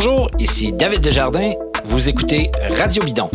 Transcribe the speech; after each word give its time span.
Bonjour, 0.00 0.30
ici 0.38 0.72
David 0.72 1.00
Desjardins. 1.00 1.54
Vous 1.84 2.08
écoutez 2.08 2.52
Radio 2.78 3.02
Bidon. 3.02 3.28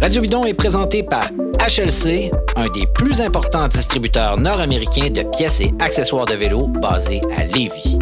Radio 0.00 0.22
Bidon 0.22 0.46
est 0.46 0.54
présenté 0.54 1.02
par 1.02 1.28
HLC, 1.58 2.30
un 2.56 2.70
des 2.70 2.86
plus 2.86 3.20
importants 3.20 3.68
distributeurs 3.68 4.38
nord-américains 4.38 5.10
de 5.10 5.24
pièces 5.36 5.60
et 5.60 5.74
accessoires 5.78 6.24
de 6.24 6.32
vélo 6.32 6.68
basés 6.68 7.20
à 7.36 7.44
Lévis. 7.44 7.98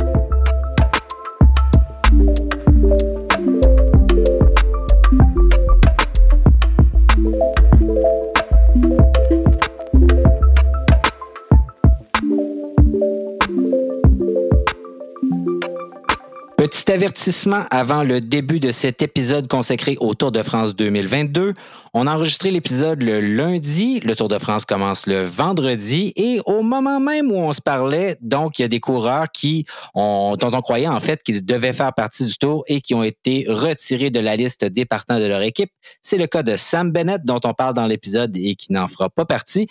Avertissement 16.91 17.65
avant 17.71 18.03
le 18.03 18.23
début 18.23 18.61
de 18.61 18.71
cet 18.71 19.03
épisode 19.03 19.47
consacré 19.47 19.99
au 20.01 20.15
Tour 20.15 20.33
de 20.33 20.43
France 20.43 20.75
2022. 20.75 21.53
On 21.93 22.07
a 22.07 22.15
enregistré 22.15 22.51
l'épisode 22.51 23.03
le 23.03 23.21
lundi, 23.21 24.01
le 24.01 24.17
Tour 24.17 24.29
de 24.29 24.39
France 24.39 24.65
commence 24.65 25.07
le 25.07 25.23
vendredi 25.23 26.15
et 26.17 26.41
au 26.47 26.63
moment 26.63 26.99
même 26.99 27.31
où 27.31 27.37
on 27.37 27.53
se 27.53 27.61
parlait, 27.61 28.17
donc 28.23 28.59
il 28.59 28.63
y 28.63 28.65
a 28.65 28.69
des 28.69 28.81
coureurs 28.81 29.27
qui 29.31 29.67
ont, 29.95 30.37
dont 30.39 30.51
on 30.55 30.61
croyait 30.63 30.89
en 30.89 31.01
fait 31.01 31.23
qu'ils 31.23 31.45
devaient 31.45 31.75
faire 31.75 31.93
partie 31.93 32.25
du 32.25 32.37
Tour 32.39 32.65
et 32.69 32.81
qui 32.81 32.95
ont 32.95 33.03
été 33.03 33.45
retirés 33.49 34.11
de 34.11 34.21
la 34.21 34.37
liste 34.37 34.65
des 34.65 34.87
partants 34.87 35.19
de 35.19 35.27
leur 35.27 35.43
équipe. 35.43 35.71
C'est 36.01 36.19
le 36.19 36.27
cas 36.27 36.43
de 36.43 36.57
Sam 36.57 36.91
Bennett 36.91 37.23
dont 37.23 37.41
on 37.45 37.53
parle 37.53 37.75
dans 37.75 37.87
l'épisode 37.87 38.35
et 38.39 38.55
qui 38.55 38.73
n'en 38.73 38.89
fera 38.89 39.11
pas 39.11 39.27
partie. 39.27 39.69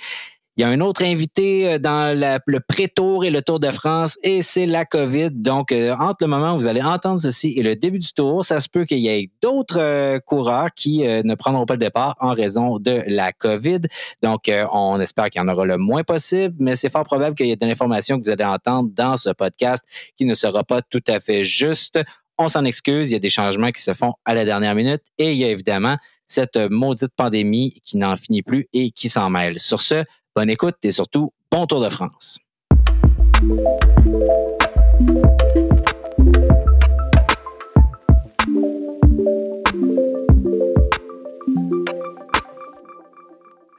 Il 0.58 0.62
y 0.62 0.64
a 0.64 0.70
un 0.70 0.82
autre 0.82 1.04
invité 1.04 1.74
euh, 1.74 1.78
dans 1.78 2.18
le 2.18 2.60
pré-tour 2.60 3.24
et 3.24 3.30
le 3.30 3.44
Tour 3.44 3.60
de 3.60 3.70
France 3.70 4.18
et 4.24 4.42
c'est 4.42 4.66
la 4.66 4.86
COVID. 4.86 5.30
Donc, 5.30 5.72
euh, 5.72 5.94
entre 6.00 6.18
le 6.22 6.28
moment 6.28 6.56
où 6.56 6.58
vous 6.58 6.68
allez 6.68 6.82
entendre 6.82 7.20
ceci 7.20 7.54
et 7.56 7.62
le 7.62 7.76
début 7.76 8.00
du 8.00 8.12
tour, 8.12 8.44
ça 8.44 8.60
se 8.60 8.68
peut 8.68 8.84
qu'il 8.84 8.98
y 8.98 9.08
ait 9.08 9.30
d'autres 9.40 9.80
euh, 9.80 10.20
coureurs 10.20 10.70
qui 10.76 11.04
ne 11.04 11.36
prendront 11.36 11.68
pas 11.68 11.76
le 11.76 11.80
départ 11.80 12.16
en 12.20 12.34
raison 12.34 12.80
de 12.80 13.04
la 13.06 13.34
COVID. 13.34 13.82
Donc, 14.24 14.52
on 14.72 15.00
espère 15.00 15.30
qu'il 15.30 15.40
y 15.40 15.46
en 15.46 15.48
aura 15.48 15.64
le 15.66 15.78
moins 15.78 16.04
possible, 16.04 16.56
mais 16.60 16.76
c'est 16.76 16.90
fort 16.90 17.04
probable 17.04 17.36
qu'il 17.36 17.46
y 17.46 17.52
ait 17.52 17.56
de 17.56 17.66
l'information 17.66 18.18
que 18.18 18.24
vous 18.24 18.32
allez 18.32 18.44
entendre 18.44 18.90
dans 18.92 19.16
ce 19.16 19.30
podcast 19.30 19.86
qui 20.16 20.26
ne 20.26 20.34
sera 20.34 20.64
pas 20.64 20.82
tout 20.82 21.04
à 21.08 21.20
fait 21.20 21.44
juste. 21.44 22.00
On 22.40 22.50
s'en 22.50 22.66
excuse, 22.66 23.12
il 23.12 23.14
y 23.14 23.16
a 23.16 23.20
des 23.20 23.30
changements 23.30 23.70
qui 23.70 23.82
se 23.82 23.94
font 23.94 24.14
à 24.26 24.34
la 24.34 24.44
dernière 24.44 24.74
minute 24.74 25.02
et 25.20 25.32
il 25.32 25.38
y 25.38 25.44
a 25.44 25.50
évidemment 25.50 25.98
cette 26.26 26.58
maudite 26.70 27.14
pandémie 27.16 27.80
qui 27.84 27.98
n'en 27.98 28.16
finit 28.16 28.42
plus 28.42 28.68
et 28.74 28.90
qui 28.92 29.10
s'en 29.10 29.30
mêle. 29.30 29.60
Sur 29.60 29.82
ce, 29.82 30.04
Bonne 30.38 30.52
écoute 30.52 30.76
et 30.84 30.92
surtout, 30.92 31.32
bon 31.50 31.66
Tour 31.66 31.82
de 31.82 31.90
France. 31.90 32.38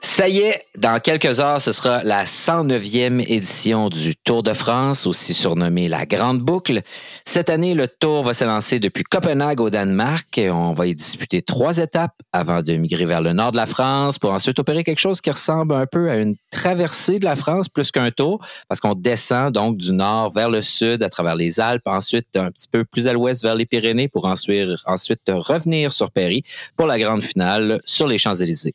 Ça 0.01 0.29
y 0.29 0.39
est, 0.39 0.63
dans 0.77 1.01
quelques 1.01 1.41
heures, 1.41 1.61
ce 1.61 1.73
sera 1.73 2.05
la 2.05 2.25
109e 2.25 3.21
édition 3.21 3.89
du 3.89 4.15
Tour 4.15 4.45
de 4.45 4.55
France, 4.55 5.09
aussi 5.09 5.35
surnommé 5.35 5.89
la 5.89 6.07
Grande 6.07 6.41
Boucle. 6.41 6.83
Cette 7.25 7.51
année, 7.51 7.75
le 7.75 7.89
Tour 7.89 8.23
va 8.23 8.33
se 8.33 8.45
lancer 8.45 8.79
depuis 8.79 9.03
Copenhague 9.03 9.61
au 9.61 9.71
Danemark. 9.71 10.41
On 10.53 10.73
va 10.73 10.87
y 10.87 10.95
disputer 10.95 11.43
trois 11.43 11.79
étapes 11.79 12.15
avant 12.33 12.63
de 12.63 12.75
migrer 12.75 13.07
vers 13.07 13.21
le 13.21 13.33
nord 13.33 13.51
de 13.51 13.57
la 13.57 13.67
France 13.67 14.21
pour 14.21 14.31
ensuite 14.31 14.61
opérer 14.61 14.85
quelque 14.85 15.01
chose 15.01 15.21
qui 15.21 15.31
ressemble 15.31 15.75
un 15.75 15.87
peu 15.87 16.09
à 16.09 16.17
une 16.17 16.37
traversée 16.53 17.19
de 17.19 17.25
la 17.25 17.35
France 17.35 17.69
plus 17.69 17.91
qu'un 17.91 18.13
tour, 18.13 18.39
parce 18.69 18.81
qu'on 18.81 18.95
descend 18.95 19.53
donc 19.53 19.79
du 19.79 19.93
nord 19.93 20.31
vers 20.31 20.49
le 20.49 20.63
sud 20.63 21.03
à 21.03 21.11
travers 21.11 21.35
les 21.35 21.59
Alpes, 21.59 21.87
ensuite 21.87 22.37
un 22.37 22.53
petit 22.53 22.69
peu 22.71 22.85
plus 22.85 23.09
à 23.09 23.15
l'ouest 23.15 23.43
vers 23.43 23.57
les 23.57 23.67
Pyrénées 23.67 24.07
pour 24.07 24.27
ensuite 24.27 25.29
revenir 25.29 25.93
sur 25.93 26.13
Paris 26.13 26.45
pour 26.77 26.87
la 26.87 27.01
grande 27.01 27.23
finale 27.23 27.81
sur 27.85 28.07
les 28.07 28.17
Champs-Élysées. 28.17 28.75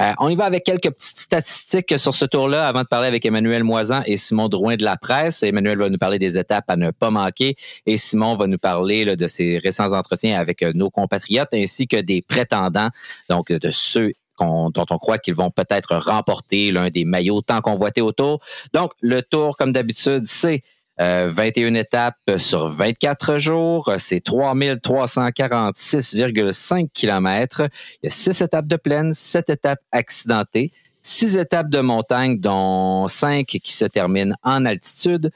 Euh, 0.00 0.12
on 0.18 0.28
y 0.30 0.34
va 0.34 0.46
avec 0.46 0.64
quelques 0.64 0.90
petites 0.90 1.18
statistiques 1.18 1.98
sur 1.98 2.14
ce 2.14 2.24
tour-là 2.24 2.66
avant 2.66 2.80
de 2.82 2.86
parler 2.86 3.08
avec 3.08 3.26
Emmanuel 3.26 3.62
Moisan 3.62 4.02
et 4.06 4.16
Simon 4.16 4.48
Drouin 4.48 4.76
de 4.76 4.84
la 4.84 4.96
presse. 4.96 5.42
Emmanuel 5.42 5.78
va 5.78 5.90
nous 5.90 5.98
parler 5.98 6.18
des 6.18 6.38
étapes 6.38 6.64
à 6.68 6.76
ne 6.76 6.90
pas 6.90 7.10
manquer 7.10 7.56
et 7.84 7.98
Simon 7.98 8.34
va 8.34 8.46
nous 8.46 8.58
parler 8.58 9.16
de 9.16 9.26
ses 9.26 9.58
récents 9.58 9.92
entretiens 9.92 10.40
avec 10.40 10.62
euh, 10.62 10.72
nos 10.74 10.88
compatriotes 10.88 11.52
ainsi 11.52 11.86
que 11.86 11.98
des 11.98 12.22
prétendants, 12.22 12.88
donc 13.28 13.52
de 13.52 13.70
ceux 13.70 14.12
dont 14.40 14.86
on 14.90 14.98
croit 14.98 15.18
qu'ils 15.18 15.34
vont 15.34 15.50
peut-être 15.50 15.96
remporter 15.96 16.72
l'un 16.72 16.90
des 16.90 17.04
maillots 17.04 17.42
tant 17.42 17.60
convoités 17.60 18.00
au 18.00 18.12
tour. 18.12 18.40
Donc, 18.72 18.92
le 19.00 19.22
tour, 19.22 19.56
comme 19.56 19.72
d'habitude, 19.72 20.22
c'est 20.24 20.62
21 20.98 21.74
euh, 21.74 21.78
étapes 21.78 22.38
sur 22.38 22.68
24 22.68 23.38
jours, 23.38 23.92
c'est 23.98 24.24
3346,5 24.24 26.88
km. 26.92 27.68
Il 28.02 28.06
y 28.06 28.08
a 28.08 28.10
6 28.10 28.42
étapes 28.42 28.66
de 28.66 28.76
plaine, 28.76 29.12
7 29.12 29.50
étapes 29.50 29.80
accidentées, 29.90 30.70
6 31.02 31.36
étapes 31.36 31.70
de 31.70 31.80
montagne, 31.80 32.38
dont 32.38 33.08
5 33.08 33.46
qui 33.46 33.72
se 33.72 33.86
terminent 33.86 34.36
en 34.42 34.66
altitude, 34.66 35.30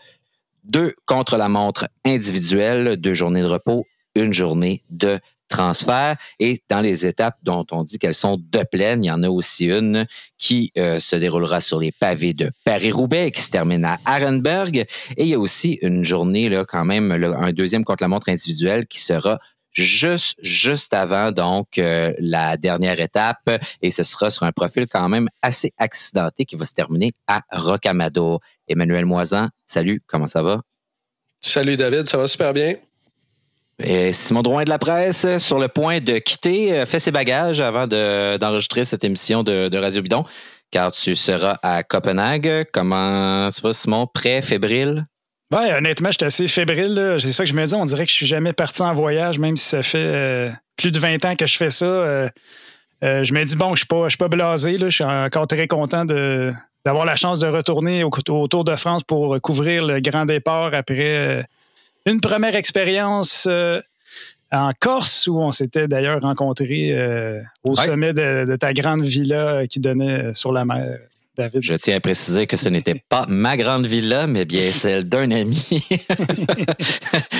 2 0.65 0.95
contre 1.07 1.37
la 1.37 1.49
montre 1.49 1.89
individuelle, 2.05 2.97
2 2.97 3.15
journées 3.15 3.43
de 3.43 3.47
repos, 3.47 3.87
une 4.15 4.33
journée 4.33 4.83
de 4.91 5.19
transfert. 5.49 6.17
Et 6.39 6.63
dans 6.69 6.81
les 6.81 7.07
étapes 7.07 7.37
dont 7.43 7.67
on 7.71 7.83
dit 7.83 7.99
qu'elles 7.99 8.15
sont 8.15 8.39
de 8.39 8.65
plaine, 8.71 9.05
il 9.05 9.09
y 9.09 9.11
en 9.11 9.23
a 9.23 9.29
aussi 9.29 9.67
une 9.67 10.07
qui 10.39 10.73
euh, 10.79 10.99
se 11.01 11.17
déroulera 11.17 11.61
sur 11.61 11.79
les 11.79 11.93
pavés 11.93 12.35
de 12.35 12.51
Paris-Roubaix 12.65 13.31
qui 13.31 13.41
se 13.41 13.51
termine 13.51 13.85
à 13.85 13.99
Arenberg. 14.05 14.77
Et 15.17 15.25
il 15.25 15.29
y 15.29 15.35
a 15.35 15.39
aussi 15.39 15.79
une 15.83 16.05
journée, 16.05 16.49
là, 16.49 16.65
quand 16.65 16.85
même, 16.85 17.13
un 17.13 17.53
deuxième 17.53 17.85
contre-la-montre 17.85 18.29
individuelle 18.29 18.87
qui 18.87 19.01
sera 19.01 19.39
juste 19.77 20.37
juste 20.41 20.95
avant 20.95 21.33
donc 21.33 21.79
euh, 21.79 22.15
la 22.19 22.57
dernière 22.57 22.99
étape 22.99 23.51
et 23.83 23.91
ce 23.91 24.03
sera 24.03 24.31
sur 24.31 24.45
un 24.45 24.53
profil 24.53 24.87
quand 24.87 25.09
même 25.09 25.29
assez 25.43 25.73
accidenté 25.77 26.47
qui 26.47 26.57
va 26.57 26.65
se 26.65 26.73
terminer 26.73 27.13
à 27.27 27.43
Rocamadour. 27.53 28.41
Emmanuel 28.69 29.05
Moisan, 29.05 29.49
salut, 29.67 30.01
comment 30.07 30.27
ça 30.27 30.43
va? 30.43 30.63
Salut 31.41 31.77
David, 31.77 32.09
ça 32.09 32.17
va 32.17 32.27
super 32.27 32.55
bien? 32.55 32.77
Simon 34.13 34.43
Drouin 34.43 34.65
de 34.65 34.71
la 34.71 34.79
presse, 34.79 35.27
sur 35.39 35.59
le 35.59 35.69
point 35.69 36.01
de 36.01 36.19
quitter, 36.19 36.73
euh, 36.73 36.87
fait 36.87 36.99
ses 36.99 37.11
bagages 37.11 37.61
avant 37.61 37.87
d'enregistrer 37.87 38.85
cette 38.85 39.05
émission 39.05 39.43
de, 39.43 39.77
Radio 39.77 40.03
Bidon, 40.03 40.25
car 40.71 40.93
tu 40.93 41.15
seras 41.15 41.57
à 41.63 41.83
Copenhague. 41.83 42.67
Comment 42.73 43.51
ça 43.51 43.61
va, 43.63 43.73
Simon? 43.75 44.07
Prêt, 44.07 44.41
fébrile? 44.41 45.07
Oui, 45.53 45.71
honnêtement, 45.77 46.11
j'étais 46.11 46.27
assez 46.27 46.49
fébrile. 46.49 47.17
C'est 47.21 47.33
ça 47.33 47.45
que 47.45 47.51
je 47.51 47.55
me 47.55 47.65
dis. 47.65 47.75
On 47.75 47.85
dirait 47.85 48.07
que 48.07 48.11
je 48.11 48.17
suis 48.17 48.27
jamais 48.27 48.53
parti 48.53 48.83
en 48.83 48.95
voyage, 48.95 49.39
même 49.39 49.57
si 49.57 49.69
ça 49.69 49.83
fait 49.83 49.99
euh, 49.99 50.51
plus 50.77 50.91
de 50.91 50.99
20 50.99 51.25
ans 51.25 51.37
que 51.37 51.47
je 51.47 51.57
fais 51.57 51.71
ça. 51.71 51.85
Euh, 51.85 52.29
je 53.03 53.33
me 53.33 53.45
dis, 53.45 53.57
bon, 53.57 53.77
je 53.77 53.85
ne 53.89 54.09
suis, 54.09 54.19
pas 54.19 54.29
blasé. 54.29 54.79
Je 54.81 54.89
suis 54.89 55.05
encore 55.05 55.47
très 55.47 55.69
content 55.69 56.05
d'avoir 56.07 57.05
la 57.05 57.15
chance 57.15 57.39
de 57.41 57.47
retourner 57.47 58.03
au, 58.05 58.11
au, 58.31 58.49
Tour 58.49 58.65
de 58.65 58.75
France 58.75 59.03
pour 59.05 59.39
couvrir 59.43 59.85
le 59.85 60.01
grand 60.01 60.25
départ 60.25 60.73
après 60.73 61.45
une 62.07 62.21
première 62.21 62.55
expérience 62.55 63.47
euh, 63.51 63.81
en 64.53 64.71
Corse, 64.79 65.27
où 65.27 65.39
on 65.39 65.53
s'était 65.53 65.89
d'ailleurs 65.89 66.23
rencontrés 66.23 66.93
euh, 66.93 67.41
au 67.65 67.75
sommet 67.77 68.13
de, 68.13 68.57
ta 68.57 68.73
grande 68.73 69.03
villa 69.03 69.67
qui 69.67 69.81
donnait 69.81 70.33
sur 70.35 70.53
la 70.53 70.65
mer. 70.65 70.99
David. 71.37 71.63
Je 71.63 71.75
tiens 71.75 71.97
à 71.97 72.01
préciser 72.01 72.47
que 72.47 72.57
ce 72.57 72.71
n'était 72.71 72.95
pas 73.11 73.27
ma 73.29 73.59
grande 73.59 73.85
villa, 73.85 74.27
mais 74.27 74.47
bien 74.47 74.73
celle 74.73 75.05
d'un 75.05 75.31
ami. 75.31 75.67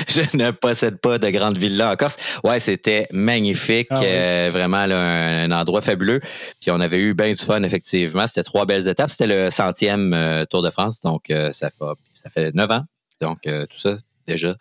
je 0.07 0.37
ne 0.37 0.51
possède 0.51 0.99
pas 0.99 1.19
de 1.19 1.31
grande 1.31 1.57
villa 1.57 1.93
en 1.93 1.97
Corse. 1.97 2.19
Ouais, 2.45 2.61
c'était 2.61 3.07
magnifique, 3.11 3.87
ah 3.89 4.03
euh, 4.03 4.51
vraiment 4.53 4.77
un, 4.77 5.51
endroit 5.51 5.81
fabuleux. 5.81 6.21
Puis 6.61 6.71
on 6.71 6.79
avait 6.81 6.99
eu 6.99 7.15
bien 7.15 7.33
du 7.33 7.43
fun, 7.43 7.63
effectivement. 7.63 8.27
C'était 8.27 8.43
trois 8.43 8.67
belles 8.67 8.87
étapes. 8.87 9.09
C'était 9.09 9.29
le 9.29 9.49
centième 9.49 10.45
Tour 10.51 10.61
de 10.61 10.69
France, 10.69 11.01
donc 11.01 11.33
ça, 11.53 11.71
fait, 11.71 11.85
ça 12.13 12.29
fait 12.29 12.55
neuf 12.55 12.71
ans. 12.71 12.85
Donc 13.23 13.39
tout 13.45 13.79
ça, 13.79 13.97
déjà. 14.27 14.55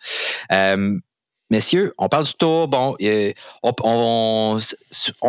Euh, 0.52 0.98
messieurs, 1.50 1.92
on 1.98 2.08
parle 2.08 2.24
du 2.24 2.34
tour. 2.34 2.68
Bon, 2.68 2.96
on, 3.82 4.58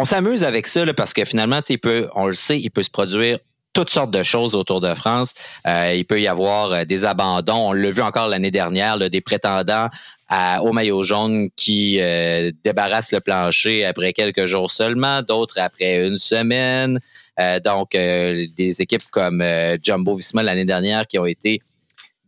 s'amuse 0.04 0.44
avec 0.44 0.68
ça 0.68 0.82
parce 0.94 1.14
que 1.14 1.26
finalement, 1.26 1.60
peut, 1.82 2.10
on 2.16 2.28
le 2.28 2.34
sait, 2.34 2.60
il 2.60 2.70
peut 2.70 2.84
se 2.84 2.90
produire 2.90 3.40
toutes 3.74 3.90
sortes 3.92 4.10
de 4.10 4.24
choses 4.24 4.56
autour 4.56 4.82
de 4.82 4.96
France. 4.96 5.34
Euh, 5.68 5.94
il 5.96 6.04
peut 6.06 6.20
y 6.20 6.28
avoir 6.28 6.72
euh, 6.72 6.84
des 6.84 7.06
abandons. 7.06 7.70
On 7.70 7.74
l'a 7.74 7.92
vu 7.92 8.02
encore 8.02 8.28
l'année 8.28 8.50
dernière, 8.50 8.98
des 8.98 9.22
prétendants 9.22 9.90
au 10.62 10.74
maillot 10.74 11.04
jaune 11.04 11.50
qui 11.56 12.02
débarrassent 12.66 13.14
le 13.14 13.22
plancher 13.22 13.86
après 13.86 14.12
quelques 14.12 14.46
jours 14.46 14.70
seulement, 14.70 15.22
d'autres 15.22 15.58
après 15.58 16.06
une 16.06 16.18
semaine. 16.18 17.00
donc, 17.64 17.92
des 17.92 18.76
équipes 18.82 19.10
comme 19.10 19.42
Jumbo 19.82 20.16
Visma 20.16 20.44
l'année 20.44 20.66
dernière 20.66 21.08
qui 21.08 21.18
ont 21.18 21.26
été 21.26 21.62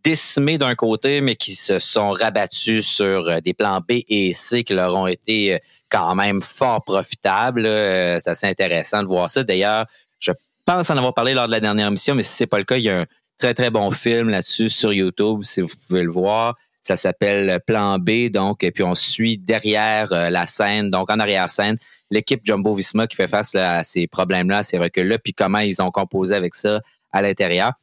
décimés 0.03 0.57
d'un 0.57 0.75
côté, 0.75 1.21
mais 1.21 1.35
qui 1.35 1.55
se 1.55 1.79
sont 1.79 2.11
rabattus 2.11 2.85
sur 2.85 3.27
euh, 3.27 3.39
des 3.41 3.53
plans 3.53 3.79
B 3.79 4.01
et 4.07 4.33
C 4.33 4.63
qui 4.63 4.73
leur 4.73 4.95
ont 4.95 5.07
été 5.07 5.55
euh, 5.55 5.57
quand 5.89 6.15
même 6.15 6.41
fort 6.41 6.83
profitables. 6.83 7.65
Euh, 7.65 8.19
c'est 8.19 8.29
assez 8.29 8.47
intéressant 8.47 9.01
de 9.01 9.07
voir 9.07 9.29
ça. 9.29 9.43
D'ailleurs, 9.43 9.85
je 10.19 10.31
pense 10.65 10.89
en 10.89 10.97
avoir 10.97 11.13
parlé 11.13 11.33
lors 11.33 11.47
de 11.47 11.51
la 11.51 11.59
dernière 11.59 11.87
émission, 11.87 12.15
mais 12.15 12.23
si 12.23 12.35
c'est 12.35 12.47
pas 12.47 12.57
le 12.57 12.63
cas, 12.63 12.77
il 12.77 12.83
y 12.83 12.89
a 12.89 13.01
un 13.01 13.05
très, 13.37 13.53
très 13.53 13.69
bon 13.69 13.91
film 13.91 14.29
là-dessus 14.29 14.69
sur 14.69 14.93
YouTube, 14.93 15.39
si 15.43 15.61
vous 15.61 15.69
pouvez 15.87 16.03
le 16.03 16.11
voir. 16.11 16.55
Ça 16.81 16.95
s'appelle 16.95 17.59
Plan 17.65 17.99
B, 17.99 18.29
donc, 18.29 18.63
et 18.63 18.71
puis 18.71 18.83
on 18.83 18.95
suit 18.95 19.37
derrière 19.37 20.07
la 20.09 20.45
scène, 20.45 20.89
donc 20.89 21.11
en 21.11 21.19
arrière-scène, 21.19 21.77
l'équipe 22.09 22.41
Jumbo 22.43 22.73
Visma 22.73 23.05
qui 23.05 23.15
fait 23.15 23.27
face 23.27 23.53
à 23.53 23.83
ces 23.83 24.07
problèmes-là, 24.07 24.63
ces 24.63 24.77
reculs-là, 24.77 25.19
puis 25.19 25.33
comment 25.33 25.59
ils 25.59 25.81
ont 25.81 25.91
composé 25.91 26.35
avec 26.35 26.55
ça 26.55 26.81
à 27.11 27.21
l'intérieur 27.21 27.73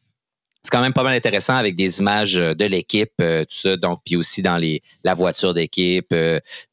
c'est 0.66 0.70
quand 0.70 0.82
même 0.82 0.92
pas 0.92 1.02
mal 1.02 1.14
intéressant 1.14 1.54
avec 1.54 1.76
des 1.76 2.00
images 2.00 2.34
de 2.34 2.64
l'équipe, 2.64 3.14
tout 3.18 3.46
ça, 3.48 3.76
donc 3.76 4.00
puis 4.04 4.16
aussi 4.16 4.42
dans 4.42 4.56
les 4.56 4.82
la 5.04 5.14
voiture 5.14 5.54
d'équipe, 5.54 6.14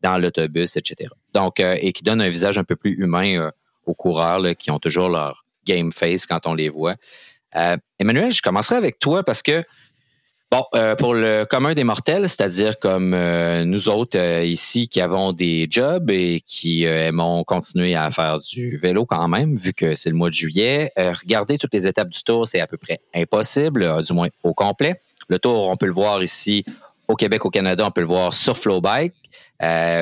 dans 0.02 0.18
l'autobus, 0.18 0.76
etc. 0.78 1.10
Donc 1.34 1.60
et 1.60 1.94
qui 1.94 2.04
donne 2.04 2.22
un 2.22 2.30
visage 2.30 2.58
un 2.58 2.64
peu 2.64 2.76
plus 2.76 2.94
humain 2.94 3.52
aux 3.86 3.94
coureurs 3.94 4.42
qui 4.58 4.72
ont 4.72 4.80
toujours 4.80 5.10
leur 5.10 5.46
game 5.66 5.92
face 5.92 6.26
quand 6.26 6.48
on 6.48 6.54
les 6.54 6.70
voit. 6.70 6.96
Euh, 7.56 7.78
Emmanuel, 8.00 8.32
je 8.32 8.42
commencerai 8.42 8.76
avec 8.76 9.00
toi 9.00 9.24
parce 9.24 9.42
que, 9.42 9.64
bon, 10.54 10.66
euh, 10.76 10.96
pour 10.96 11.16
le 11.16 11.46
commun 11.46 11.74
des 11.74 11.84
mortels, 11.84 12.30
c'est-à-dire 12.30 12.78
comme 12.78 13.16
euh, 13.16 13.66
nous 13.66 13.90
autres 13.90 14.20
ici 14.44 14.88
qui 14.88 15.02
avons 15.02 15.32
des 15.32 15.66
jobs 15.68 16.12
et 16.12 16.42
qui 16.46 16.84
aimons 16.84 17.44
continuer 17.44 17.96
à 17.96 18.12
faire 18.12 18.38
du 18.38 18.78
vélo 18.78 19.04
quand 19.08 19.28
même, 19.28 19.56
vu 19.56 19.74
que 19.74 19.96
c'est 19.96 20.10
le 20.10 20.16
mois 20.16 20.30
de 20.30 20.36
juillet, 20.36 20.92
regarder 20.96 21.58
toutes 21.58 21.74
les 21.74 21.88
étapes 21.88 22.10
du 22.10 22.24
tour, 22.24 22.48
c'est 22.48 22.60
à 22.60 22.68
peu 22.68 22.78
près 22.78 23.00
impossible, 23.16 24.04
du 24.04 24.14
moins 24.14 24.28
au 24.44 24.54
complet. 24.54 25.00
Le 25.28 25.40
tour, 25.40 25.68
on 25.68 25.76
peut 25.76 25.88
le 25.88 25.94
voir 25.94 26.22
ici 26.22 26.64
au 27.08 27.16
Québec, 27.16 27.46
au 27.46 27.50
Canada, 27.50 27.86
on 27.88 27.92
peut 27.92 28.02
le 28.02 28.08
voir 28.08 28.32
sur 28.32 28.56
Flowbike. 28.56 29.16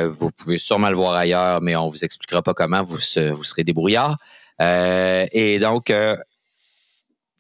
vous 0.10 0.32
pouvez 0.32 0.58
sûrement 0.58 0.90
le 0.90 0.98
voir 0.98 1.14
ailleurs, 1.14 1.62
mais 1.62 1.78
on 1.78 1.88
vous 1.88 2.04
expliquera 2.04 2.42
pas 2.42 2.54
comment, 2.54 2.84
vous, 2.84 2.98
vous 2.98 3.44
serez 3.46 3.64
débrouillard. 3.64 4.18
Euh, 4.62 5.26
et 5.32 5.60
donc, 5.60 5.90
euh, 5.90 6.16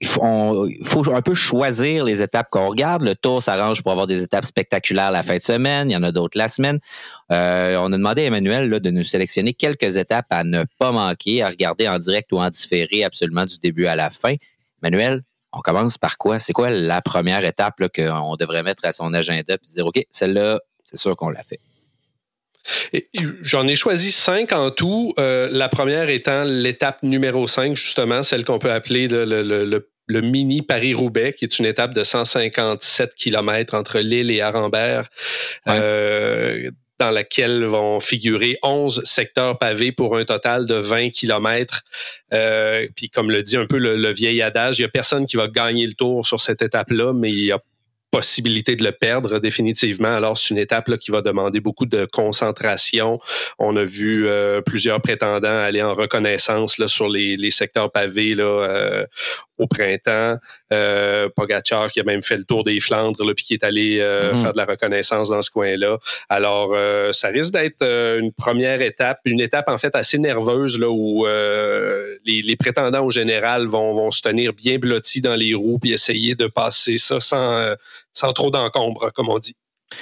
il 0.01 0.07
faut, 0.07 1.13
un 1.13 1.21
peu 1.21 1.35
choisir 1.35 2.03
les 2.03 2.23
étapes 2.23 2.49
qu'on 2.49 2.67
regarde. 2.67 3.03
Le 3.03 3.13
tour 3.13 3.41
s'arrange 3.41 3.83
pour 3.83 3.91
avoir 3.91 4.07
des 4.07 4.23
étapes 4.23 4.45
spectaculaires 4.45 5.11
la 5.11 5.21
fin 5.21 5.37
de 5.37 5.41
semaine. 5.41 5.91
Il 5.91 5.93
y 5.93 5.95
en 5.95 6.01
a 6.01 6.11
d'autres 6.11 6.37
la 6.37 6.47
semaine. 6.47 6.79
Euh, 7.31 7.77
on 7.79 7.93
a 7.93 7.97
demandé 7.97 8.23
à 8.23 8.25
Emmanuel 8.25 8.79
de 8.79 8.89
nous 8.89 9.03
sélectionner 9.03 9.53
quelques 9.53 9.97
étapes 9.97 10.25
à 10.31 10.43
ne 10.43 10.65
pas 10.79 10.91
manquer, 10.91 11.43
à 11.43 11.49
regarder 11.49 11.87
en 11.87 11.99
direct 11.99 12.31
ou 12.33 12.39
en 12.39 12.49
différé 12.49 13.03
absolument 13.03 13.45
du 13.45 13.59
début 13.59 13.85
à 13.85 13.95
la 13.95 14.09
fin. 14.09 14.35
Emmanuel, 14.81 15.21
on 15.53 15.59
commence 15.59 15.99
par 15.99 16.17
quoi? 16.17 16.39
C'est 16.39 16.53
quoi 16.53 16.71
la 16.71 17.01
première 17.01 17.45
étape 17.45 17.79
qu'on 17.95 18.35
devrait 18.35 18.63
mettre 18.63 18.85
à 18.85 18.91
son 18.91 19.13
agenda 19.13 19.53
et 19.53 19.57
dire, 19.75 19.85
OK, 19.85 20.03
celle-là, 20.09 20.59
c'est 20.83 20.97
sûr 20.97 21.15
qu'on 21.15 21.29
l'a 21.29 21.43
fait. 21.43 21.59
J'en 23.41 23.67
ai 23.67 23.75
choisi 23.75 24.11
cinq 24.11 24.53
en 24.53 24.71
tout. 24.71 25.13
Euh, 25.19 25.47
la 25.51 25.69
première 25.69 26.09
étant 26.09 26.43
l'étape 26.43 27.01
numéro 27.03 27.47
5, 27.47 27.75
justement, 27.75 28.23
celle 28.23 28.45
qu'on 28.45 28.59
peut 28.59 28.71
appeler 28.71 29.07
le, 29.09 29.89
mini 30.19 30.61
Paris-Roubaix, 30.61 31.33
qui 31.33 31.45
est 31.45 31.59
une 31.59 31.65
étape 31.65 31.93
de 31.93 32.03
157 32.03 33.15
km 33.15 33.75
entre 33.75 33.99
Lille 33.99 34.31
et 34.31 34.41
Arambert, 34.41 35.07
euh, 35.69 36.69
dans 36.99 37.11
laquelle 37.11 37.63
vont 37.63 37.99
figurer 37.99 38.57
11 38.61 39.03
secteurs 39.05 39.57
pavés 39.57 39.91
pour 39.91 40.17
un 40.17 40.25
total 40.25 40.67
de 40.67 40.75
20 40.75 41.11
km. 41.11 41.81
Euh, 42.33 42.87
puis 42.95 43.09
comme 43.09 43.31
le 43.31 43.41
dit 43.41 43.57
un 43.57 43.65
peu 43.65 43.77
le, 43.77 43.95
le 43.95 44.09
vieil 44.11 44.41
adage, 44.41 44.77
il 44.77 44.81
n'y 44.81 44.85
a 44.85 44.89
personne 44.89 45.25
qui 45.25 45.37
va 45.37 45.47
gagner 45.47 45.87
le 45.87 45.93
tour 45.93 46.27
sur 46.27 46.39
cette 46.39 46.61
étape-là, 46.61 47.13
mais 47.13 47.29
il 47.29 47.45
y 47.45 47.51
a 47.51 47.59
possibilité 48.11 48.75
de 48.75 48.83
le 48.83 48.91
perdre 48.91 49.39
définitivement. 49.39 50.13
Alors, 50.13 50.37
c'est 50.37 50.49
une 50.49 50.57
étape 50.57 50.89
là, 50.89 50.97
qui 50.97 51.11
va 51.11 51.21
demander 51.21 51.61
beaucoup 51.61 51.85
de 51.85 52.05
concentration. 52.11 53.19
On 53.57 53.75
a 53.77 53.83
vu 53.83 54.27
euh, 54.27 54.61
plusieurs 54.61 55.01
prétendants 55.01 55.47
aller 55.47 55.81
en 55.81 55.93
reconnaissance 55.93 56.77
là, 56.77 56.87
sur 56.87 57.09
les, 57.09 57.37
les 57.37 57.51
secteurs 57.51 57.89
pavés 57.89 58.35
là, 58.35 58.43
euh, 58.43 59.05
au 59.61 59.67
printemps. 59.67 60.37
Euh, 60.73 61.29
Pogacar 61.35 61.91
qui 61.91 61.99
a 61.99 62.03
même 62.03 62.23
fait 62.23 62.37
le 62.37 62.43
tour 62.43 62.63
des 62.63 62.79
Flandres, 62.79 63.23
là, 63.23 63.33
puis 63.33 63.45
qui 63.45 63.53
est 63.53 63.63
allé 63.63 63.99
euh, 63.99 64.33
mm-hmm. 64.33 64.41
faire 64.41 64.51
de 64.53 64.57
la 64.57 64.65
reconnaissance 64.65 65.29
dans 65.29 65.41
ce 65.41 65.49
coin-là. 65.49 65.97
Alors, 66.29 66.71
euh, 66.73 67.13
ça 67.13 67.27
risque 67.27 67.53
d'être 67.53 67.83
une 67.83 68.31
première 68.33 68.81
étape, 68.81 69.19
une 69.25 69.39
étape 69.39 69.69
en 69.69 69.77
fait 69.77 69.95
assez 69.95 70.17
nerveuse 70.17 70.79
là, 70.79 70.89
où 70.89 71.25
les, 72.25 72.41
les, 72.41 72.55
prétendants 72.55 73.05
au 73.05 73.11
général 73.11 73.67
vont, 73.67 73.93
vont 73.93 74.11
se 74.11 74.21
tenir 74.21 74.53
bien 74.53 74.77
blottis 74.77 75.21
dans 75.21 75.35
les 75.35 75.53
roues 75.53 75.79
puis 75.79 75.93
essayer 75.93 76.35
de 76.35 76.47
passer 76.47 76.97
ça 76.97 77.19
sans, 77.19 77.75
sans 78.13 78.33
trop 78.33 78.51
d'encombre, 78.51 79.11
comme 79.13 79.29
on 79.29 79.39
dit. 79.39 79.55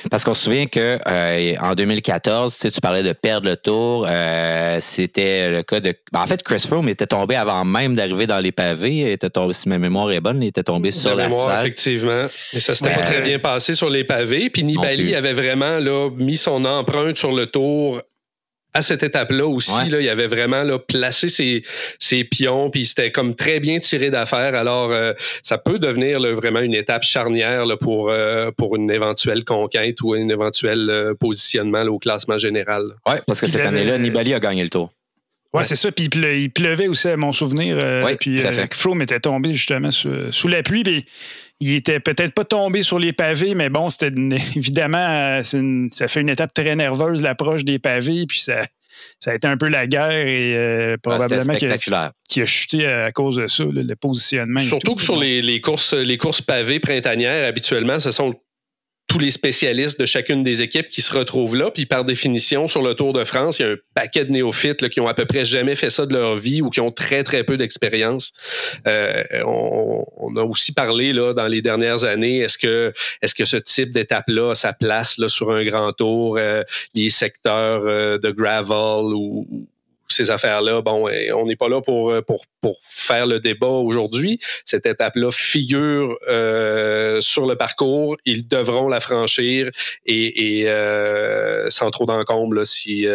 Parce 0.09 0.23
qu'on 0.23 0.33
se 0.33 0.43
souvient 0.43 0.65
que 0.65 0.99
euh, 1.07 1.55
en 1.61 1.75
2014, 1.75 2.53
tu, 2.53 2.59
sais, 2.61 2.71
tu 2.71 2.81
parlais 2.81 3.03
de 3.03 3.13
perdre 3.13 3.49
le 3.49 3.57
tour. 3.57 4.05
Euh, 4.07 4.77
c'était 4.79 5.49
le 5.49 5.63
cas 5.63 5.79
de. 5.79 5.93
Ben, 6.11 6.21
en 6.21 6.27
fait, 6.27 6.41
Chris 6.43 6.63
Froome 6.67 6.89
était 6.89 7.07
tombé 7.07 7.35
avant 7.35 7.65
même 7.65 7.95
d'arriver 7.95 8.27
dans 8.27 8.39
les 8.39 8.51
pavés. 8.51 8.93
Il 8.93 9.07
était 9.07 9.29
tombé, 9.29 9.53
si 9.53 9.69
ma 9.69 9.77
mémoire 9.77 10.11
est 10.11 10.21
bonne, 10.21 10.41
il 10.43 10.47
était 10.47 10.63
tombé 10.63 10.91
sur 10.91 11.15
la 11.15 11.27
mémoire, 11.27 11.59
effectivement. 11.59 12.27
Mais 12.53 12.59
ça 12.59 12.75
s'était 12.75 12.93
pas 12.93 13.01
très 13.01 13.21
bien 13.21 13.39
passé 13.39 13.73
sur 13.73 13.89
les 13.89 14.03
pavés. 14.03 14.49
Puis 14.49 14.63
Nibali 14.63 15.15
avait 15.15 15.33
vraiment 15.33 15.77
là, 15.79 16.09
mis 16.15 16.37
son 16.37 16.65
empreinte 16.65 17.17
sur 17.17 17.31
le 17.31 17.47
tour 17.47 18.01
à 18.73 18.81
cette 18.81 19.01
étape-là 19.01 19.47
aussi, 19.47 19.89
là, 19.89 19.99
il 19.99 20.07
avait 20.09 20.27
vraiment 20.27 20.61
là, 20.61 20.77
placé 20.77 21.27
ses, 21.27 21.63
ses 21.97 22.23
pions, 22.23 22.69
puis 22.69 22.85
c'était 22.85 23.11
comme 23.11 23.35
très 23.35 23.59
bien 23.59 23.79
tiré 23.79 24.11
d'affaire. 24.11 24.53
Alors, 24.53 24.91
euh, 24.91 25.13
ça 25.41 25.57
peut 25.57 25.79
devenir 25.79 26.19
vraiment 26.35 26.59
une 26.59 26.75
étape 26.75 27.03
charnière 27.03 27.65
là, 27.65 27.77
pour, 27.77 28.09
euh, 28.09 28.51
pour 28.55 28.75
une 28.75 28.91
éventuelle 28.91 29.43
conquête 29.43 30.01
ou 30.01 30.13
un 30.13 30.29
éventuel 30.29 30.87
euh, 30.89 31.13
positionnement 31.15 31.81
au 31.83 31.97
classement 31.97 32.37
général. 32.37 32.83
Oui, 33.07 33.15
parce 33.25 33.41
que 33.41 33.47
cette 33.47 33.65
année-là, 33.65 33.97
Nibali 33.97 34.33
a 34.33 34.39
gagné 34.39 34.63
le 34.63 34.69
tour. 34.69 34.91
Ouais, 35.51 35.63
c'est 35.63 35.75
ça. 35.75 35.91
Puis 35.91 36.07
il, 36.13 36.51
pleuvait 36.51 36.87
aussi, 36.87 37.07
à 37.07 37.17
mon 37.17 37.31
souvenir. 37.31 37.77
Oui, 38.05 38.15
puis 38.19 38.39
Froome 38.71 39.01
était 39.01 39.19
tombé 39.19 39.51
justement 39.51 39.89
sous, 39.89 40.47
la 40.47 40.61
pluie. 40.61 40.83
Puis 40.83 41.05
il 41.59 41.73
était 41.73 41.99
peut-être 41.99 42.33
pas 42.33 42.45
tombé 42.45 42.81
sur 42.81 42.99
les 42.99 43.13
pavés, 43.13 43.55
mais 43.55 43.69
bon, 43.69 43.89
c'était 43.89 44.11
évidemment, 44.55 45.41
ça 45.43 46.07
fait 46.07 46.21
une 46.21 46.29
étape 46.29 46.53
très 46.53 46.75
nerveuse, 46.75 47.21
l'approche 47.21 47.65
des 47.65 47.79
pavés, 47.79 48.25
puis 48.25 48.39
ça, 48.39 48.61
ça 49.19 49.31
a 49.31 49.35
été 49.35 49.47
un 49.47 49.57
peu 49.57 49.67
la 49.67 49.87
guerre 49.87 50.11
et 50.11 50.55
euh, 50.55 50.97
probablement 51.01 51.55
qui 51.55 51.65
a, 51.65 52.11
qui 52.27 52.41
a, 52.41 52.45
chuté 52.45 52.85
à 52.85 53.11
cause 53.11 53.37
de 53.37 53.47
ça, 53.47 53.63
le 53.65 53.95
positionnement. 53.95 54.59
Surtout 54.59 54.95
que 54.95 55.01
sur 55.01 55.17
les, 55.17 55.41
les, 55.41 55.61
courses, 55.61 55.93
les 55.93 56.17
courses 56.17 56.41
pavées 56.41 56.79
printanières, 56.79 57.45
habituellement, 57.45 57.99
ce 57.99 58.11
sont 58.11 58.35
tous 59.09 59.19
les 59.19 59.31
spécialistes 59.31 59.99
de 59.99 60.05
chacune 60.05 60.43
des 60.43 60.61
équipes 60.61 60.87
qui 60.87 61.01
se 61.01 61.11
retrouvent 61.11 61.55
là. 61.55 61.71
Puis 61.71 61.87
par 61.87 62.05
définition, 62.05 62.67
sur 62.67 62.83
le 62.83 62.93
Tour 62.93 63.11
de 63.11 63.23
France, 63.23 63.57
il 63.59 63.65
y 63.65 63.65
a 63.65 63.71
un 63.71 63.77
paquet 63.95 64.23
de 64.23 64.31
néophytes 64.31 64.87
qui 64.89 65.01
ont 65.01 65.07
à 65.07 65.15
peu 65.15 65.25
près 65.25 65.45
jamais 65.45 65.75
fait 65.75 65.89
ça 65.89 66.05
de 66.05 66.13
leur 66.13 66.35
vie 66.35 66.61
ou 66.61 66.69
qui 66.69 66.79
ont 66.79 66.91
très, 66.91 67.23
très 67.23 67.43
peu 67.43 67.57
d'expérience. 67.57 68.33
Euh, 68.87 69.23
on, 69.45 70.35
a 70.37 70.43
aussi 70.43 70.73
parlé 70.73 71.11
là, 71.11 71.33
dans 71.33 71.47
les 71.47 71.63
dernières 71.63 72.03
années, 72.03 72.37
est-ce 72.37 72.59
que, 72.59 72.93
est-ce 73.23 73.33
que 73.33 73.45
ce 73.45 73.57
type 73.57 73.91
d'étape-là 73.91 74.51
a 74.51 74.55
sa 74.55 74.73
place 74.73 75.17
là, 75.17 75.27
sur 75.27 75.51
un 75.51 75.65
grand 75.65 75.91
tour, 75.91 76.37
euh, 76.37 76.61
les 76.93 77.09
secteurs 77.09 77.81
euh, 77.85 78.19
de 78.19 78.29
gravel 78.29 79.15
ou 79.15 79.67
ces 80.09 80.31
affaires-là, 80.31 80.81
bon, 80.81 81.09
on 81.35 81.45
n'est 81.45 81.55
pas 81.55 81.69
là 81.69 81.81
pour, 81.81 82.11
euh, 82.11 82.21
pour, 82.21 82.45
pour 82.61 82.77
faire 82.83 83.27
le 83.27 83.39
débat 83.39 83.67
aujourd'hui. 83.67 84.39
Cette 84.65 84.85
étape-là 84.85 85.31
figure 85.31 86.17
euh, 86.27 87.21
sur 87.21 87.45
le 87.45 87.55
parcours. 87.55 88.17
Ils 88.25 88.47
devront 88.47 88.87
la 88.89 88.99
franchir 88.99 89.69
et, 90.05 90.61
et 90.61 90.69
euh, 90.69 91.69
sans 91.69 91.91
trop 91.91 92.05
d'encombre 92.05 92.63
si 92.65 93.05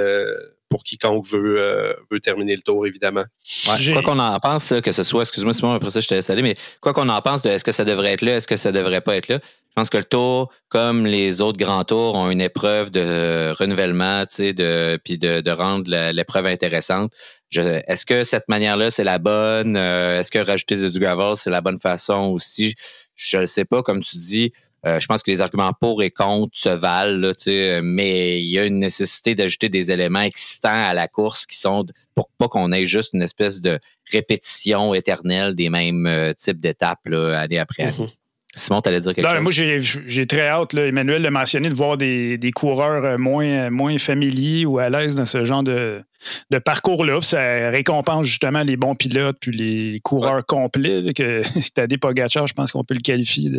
pour 0.74 0.82
quiconque 0.82 1.24
veut, 1.28 1.60
euh, 1.60 1.92
veut 2.10 2.18
terminer 2.18 2.56
le 2.56 2.62
tour, 2.62 2.84
évidemment. 2.84 3.22
quoi 3.64 4.02
qu'on 4.02 4.18
en 4.18 4.40
pense, 4.40 4.74
que 4.82 4.90
ce 4.90 5.04
soit, 5.04 5.22
excuse-moi 5.22 5.52
Simon, 5.52 5.70
après 5.70 5.90
ça 5.90 6.00
je 6.00 6.08
laisse 6.10 6.30
aller, 6.30 6.42
mais 6.42 6.56
quoi 6.80 6.92
qu'on 6.92 7.08
en 7.08 7.22
pense 7.22 7.42
de 7.42 7.50
est-ce 7.50 7.62
que 7.62 7.70
ça 7.70 7.84
devrait 7.84 8.14
être 8.14 8.22
là, 8.22 8.38
est-ce 8.38 8.48
que 8.48 8.56
ça 8.56 8.72
devrait 8.72 9.00
pas 9.00 9.14
être 9.14 9.28
là, 9.28 9.38
je 9.40 9.72
pense 9.76 9.88
que 9.88 9.98
le 9.98 10.04
tour, 10.04 10.52
comme 10.68 11.06
les 11.06 11.40
autres 11.40 11.58
grands 11.58 11.84
tours, 11.84 12.16
ont 12.16 12.28
une 12.28 12.40
épreuve 12.40 12.90
de 12.90 13.54
renouvellement, 13.56 14.26
tu 14.26 14.34
sais, 14.34 14.52
de, 14.52 14.98
puis 15.04 15.16
de, 15.16 15.48
rendre 15.52 15.88
l'épreuve 16.10 16.46
intéressante. 16.46 17.12
Est-ce 17.52 18.04
que 18.04 18.24
cette 18.24 18.48
manière-là, 18.48 18.90
c'est 18.90 19.04
la 19.04 19.18
bonne? 19.18 19.76
Euh, 19.76 20.18
est-ce 20.18 20.32
que 20.32 20.40
rajouter 20.40 20.90
du 20.90 20.98
gravel, 20.98 21.36
c'est 21.36 21.50
la 21.50 21.60
bonne 21.60 21.78
façon 21.78 22.32
aussi? 22.32 22.74
Je 23.14 23.38
ne 23.38 23.46
sais 23.46 23.64
pas, 23.64 23.82
comme 23.82 24.02
tu 24.02 24.16
dis, 24.16 24.52
euh, 24.86 25.00
je 25.00 25.06
pense 25.06 25.22
que 25.22 25.30
les 25.30 25.40
arguments 25.40 25.72
pour 25.72 26.02
et 26.02 26.10
contre 26.10 26.56
se 26.56 26.68
valent, 26.68 27.18
là, 27.18 27.80
mais 27.82 28.42
il 28.42 28.48
y 28.48 28.58
a 28.58 28.64
une 28.64 28.78
nécessité 28.78 29.34
d'ajouter 29.34 29.68
des 29.68 29.90
éléments 29.90 30.20
excitants 30.20 30.68
à 30.72 30.94
la 30.94 31.08
course 31.08 31.46
qui 31.46 31.56
sont 31.56 31.86
pour 32.14 32.28
pas 32.38 32.48
qu'on 32.48 32.70
ait 32.72 32.86
juste 32.86 33.12
une 33.14 33.22
espèce 33.22 33.60
de 33.60 33.78
répétition 34.10 34.94
éternelle 34.94 35.54
des 35.54 35.70
mêmes 35.70 36.06
euh, 36.06 36.32
types 36.34 36.60
d'étapes 36.60 37.06
année 37.06 37.58
après 37.58 37.84
année. 37.84 38.06
Mm-hmm. 38.06 38.23
Simon, 38.54 38.80
tu 38.80 38.88
allais 38.88 39.00
dire 39.00 39.14
quelque 39.14 39.26
chose? 39.26 39.40
Moi, 39.40 39.52
j'ai 39.52 40.26
très 40.26 40.48
hâte, 40.48 40.72
là, 40.72 40.86
Emmanuel 40.86 41.22
l'a 41.22 41.30
mentionné, 41.30 41.68
de 41.68 41.74
voir 41.74 41.96
des, 41.96 42.52
coureurs 42.54 43.04
euh, 43.04 43.18
moins, 43.18 43.70
moins 43.70 43.98
familiers 43.98 44.64
ou 44.64 44.78
à 44.78 44.90
l'aise 44.90 45.16
dans 45.16 45.26
ce 45.26 45.44
genre 45.44 45.62
de, 45.62 46.02
de 46.50 46.58
parcours-là. 46.58 47.20
Ça 47.22 47.70
récompense 47.70 48.26
justement 48.26 48.62
les 48.62 48.76
bons 48.76 48.94
pilotes 48.94 49.36
puis 49.40 49.50
les 49.50 50.00
coureurs 50.00 50.46
complets. 50.46 51.12
Que 51.14 51.42
Tadej 51.74 51.98
Pogacar, 51.98 52.46
je 52.46 52.54
pense 52.54 52.70
qu'on 52.70 52.84
peut 52.84 52.94
le 52.94 53.00
qualifier 53.00 53.50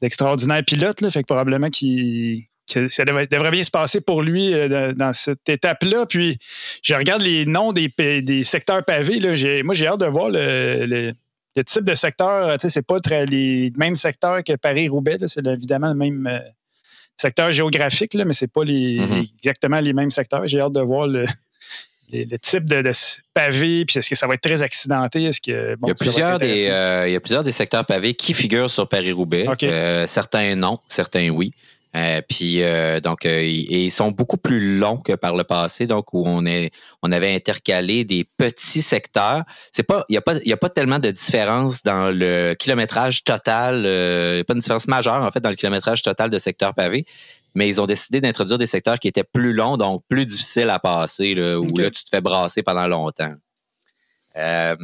d'extraordinaire 0.00 0.62
pilote. 0.64 1.00
Là, 1.00 1.10
fait 1.10 1.22
que 1.22 1.26
probablement 1.26 1.70
qu'il 1.70 2.44
ça 2.66 3.04
devrait, 3.04 3.50
bien 3.50 3.62
se 3.62 3.70
passer 3.70 4.00
pour 4.00 4.22
lui 4.22 4.54
euh, 4.54 4.92
dans, 4.92 5.12
cette 5.12 5.48
étape-là. 5.48 6.06
Puis, 6.06 6.38
je 6.82 6.94
regarde 6.94 7.22
les 7.22 7.44
noms 7.44 7.72
des, 7.72 7.92
des 8.22 8.44
secteurs 8.44 8.84
pavés. 8.84 9.18
Là. 9.18 9.34
Moi, 9.64 9.74
j'ai 9.74 9.86
hâte 9.86 10.00
de 10.00 10.06
voir 10.06 10.30
le, 10.30 10.86
le 10.86 11.12
type 11.60 11.84
de 11.84 11.94
secteur, 11.94 12.56
tu 12.56 12.62
sais, 12.62 12.68
c'est 12.70 12.86
pas 12.86 12.98
très 13.00 13.26
les 13.26 13.72
mêmes 13.76 13.94
secteurs 13.94 14.42
que 14.42 14.56
Paris-Roubaix. 14.56 15.18
C'est 15.26 15.46
évidemment 15.46 15.88
le 15.88 15.94
même. 15.94 16.26
Euh, 16.26 16.38
secteur 17.16 17.52
géographique, 17.52 18.14
là, 18.14 18.24
mais 18.24 18.32
c'est 18.32 18.50
pas 18.50 18.64
les, 18.64 18.98
Mhm. 18.98 19.22
exactement 19.38 19.78
les 19.80 19.92
mêmes 19.92 20.10
secteurs. 20.10 20.48
J'ai 20.48 20.60
hâte 20.60 20.72
de 20.72 20.80
voir 20.80 21.06
le, 21.06 21.24
le 22.12 22.36
type 22.38 22.64
de, 22.64 22.82
de 22.82 22.90
pavé, 23.34 23.84
puis 23.84 23.98
est-ce 23.98 24.08
que 24.08 24.16
ça 24.16 24.26
va 24.26 24.34
être 24.34 24.40
très 24.40 24.62
accidenté? 24.62 25.24
Est-ce 25.24 25.40
que, 25.40 25.76
bon, 25.76 25.88
il, 25.88 25.90
y 25.90 25.92
a 25.92 25.94
plusieurs 25.94 26.38
des, 26.38 26.68
euh, 26.68 27.06
il 27.06 27.12
y 27.12 27.16
a 27.16 27.20
plusieurs 27.20 27.44
des 27.44 27.52
secteurs 27.52 27.84
pavés 27.84 28.14
qui 28.14 28.34
figurent 28.34 28.70
sur 28.70 28.88
Paris-Roubaix. 28.88 29.46
Euh, 29.62 30.06
certains 30.06 30.56
non, 30.56 30.80
certains 30.88 31.28
oui. 31.28 31.52
Euh, 31.94 32.22
puis 32.26 32.62
euh, 32.62 33.00
donc 33.00 33.26
euh, 33.26 33.42
ils- 33.42 33.70
et 33.70 33.84
ils 33.84 33.90
sont 33.90 34.10
beaucoup 34.10 34.38
plus 34.38 34.78
longs 34.78 34.96
que 34.96 35.12
par 35.12 35.36
le 35.36 35.44
passé, 35.44 35.86
donc 35.86 36.14
où 36.14 36.22
on 36.26 36.46
est 36.46 36.70
on 37.02 37.12
avait 37.12 37.34
intercalé 37.34 38.04
des 38.04 38.24
petits 38.38 38.80
secteurs. 38.80 39.42
C'est 39.70 39.82
pas 39.82 40.04
il 40.08 40.14
y 40.14 40.16
a 40.16 40.22
pas 40.22 40.36
il 40.42 40.48
y 40.48 40.54
a 40.54 40.56
pas 40.56 40.70
tellement 40.70 40.98
de 40.98 41.10
différence 41.10 41.82
dans 41.82 42.08
le 42.10 42.54
kilométrage 42.58 43.24
total, 43.24 43.82
euh, 43.84 44.36
il 44.36 44.40
a 44.40 44.44
pas 44.44 44.54
de 44.54 44.60
différence 44.60 44.88
majeure 44.88 45.22
en 45.22 45.30
fait 45.30 45.40
dans 45.40 45.50
le 45.50 45.54
kilométrage 45.56 46.00
total 46.00 46.30
de 46.30 46.38
secteurs 46.38 46.72
pavés, 46.72 47.04
mais 47.54 47.68
ils 47.68 47.78
ont 47.78 47.86
décidé 47.86 48.22
d'introduire 48.22 48.56
des 48.56 48.66
secteurs 48.66 48.98
qui 48.98 49.08
étaient 49.08 49.22
plus 49.30 49.52
longs, 49.52 49.76
donc 49.76 50.02
plus 50.08 50.24
difficiles 50.24 50.70
à 50.70 50.78
passer, 50.78 51.34
là, 51.34 51.58
où 51.60 51.66
là 51.76 51.90
tu 51.90 52.04
te 52.04 52.08
fais 52.08 52.22
brasser 52.22 52.62
pendant 52.62 52.86
longtemps. 52.86 53.34
Euh, 54.36 54.76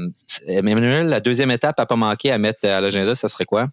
Emmanuel, 0.46 1.06
la 1.06 1.20
deuxième 1.20 1.50
étape 1.50 1.80
à 1.80 1.86
pas 1.86 1.96
manquer 1.96 2.32
à 2.32 2.36
mettre 2.36 2.68
à 2.68 2.82
l'agenda, 2.82 3.14
ça 3.14 3.28
serait 3.28 3.46
quoi? 3.46 3.68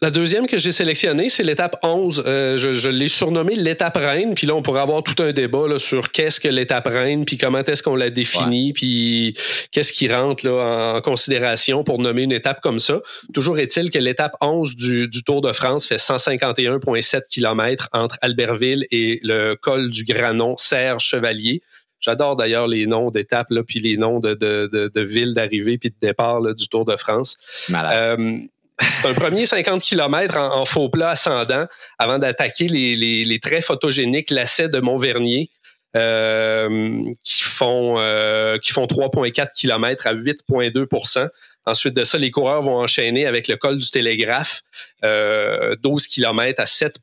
La 0.00 0.12
deuxième 0.12 0.46
que 0.46 0.58
j'ai 0.58 0.70
sélectionnée, 0.70 1.28
c'est 1.28 1.42
l'étape 1.42 1.76
11. 1.82 2.22
Euh, 2.24 2.56
je 2.56 2.72
je 2.72 2.88
l'ai 2.88 3.08
surnommée 3.08 3.56
l'étape 3.56 3.96
reine. 3.96 4.34
Puis 4.34 4.46
là, 4.46 4.54
on 4.54 4.62
pourrait 4.62 4.80
avoir 4.80 5.02
tout 5.02 5.20
un 5.20 5.32
débat 5.32 5.66
là, 5.66 5.80
sur 5.80 6.12
qu'est-ce 6.12 6.38
que 6.38 6.46
l'étape 6.46 6.86
reine, 6.86 7.24
puis 7.24 7.36
comment 7.36 7.64
est-ce 7.64 7.82
qu'on 7.82 7.96
la 7.96 8.08
définit, 8.08 8.72
puis 8.72 9.36
qu'est-ce 9.72 9.92
qui 9.92 10.12
rentre 10.12 10.46
là, 10.46 10.94
en 10.96 11.00
considération 11.00 11.82
pour 11.82 11.98
nommer 11.98 12.22
une 12.22 12.32
étape 12.32 12.60
comme 12.60 12.78
ça. 12.78 13.00
Toujours 13.34 13.58
est-il 13.58 13.90
que 13.90 13.98
l'étape 13.98 14.36
11 14.40 14.76
du, 14.76 15.08
du 15.08 15.24
Tour 15.24 15.40
de 15.40 15.52
France 15.52 15.88
fait 15.88 15.96
151,7 15.96 17.22
km 17.28 17.88
entre 17.92 18.18
Albertville 18.22 18.86
et 18.92 19.18
le 19.24 19.56
col 19.56 19.90
du 19.90 20.04
Granon, 20.04 20.56
Serre 20.56 21.00
Chevalier. 21.00 21.60
J'adore 21.98 22.36
d'ailleurs 22.36 22.68
les 22.68 22.86
noms 22.86 23.10
d'étapes, 23.10 23.50
là, 23.50 23.64
puis 23.64 23.80
les 23.80 23.96
noms 23.96 24.20
de, 24.20 24.34
de, 24.34 24.70
de, 24.72 24.92
de 24.94 25.00
villes 25.00 25.34
d'arrivée 25.34 25.76
puis 25.76 25.90
de 25.90 25.96
départ 26.00 26.40
là, 26.40 26.54
du 26.54 26.68
Tour 26.68 26.84
de 26.84 26.94
France. 26.94 27.36
Malade. 27.68 28.20
Euh, 28.20 28.38
c'est 28.80 29.06
un 29.06 29.14
premier 29.14 29.46
50 29.46 29.80
km 29.82 30.36
en, 30.36 30.64
faux 30.64 30.88
plat 30.88 31.10
ascendant 31.10 31.66
avant 31.98 32.18
d'attaquer 32.18 32.68
les, 32.68 32.96
les, 32.96 33.24
les 33.24 33.38
très 33.40 33.60
photogéniques 33.60 34.30
lacets 34.30 34.68
de 34.68 34.80
Montvernier 34.80 35.50
euh, 35.96 37.02
qui 37.24 37.42
font, 37.42 37.96
euh, 37.98 38.58
font 38.62 38.84
3,4 38.84 39.48
km 39.54 40.06
à 40.06 40.14
8,2% 40.14 41.28
Ensuite 41.68 41.94
de 41.94 42.04
ça, 42.04 42.16
les 42.16 42.30
coureurs 42.30 42.62
vont 42.62 42.78
enchaîner 42.78 43.26
avec 43.26 43.46
le 43.46 43.56
col 43.56 43.76
du 43.76 43.90
Télégraphe, 43.90 44.62
euh, 45.04 45.76
12 45.82 46.06
km 46.06 46.62
à 46.62 46.66
7 46.66 46.96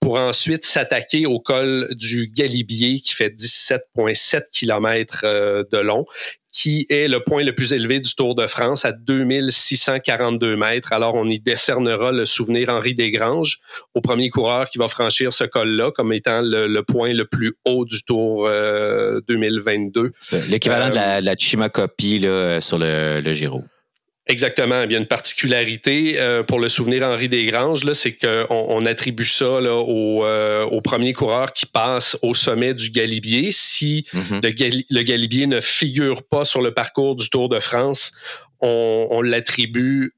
pour 0.00 0.18
ensuite 0.18 0.64
s'attaquer 0.64 1.26
au 1.26 1.40
col 1.40 1.88
du 1.92 2.28
Galibier 2.28 3.00
qui 3.00 3.12
fait 3.14 3.30
17,7 3.30 4.42
km 4.52 5.20
euh, 5.24 5.64
de 5.72 5.78
long, 5.78 6.04
qui 6.52 6.86
est 6.88 7.08
le 7.08 7.20
point 7.20 7.42
le 7.42 7.54
plus 7.54 7.72
élevé 7.72 8.00
du 8.00 8.14
Tour 8.14 8.34
de 8.34 8.46
France 8.46 8.84
à 8.84 8.92
2642 8.92 10.56
mètres. 10.56 10.92
Alors, 10.92 11.14
on 11.14 11.28
y 11.28 11.40
décernera 11.40 12.12
le 12.12 12.24
souvenir 12.24 12.68
Henri 12.68 12.94
Desgranges 12.94 13.58
au 13.94 14.00
premier 14.00 14.30
coureur 14.30 14.70
qui 14.70 14.78
va 14.78 14.88
franchir 14.88 15.32
ce 15.32 15.44
col-là 15.44 15.90
comme 15.90 16.12
étant 16.12 16.42
le, 16.42 16.66
le 16.68 16.82
point 16.82 17.12
le 17.12 17.24
plus 17.24 17.54
haut 17.64 17.84
du 17.84 18.02
Tour 18.02 18.46
euh, 18.46 19.20
2022. 19.26 20.12
C'est 20.20 20.46
L'équivalent 20.48 20.90
de 20.90 20.94
la, 20.94 21.20
la 21.20 21.34
Chimacopie 21.34 22.20
là, 22.20 22.60
sur 22.60 22.78
le, 22.78 23.20
le 23.20 23.34
Giro. 23.34 23.64
Exactement. 24.26 24.82
Il 24.84 24.92
y 24.92 24.94
a 24.94 24.98
une 24.98 25.06
particularité 25.06 26.18
euh, 26.18 26.42
pour 26.42 26.58
le 26.58 26.70
souvenir 26.70 27.02
Henri 27.02 27.28
Desgranges, 27.28 27.84
c'est 27.92 28.12
qu'on 28.16 28.46
on 28.48 28.86
attribue 28.86 29.24
ça 29.26 29.60
là, 29.60 29.74
au, 29.76 30.24
euh, 30.24 30.64
au 30.64 30.80
premier 30.80 31.12
coureur 31.12 31.52
qui 31.52 31.66
passe 31.66 32.16
au 32.22 32.32
sommet 32.32 32.72
du 32.72 32.90
Galibier. 32.90 33.50
Si 33.52 34.06
Mhm. 34.14 34.40
le, 34.42 34.48
Gali- 34.50 34.86
le 34.88 35.02
Galibier 35.02 35.46
ne 35.46 35.60
figure 35.60 36.22
pas 36.22 36.44
sur 36.44 36.62
le 36.62 36.72
parcours 36.72 37.16
du 37.16 37.28
Tour 37.28 37.48
de 37.50 37.58
France, 37.60 38.12
on, 38.60 39.08
on 39.10 39.20
l'attribue 39.20 40.12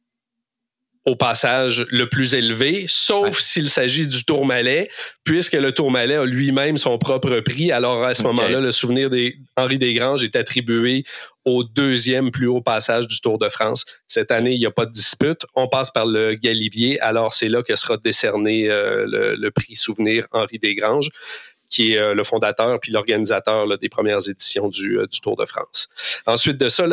au 1.06 1.14
passage 1.14 1.86
le 1.90 2.08
plus 2.08 2.34
élevé, 2.34 2.84
sauf 2.88 3.26
Ouais. 3.28 3.32
s'il 3.40 3.70
s'agit 3.70 4.08
du 4.08 4.24
Tourmalet, 4.24 4.90
puisque 5.22 5.52
le 5.52 5.70
Tourmalet 5.70 6.16
a 6.16 6.24
lui-même 6.24 6.76
son 6.76 6.98
propre 6.98 7.38
prix. 7.40 7.70
Alors 7.70 8.02
à 8.04 8.12
ce 8.12 8.24
moment-là, 8.24 8.60
le 8.60 8.72
souvenir 8.72 9.08
d'Henri 9.08 9.78
Desgranges 9.78 10.24
est 10.24 10.34
attribué 10.34 11.04
au 11.44 11.62
deuxième 11.62 12.32
plus 12.32 12.48
haut 12.48 12.60
passage 12.60 13.06
du 13.06 13.20
Tour 13.20 13.38
de 13.38 13.48
France. 13.48 13.84
Cette 14.08 14.32
année, 14.32 14.54
il 14.54 14.58
n'y 14.58 14.66
a 14.66 14.72
pas 14.72 14.84
de 14.84 14.90
dispute. 14.92 15.46
On 15.54 15.68
passe 15.68 15.92
par 15.92 16.06
le 16.06 16.34
Galibier. 16.34 17.00
Alors 17.00 17.32
c'est 17.32 17.48
là 17.48 17.62
que 17.62 17.76
sera 17.76 17.96
décerné 17.98 18.68
euh, 18.68 19.06
le, 19.08 19.36
le 19.36 19.50
prix 19.52 19.76
souvenir 19.76 20.26
Henri 20.32 20.58
Desgranges 20.58 21.10
qui 21.68 21.92
est 21.92 21.98
euh, 21.98 22.14
le 22.14 22.22
fondateur 22.22 22.78
puis 22.80 22.92
l'organisateur 22.92 23.78
des 23.78 23.88
premières 23.88 24.28
éditions 24.28 24.68
du, 24.68 24.98
euh, 24.98 25.06
du 25.06 25.20
Tour 25.20 25.36
de 25.36 25.44
France. 25.44 25.88
Ensuite 26.26 26.58
de 26.58 26.68
ça, 26.68 26.86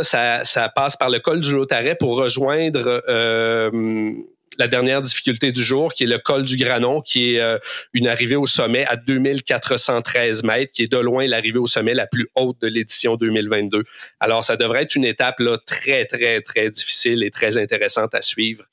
ça, 0.43 0.69
passe 0.69 0.95
par 0.95 1.09
le 1.09 1.19
col 1.19 1.39
du 1.39 1.51
Lautaret 1.51 1.95
pour 1.95 2.17
rejoindre 2.17 3.03
euh, 3.07 4.11
la 4.57 4.67
dernière 4.67 5.01
difficulté 5.01 5.51
du 5.51 5.63
jour, 5.63 5.93
qui 5.93 6.03
est 6.03 6.07
le 6.07 6.19
col 6.19 6.43
du 6.43 6.57
Granon, 6.57 7.01
qui 7.01 7.35
est 7.35 7.59
une 7.93 8.07
arrivée 8.07 8.35
au 8.35 8.45
sommet 8.45 8.85
à 8.85 8.95
2413 8.95 10.43
mètres, 10.43 10.71
qui 10.71 10.83
est 10.83 10.91
de 10.91 10.97
loin 10.97 11.25
l'arrivée 11.25 11.57
au 11.57 11.65
sommet 11.65 11.95
la 11.95 12.05
plus 12.05 12.27
haute 12.35 12.61
de 12.61 12.67
l'édition 12.67 13.15
2022. 13.15 13.83
Alors, 14.19 14.43
ça 14.43 14.55
devrait 14.55 14.83
être 14.83 14.95
une 14.95 15.05
étape 15.05 15.41
très, 15.65 16.05
très, 16.05 16.41
très 16.41 16.69
difficile 16.69 17.23
et 17.23 17.31
très 17.31 17.57
intéressante 17.57 18.13
à 18.13 18.21
suivre. 18.21 18.63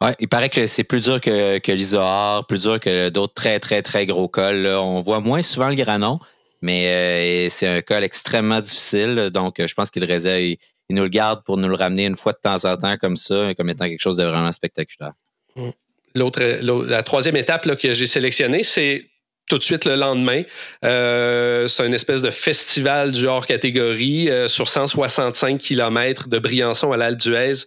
Ouais, 0.00 0.14
il 0.20 0.28
paraît 0.28 0.48
que 0.48 0.66
c'est 0.66 0.84
plus 0.84 1.04
dur 1.04 1.20
que, 1.20 1.58
que 1.58 1.72
l'Isoar, 1.72 2.46
plus 2.46 2.62
dur 2.62 2.78
que 2.78 3.08
d'autres 3.08 3.34
très, 3.34 3.58
très, 3.58 3.82
très 3.82 4.06
gros 4.06 4.28
cols. 4.28 4.66
On 4.66 5.00
voit 5.02 5.20
moins 5.20 5.42
souvent 5.42 5.68
le 5.68 5.74
Granon, 5.74 6.20
mais 6.62 6.86
euh, 6.86 7.48
c'est 7.50 7.66
un 7.66 7.82
col 7.82 8.04
extrêmement 8.04 8.60
difficile. 8.60 9.30
Donc, 9.32 9.58
euh, 9.58 9.66
je 9.66 9.74
pense 9.74 9.90
qu'il. 9.90 10.04
Il, 10.90 10.94
nous 10.94 11.02
le 11.02 11.08
garde 11.10 11.44
pour 11.44 11.58
nous 11.58 11.68
le 11.68 11.74
ramener 11.74 12.06
une 12.06 12.16
fois 12.16 12.32
de 12.32 12.38
temps 12.42 12.64
en 12.64 12.76
temps 12.78 12.96
comme 12.96 13.18
ça, 13.18 13.52
comme 13.54 13.68
étant 13.68 13.86
quelque 13.86 14.00
chose 14.00 14.16
de 14.16 14.24
vraiment 14.24 14.52
spectaculaire. 14.52 15.12
L'autre, 16.14 16.62
l'autre- 16.62 16.88
la 16.88 17.02
troisième 17.02 17.36
étape 17.36 17.66
que 17.76 17.92
j'ai 17.92 18.06
sélectionnée, 18.06 18.62
c'est 18.62 19.04
tout 19.48 19.58
de 19.58 19.62
suite 19.62 19.84
le 19.84 19.94
lendemain. 19.94 20.42
Euh, 20.84 21.66
c'est 21.68 21.86
une 21.86 21.94
espèce 21.94 22.22
de 22.22 22.30
festival 22.30 23.12
du 23.12 23.26
hors 23.26 23.46
catégorie 23.46 24.28
euh, 24.28 24.48
sur 24.48 24.68
165 24.68 25.58
km 25.58 26.28
de 26.28 26.38
Briançon 26.38 26.92
à 26.92 26.96
l'Alpe 26.96 27.18
d'Huez. 27.18 27.64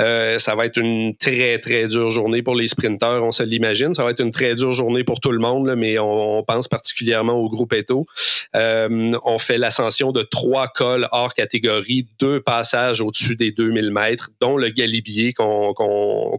Euh, 0.00 0.38
ça 0.38 0.54
va 0.54 0.66
être 0.66 0.76
une 0.76 1.16
très, 1.16 1.58
très 1.58 1.88
dure 1.88 2.10
journée 2.10 2.42
pour 2.42 2.54
les 2.54 2.68
sprinteurs, 2.68 3.24
on 3.24 3.30
se 3.30 3.42
l'imagine. 3.42 3.94
Ça 3.94 4.04
va 4.04 4.10
être 4.10 4.20
une 4.20 4.30
très 4.30 4.54
dure 4.54 4.72
journée 4.72 5.04
pour 5.04 5.20
tout 5.20 5.32
le 5.32 5.38
monde, 5.38 5.66
là, 5.66 5.76
mais 5.76 5.98
on, 5.98 6.38
on 6.38 6.42
pense 6.42 6.68
particulièrement 6.68 7.34
au 7.34 7.48
groupe 7.48 7.72
Eto. 7.72 8.06
Euh, 8.54 9.12
on 9.24 9.38
fait 9.38 9.58
l'ascension 9.58 10.12
de 10.12 10.22
trois 10.22 10.68
cols 10.68 11.08
hors 11.12 11.34
catégorie, 11.34 12.06
deux 12.18 12.40
passages 12.40 13.00
au-dessus 13.00 13.36
des 13.36 13.52
2000 13.52 13.90
mètres, 13.90 14.30
dont 14.40 14.56
le 14.56 14.68
Galibier 14.68 15.32
qu'on 15.32 15.74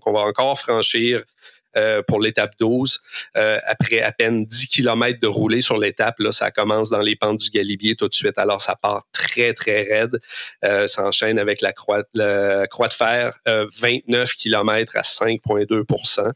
va 0.05 0.19
encore 0.19 0.59
franchir 0.59 1.23
euh, 1.75 2.01
pour 2.07 2.19
l'étape 2.19 2.53
12. 2.59 3.01
Euh, 3.37 3.59
après 3.65 4.01
à 4.01 4.11
peine 4.11 4.45
10 4.45 4.67
km 4.67 5.19
de 5.19 5.27
roulée 5.27 5.61
sur 5.61 5.77
l'étape, 5.77 6.19
là, 6.19 6.31
ça 6.31 6.51
commence 6.51 6.89
dans 6.89 7.01
les 7.01 7.15
pentes 7.15 7.39
du 7.39 7.49
Galibier 7.49 7.95
tout 7.95 8.07
de 8.07 8.13
suite. 8.13 8.37
Alors, 8.37 8.61
ça 8.61 8.75
part 8.75 9.03
très, 9.11 9.53
très 9.53 9.81
raide. 9.81 10.19
Euh, 10.63 10.87
ça 10.87 11.03
enchaîne 11.03 11.39
avec 11.39 11.61
la 11.61 11.73
croix, 11.73 12.03
de 12.13 12.67
fer, 12.93 13.39
euh, 13.47 13.65
29 13.79 14.33
km 14.35 14.97
à 14.97 15.01
5,2% 15.01 16.31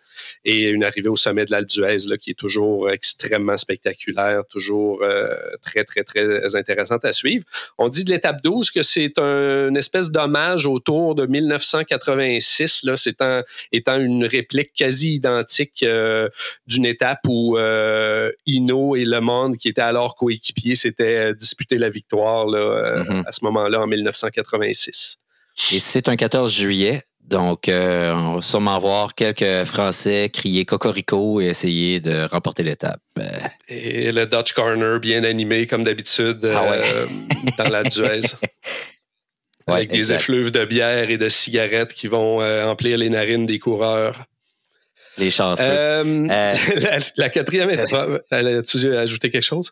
et 0.46 0.70
une 0.70 0.84
arrivée 0.84 1.10
au 1.10 1.15
sommet 1.15 1.46
de 1.46 1.51
l'Alpe 1.51 1.70
d'Huez 1.70 2.17
qui 2.20 2.32
est 2.32 2.39
toujours 2.39 2.89
extrêmement 2.89 3.58
spectaculaire, 3.58 4.44
toujours 4.50 5.03
très, 5.62 5.84
très, 5.84 6.03
très 6.03 6.56
intéressante 6.56 7.06
à 7.06 7.12
suivre. 7.12 7.44
On 7.77 7.89
dit 7.89 8.03
de 8.03 8.10
l'étape 8.10 8.41
12 8.44 8.72
que 8.72 8.82
c'est 8.82 9.20
un, 9.20 9.70
une 9.70 9.77
espèce 9.77 10.10
d'hommage 10.10 10.65
au 10.65 10.79
Tour 10.79 11.15
de 11.15 11.25
1986. 11.25 12.84
Là, 12.84 12.96
un, 13.20 13.44
étant 13.72 14.00
une 14.00 14.25
réplique 14.25 14.74
quasi 14.74 15.15
identique 15.15 15.26
euh, 15.84 16.29
d'une 16.67 16.86
étape 16.86 17.19
où 17.27 17.57
euh, 17.57 18.31
et 18.48 18.60
Le 19.05 19.19
Monde, 19.19 19.57
qui 19.57 19.67
étaient 19.69 19.81
alors 19.81 20.15
coéquipiers, 20.15 20.75
s'étaient 20.75 21.31
euh, 21.31 21.34
disputé 21.34 21.77
la 21.77 21.89
victoire 21.89 22.48
là, 22.48 22.57
euh, 22.60 23.03
Mhm. 23.03 23.24
à 23.25 23.31
ce 23.31 23.43
moment-là, 23.46 23.81
en 23.81 23.88
1986. 23.88 25.17
Et 25.72 25.79
c'est 25.79 26.07
un 26.10 26.15
14 26.15 26.53
juillet. 26.53 27.03
Donc, 27.22 27.65
on 27.67 28.36
va 28.36 28.41
sûrement 28.41 28.79
voir 28.79 29.13
quelques 29.13 29.65
Français 29.65 30.29
crier 30.31 30.63
Cocorico 30.63 31.41
et 31.41 31.48
essayer 31.48 32.00
de 32.00 32.25
remporter 32.31 32.63
l'étape. 32.63 33.01
Et 33.67 34.13
le 34.13 34.25
Dutch 34.25 34.53
Corner 34.53 34.98
bien 35.01 35.25
animé, 35.25 35.67
comme 35.67 35.84
d'habitude, 35.84 36.39
Ah 36.46 36.69
ouais. 36.69 36.81
dans 37.57 37.69
la 37.69 37.84
Duez. 37.84 38.22
Ouais, 39.67 39.74
avec 39.74 39.91
des 39.91 39.98
exact. 39.98 40.19
effluves 40.22 40.51
de 40.51 40.63
bière 40.63 41.10
et 41.10 41.17
de 41.17 41.27
cigarettes 41.27 41.91
qui 41.93 42.07
vont 42.07 42.41
euh, 42.41 42.65
emplir 42.65 42.98
les 42.98 43.10
narines 43.10 43.46
des 43.46 43.60
coureurs. 43.60 44.24
Les 45.17 45.29
chanceux. 45.29 45.63
Euh, 45.67 46.27
Euh, 46.29 46.53
la, 46.81 47.00
la 47.15 47.29
quatrième 47.29 47.69
étape. 47.69 48.24
As-tu 48.31 48.95
ajouté 48.95 49.29
quelque 49.29 49.43
chose? 49.43 49.71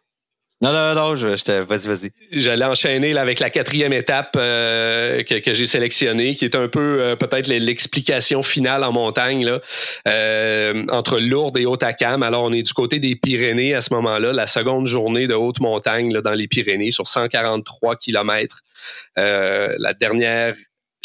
Non, 0.61 0.71
non, 0.71 0.95
non, 0.95 1.15
je, 1.17 1.35
je 1.35 1.51
vas-y, 1.63 1.87
vas-y. 1.87 2.11
J'allais 2.31 2.63
enchaîner 2.63 3.11
là, 3.11 3.21
avec 3.21 3.39
la 3.39 3.49
quatrième 3.49 3.91
étape 3.91 4.35
euh, 4.37 5.21
que, 5.23 5.35
que 5.39 5.53
j'ai 5.53 5.65
sélectionnée, 5.65 6.33
qui 6.33 6.45
est 6.45 6.55
un 6.55 6.69
peu 6.69 7.01
euh, 7.01 7.15
peut-être 7.17 7.47
l'explication 7.47 8.41
finale 8.41 8.85
en 8.85 8.93
montagne 8.93 9.45
là, 9.45 9.59
euh, 10.07 10.85
entre 10.89 11.19
Lourdes 11.19 11.57
et 11.57 11.65
Haute-Acam. 11.65 12.23
Alors, 12.23 12.43
on 12.43 12.53
est 12.53 12.61
du 12.61 12.71
côté 12.71 12.99
des 12.99 13.17
Pyrénées 13.17 13.73
à 13.73 13.81
ce 13.81 13.93
moment-là, 13.95 14.31
la 14.31 14.47
seconde 14.47 14.87
journée 14.87 15.27
de 15.27 15.33
haute 15.33 15.59
montagne 15.59 16.13
là, 16.13 16.21
dans 16.21 16.33
les 16.33 16.47
Pyrénées 16.47 16.91
sur 16.91 17.05
143 17.05 17.97
kilomètres. 17.97 18.61
la 19.17 19.93
dernière 19.93 20.55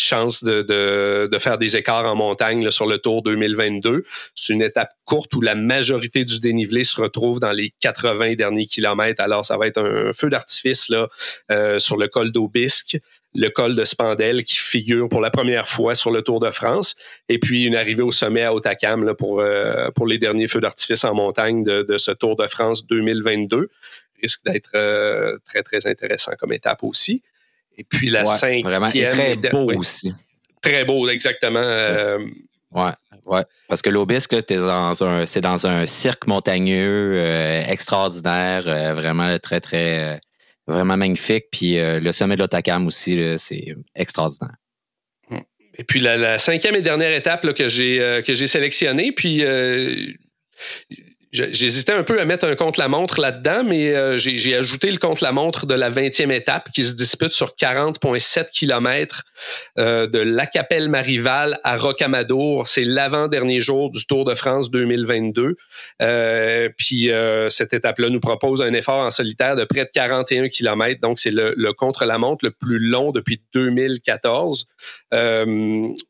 chance 0.01 0.43
de, 0.43 1.29
faire 1.39 1.59
des 1.59 1.77
écarts 1.77 2.07
en 2.07 2.17
montagne 2.17 2.71
sur 2.71 2.87
le 2.87 2.99
Tour 2.99 3.23
2022. 3.23 4.05
C'est 4.35 4.53
une 4.53 4.63
étape 4.63 4.91
courte 5.05 5.35
où 5.35 5.41
la 5.41 5.55
majorité 5.55 6.25
du 6.25 6.41
dénivelé 6.41 6.85
se 6.85 7.01
retrouve 7.01 7.41
dans 7.41 7.53
les 7.53 7.73
80 7.81 8.35
derniers 8.35 8.67
kilomètres. 8.67 9.23
Alors, 9.23 9.45
ça 9.45 9.57
va 9.57 9.67
être 9.67 9.81
un 9.81 10.13
feu 10.13 10.29
d'artifice 10.29 10.89
là 10.89 11.09
euh, 11.51 11.79
sur 11.79 11.97
le 11.97 12.09
col 12.09 12.33
d'Aubisque 12.33 12.99
le 13.35 13.49
col 13.49 13.77
de 13.77 13.85
Spandel 13.85 14.45
qui 14.45 14.57
figure 14.57 15.09
pour 15.09 15.21
la 15.21 15.31
première 15.31 15.69
fois 15.69 15.95
sur 15.95 16.11
le 16.11 16.23
Tour 16.23 16.41
de 16.41 16.51
France, 16.51 16.97
et 17.29 17.39
puis 17.39 17.65
une 17.65 17.77
arrivée 17.77 18.03
au 18.03 18.11
sommet 18.11 18.43
à 18.43 18.55
Otakam 18.55 19.09
euh, 19.09 19.91
pour 19.93 20.07
les 20.07 20.19
derniers 20.19 20.49
feux 20.49 20.61
d'artifice 20.61 21.05
en 21.05 21.15
montagne 21.15 21.63
de, 21.63 21.83
de, 21.83 21.99
ce 21.99 22.11
Tour 22.11 22.37
de 22.37 22.47
France 22.47 22.87
2022. 22.87 23.69
Risque 24.23 24.45
d'être 24.45 24.71
euh, 24.75 25.39
très, 25.47 25.63
très 25.63 25.87
intéressant 25.87 26.33
comme 26.39 26.53
étape 26.53 26.83
aussi. 26.83 27.23
Et 27.81 27.85
puis 27.85 28.11
la 28.11 28.27
cinquième. 28.27 28.63
Vraiment, 28.63 28.91
très 28.91 29.37
beau 29.37 29.73
aussi. 29.73 30.13
Très 30.61 30.85
beau, 30.85 31.09
exactement. 31.09 31.63
Euh, 31.63 32.19
ouais, 32.73 32.91
ouais. 33.25 33.43
Parce 33.69 33.81
que 33.81 33.89
l'Obisque, 33.89 34.37
c'est 34.47 35.41
dans 35.41 35.67
un 35.67 35.87
cirque 35.87 36.27
montagneux 36.27 37.15
euh, 37.15 37.65
extraordinaire, 37.67 38.65
euh, 38.69 38.93
vraiment 38.93 39.39
très, 39.39 39.61
très, 39.61 40.21
vraiment 40.67 40.99
magnifique. 40.99 41.47
Puis 41.51 41.77
le 41.79 42.13
sommet 42.13 42.35
de 42.37 42.41
l'Otakam 42.41 42.87
aussi, 42.87 43.19
c'est 43.39 43.75
extraordinaire. 43.95 44.57
Et 45.79 45.85
puis 45.85 46.01
la, 46.01 46.39
cinquième 46.39 46.75
et 46.75 46.83
dernière 46.83 47.17
étape 47.17 47.55
que 47.55 47.69
j'ai 47.71 48.21
que 48.27 48.35
j'ai 48.35 48.47
sélectionnée, 48.47 49.13
puis 49.13 49.43
J'hésitais 51.33 51.93
un 51.93 52.03
peu 52.03 52.21
à 52.21 52.25
mettre 52.25 52.45
un 52.45 52.57
contre-la-montre 52.57 53.21
là-dedans, 53.21 53.63
mais 53.63 53.95
euh, 53.95 54.17
j'ai 54.17 54.57
ajouté 54.57 54.91
le 54.91 54.99
contre-la-montre 54.99 55.65
de 55.65 55.75
la 55.75 55.89
20e 55.89 56.33
étape 56.33 56.73
qui 56.73 56.83
se 56.83 56.95
dispute 56.95 57.33
sur 57.33 57.51
40,7 57.51 58.51
km 58.51 59.23
euh, 59.79 60.09
de 60.09 60.19
Lacapelle-Marival 60.19 61.61
à 61.63 61.77
Rocamadour. 61.77 62.67
C'est 62.67 62.83
l'avant-dernier 62.83 63.61
jour 63.61 63.93
du 63.93 64.05
Tour 64.07 64.25
de 64.25 64.35
France 64.35 64.73
2022. 64.73 65.57
Euh, 66.03 66.69
puis 66.77 67.11
cette 67.49 67.75
étape-là 67.75 68.09
nous 68.09 68.19
propose 68.19 68.61
un 68.61 68.73
effort 68.73 69.07
en 69.07 69.11
solitaire 69.11 69.55
de 69.55 69.65
près 69.65 69.85
de 69.85 69.91
41 69.95 70.49
km. 70.49 71.01
Donc, 71.01 71.21
c'est 71.21 71.31
le, 71.31 71.55
le 71.57 71.73
contre-la-montre 71.73 72.45
le 72.45 72.51
plus 72.51 72.81
long 72.81 73.13
depuis 73.13 73.41
2014, 73.55 74.67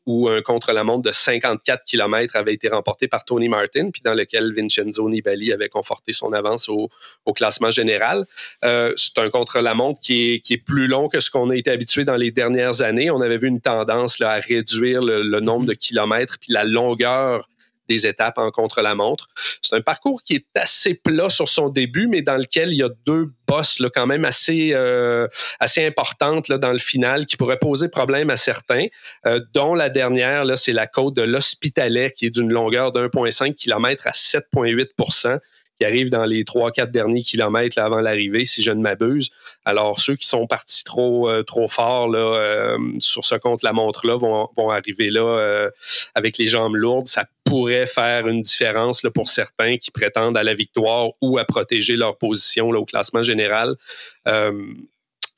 où 0.07 0.29
un 0.29 0.41
contre-la-montre 0.41 1.03
de 1.03 1.11
54 1.11 1.83
km 1.85 2.35
avait 2.35 2.55
été 2.55 2.69
remporté 2.69 3.07
par 3.07 3.23
Tony 3.23 3.49
Martin, 3.49 3.91
puis 3.91 4.01
dans 4.03 4.15
lequel 4.15 4.51
Vincenzo 4.55 5.10
Nibali 5.11 5.51
avait 5.51 5.69
conforté 5.69 6.13
son 6.13 6.33
avance 6.33 6.69
au, 6.69 6.89
classement 7.33 7.69
général. 7.69 8.25
Euh, 8.65 8.93
c'est 8.97 9.17
un 9.17 9.29
contre-la-montre 9.29 10.01
qui 10.01 10.41
est, 10.49 10.57
plus 10.57 10.87
long 10.87 11.07
que 11.07 11.19
ce 11.19 11.31
qu'on 11.31 11.49
a 11.49 11.55
été 11.55 11.71
habitué 11.71 12.03
dans 12.03 12.17
les 12.17 12.31
dernières 12.31 12.81
années. 12.81 13.09
On 13.09 13.21
avait 13.21 13.37
vu 13.37 13.47
une 13.47 13.61
tendance 13.61 14.19
à 14.21 14.35
réduire 14.35 15.01
le, 15.01 15.39
nombre 15.39 15.65
de 15.65 15.73
kilomètres 15.73 16.37
puis 16.39 16.51
la 16.51 16.63
longueur 16.63 17.47
des 17.91 18.07
étapes 18.07 18.37
en 18.37 18.51
contre-la-montre. 18.51 19.27
C'est 19.61 19.75
un 19.75 19.81
parcours 19.81 20.23
qui 20.23 20.35
est 20.35 20.45
assez 20.55 20.95
plat 20.95 21.29
sur 21.29 21.47
son 21.47 21.69
début, 21.69 22.07
mais 22.07 22.21
dans 22.21 22.37
lequel 22.37 22.71
il 22.71 22.77
y 22.77 22.83
a 22.83 22.89
deux 23.05 23.31
bosses 23.47 23.79
là, 23.79 23.89
quand 23.93 24.07
même 24.07 24.25
assez, 24.25 24.71
euh, 24.73 25.27
assez 25.59 25.85
importantes 25.85 26.47
là, 26.47 26.57
dans 26.57 26.71
le 26.71 26.77
final 26.77 27.25
qui 27.25 27.37
pourraient 27.37 27.59
poser 27.59 27.89
problème 27.89 28.29
à 28.29 28.37
certains, 28.37 28.87
euh, 29.25 29.39
dont 29.53 29.75
la 29.75 29.89
dernière, 29.89 30.45
là, 30.45 30.55
c'est 30.55 30.73
la 30.73 30.87
côte 30.87 31.15
de 31.15 31.23
l'Hospitalet 31.23 32.11
qui 32.11 32.25
est 32.27 32.29
d'une 32.29 32.51
longueur 32.51 32.91
de 32.91 33.07
1,5 33.07 33.55
km 33.55 34.07
à 34.07 34.11
7,8% 34.11 35.39
qui 35.81 35.85
arrive 35.85 36.11
dans 36.11 36.25
les 36.25 36.43
3-4 36.43 36.91
derniers 36.91 37.23
kilomètres 37.23 37.79
avant 37.79 38.01
l'arrivée, 38.01 38.45
si 38.45 38.61
je 38.61 38.69
ne 38.69 38.81
m'abuse. 38.81 39.31
Alors, 39.65 39.99
ceux 39.99 40.15
qui 40.15 40.25
sont 40.25 40.47
partis 40.47 40.83
trop, 40.83 41.29
euh, 41.29 41.43
trop 41.43 41.67
fort 41.67 42.09
là, 42.09 42.19
euh, 42.19 42.77
sur 42.99 43.23
ce 43.23 43.35
compte-la-montre-là 43.35 44.15
vont, 44.15 44.49
vont, 44.57 44.69
arriver 44.71 45.11
là 45.11 45.21
euh, 45.21 45.69
avec 46.15 46.37
les 46.37 46.47
jambes 46.47 46.75
lourdes. 46.75 47.07
Ça 47.07 47.25
pourrait 47.43 47.85
faire 47.85 48.27
une 48.27 48.41
différence 48.41 49.03
là, 49.03 49.11
pour 49.11 49.29
certains 49.29 49.77
qui 49.77 49.91
prétendent 49.91 50.37
à 50.37 50.43
la 50.43 50.53
victoire 50.55 51.09
ou 51.21 51.37
à 51.37 51.45
protéger 51.45 51.95
leur 51.95 52.17
position 52.17 52.71
là, 52.71 52.79
au 52.79 52.85
classement 52.85 53.21
général. 53.21 53.75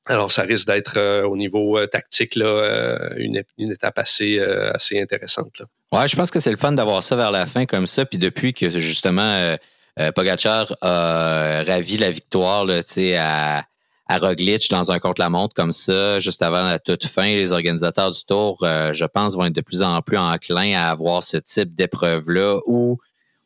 alors, 0.06 0.32
ça 0.32 0.44
risque 0.44 0.68
d'être 0.68 1.24
au 1.26 1.36
niveau 1.36 1.86
tactique 1.88 2.36
là, 2.36 3.10
une, 3.18 3.42
une, 3.58 3.72
étape 3.72 3.98
assez, 3.98 4.40
assez 4.40 5.02
intéressante. 5.02 5.60
Là. 5.60 5.66
Ouais, 5.92 6.08
je 6.08 6.16
pense 6.16 6.32
que 6.32 6.40
c'est 6.40 6.52
le 6.52 6.58
fun 6.58 6.72
d'avoir 6.72 7.04
ça 7.04 7.16
vers 7.16 7.32
la 7.32 7.46
fin 7.46 7.66
comme 7.66 7.88
ça. 7.88 8.06
Puis 8.06 8.18
depuis 8.18 8.54
que 8.54 8.70
justement 8.70 9.56
euh, 10.00 10.12
Pogachar 10.12 10.76
a 10.82 11.64
ravi 11.66 11.98
la 11.98 12.10
victoire 12.10 12.66
à, 12.68 13.64
à 14.08 14.18
Roglic 14.18 14.70
dans 14.70 14.92
un 14.92 15.00
contre-la-montre 15.00 15.54
comme 15.54 15.72
ça, 15.72 16.20
juste 16.20 16.42
avant 16.42 16.64
la 16.64 16.80
toute 16.80 17.06
fin. 17.06 17.26
Les 17.26 17.52
organisateurs 17.52 18.12
du 18.12 18.24
Tour, 18.26 18.60
euh, 18.64 18.94
je 18.94 19.06
pense, 19.06 19.36
vont 19.36 19.46
être 19.46 19.56
de 19.56 19.62
plus 19.62 19.82
en 19.82 20.02
plus 20.02 20.18
enclins 20.18 20.74
à 20.76 20.90
avoir 20.90 21.24
ce 21.24 21.38
type 21.38 21.74
d'épreuve-là 21.74 22.60
où 22.66 22.98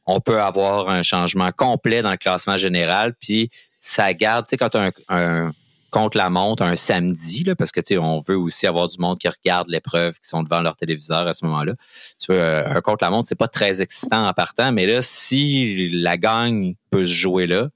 on 0.06 0.20
peut 0.20 0.41
avoir 0.41 0.89
un 0.89 1.04
changement 1.04 1.52
complet 1.52 2.02
dans 2.02 2.12
le 2.12 2.17
classement 2.17 2.58
général, 2.58 3.13
puis 3.20 3.50
ça 3.80 4.13
garde, 4.13 4.46
tu 4.46 4.52
sais, 4.52 4.58
quand 4.58 4.70
tu 4.70 4.78
un 5.10 5.52
contre 5.89 6.17
la 6.17 6.30
montre 6.30 6.63
un 6.63 6.76
samedi, 6.76 7.43
là, 7.43 7.56
parce 7.56 7.72
que 7.72 7.80
tu 7.80 7.98
on 7.98 8.20
veut 8.20 8.38
aussi 8.38 8.67
avoir 8.67 8.88
du 8.88 8.98
monde 9.00 9.17
qui 9.17 9.28
regarde 9.28 9.70
l'épreuve, 9.70 10.20
qui 10.20 10.28
sont 10.28 10.43
devant 10.43 10.62
leur 10.62 10.76
téléviseur 10.76 11.28
à 11.28 11.34
ce 11.34 11.46
moment-là. 11.46 11.74
Tu 12.20 12.32
veux, 12.32 12.39
euh, 12.39 12.70
un 12.70 12.82
contre 12.82 13.04
la 13.04 13.10
montre, 13.10 13.28
c'est 13.28 13.36
pas 13.36 13.48
très 13.48 13.82
excitant 13.82 14.28
en 14.28 14.34
partant, 14.34 14.72
mais 14.72 14.86
là, 14.86 15.02
si 15.02 15.89
la 15.93 16.17
gagne 16.17 16.76
peut 16.89 17.06
se 17.06 17.13
jouer 17.13 17.48
là, 17.48 17.70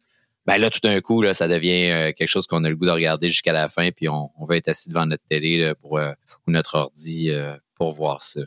ben 0.45 0.57
là, 0.57 0.69
tout 0.69 0.79
d'un 0.81 0.99
coup, 1.01 1.21
là, 1.21 1.33
ça 1.33 1.47
devient 1.47 1.91
euh, 1.91 2.11
quelque 2.13 2.27
chose 2.27 2.47
qu'on 2.47 2.63
a 2.63 2.69
le 2.69 2.75
goût 2.75 2.85
de 2.85 2.91
regarder 2.91 3.29
jusqu'à 3.29 3.53
la 3.53 3.67
fin, 3.67 3.91
puis 3.91 4.09
on, 4.09 4.29
on, 4.37 4.45
va 4.45 4.57
être 4.57 4.69
assis 4.69 4.89
devant 4.89 5.05
notre 5.05 5.23
télé 5.29 5.73
pour, 5.81 5.97
euh, 5.97 6.11
ou 6.47 6.51
notre 6.51 6.75
ordi 6.75 7.31
pour 7.75 7.93
voir 7.93 8.21
ça. 8.21 8.41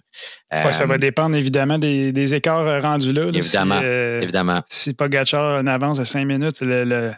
ça 0.72 0.86
va 0.86 0.98
dépendre 0.98 1.36
évidemment 1.36 1.78
des, 1.78 2.34
écarts 2.34 2.82
rendus 2.82 3.12
là. 3.12 3.30
évidemment. 3.32 3.80
Si, 3.80 3.86
évidemment. 4.22 4.62
Si 4.68 4.94
Pogacar 4.94 5.60
en 5.60 5.66
avance 5.66 5.98
de 5.98 6.04
cinq 6.04 6.24
minutes, 6.24 6.60
le 6.60 7.12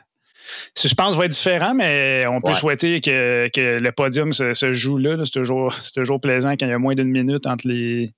je 0.81 0.95
pense 0.95 1.17
va 1.17 1.25
être 1.25 1.33
différent, 1.33 1.75
mais 1.75 2.25
on 2.29 2.41
peut 2.41 2.55
souhaiter 2.55 3.01
que, 3.01 3.49
le 3.57 3.91
podium 3.91 4.33
se, 4.33 4.73
joue 4.73 4.97
là. 4.97 5.17
C'est 5.25 5.31
toujours, 5.31 5.75
toujours 5.95 6.21
plaisant 6.21 6.53
quand 6.53 6.67
il 6.67 6.71
y 6.71 6.73
a 6.73 6.79
moins 6.79 6.95
d'une 6.95 7.11
minute 7.11 7.47
entre 7.47 7.67
les 7.67 8.13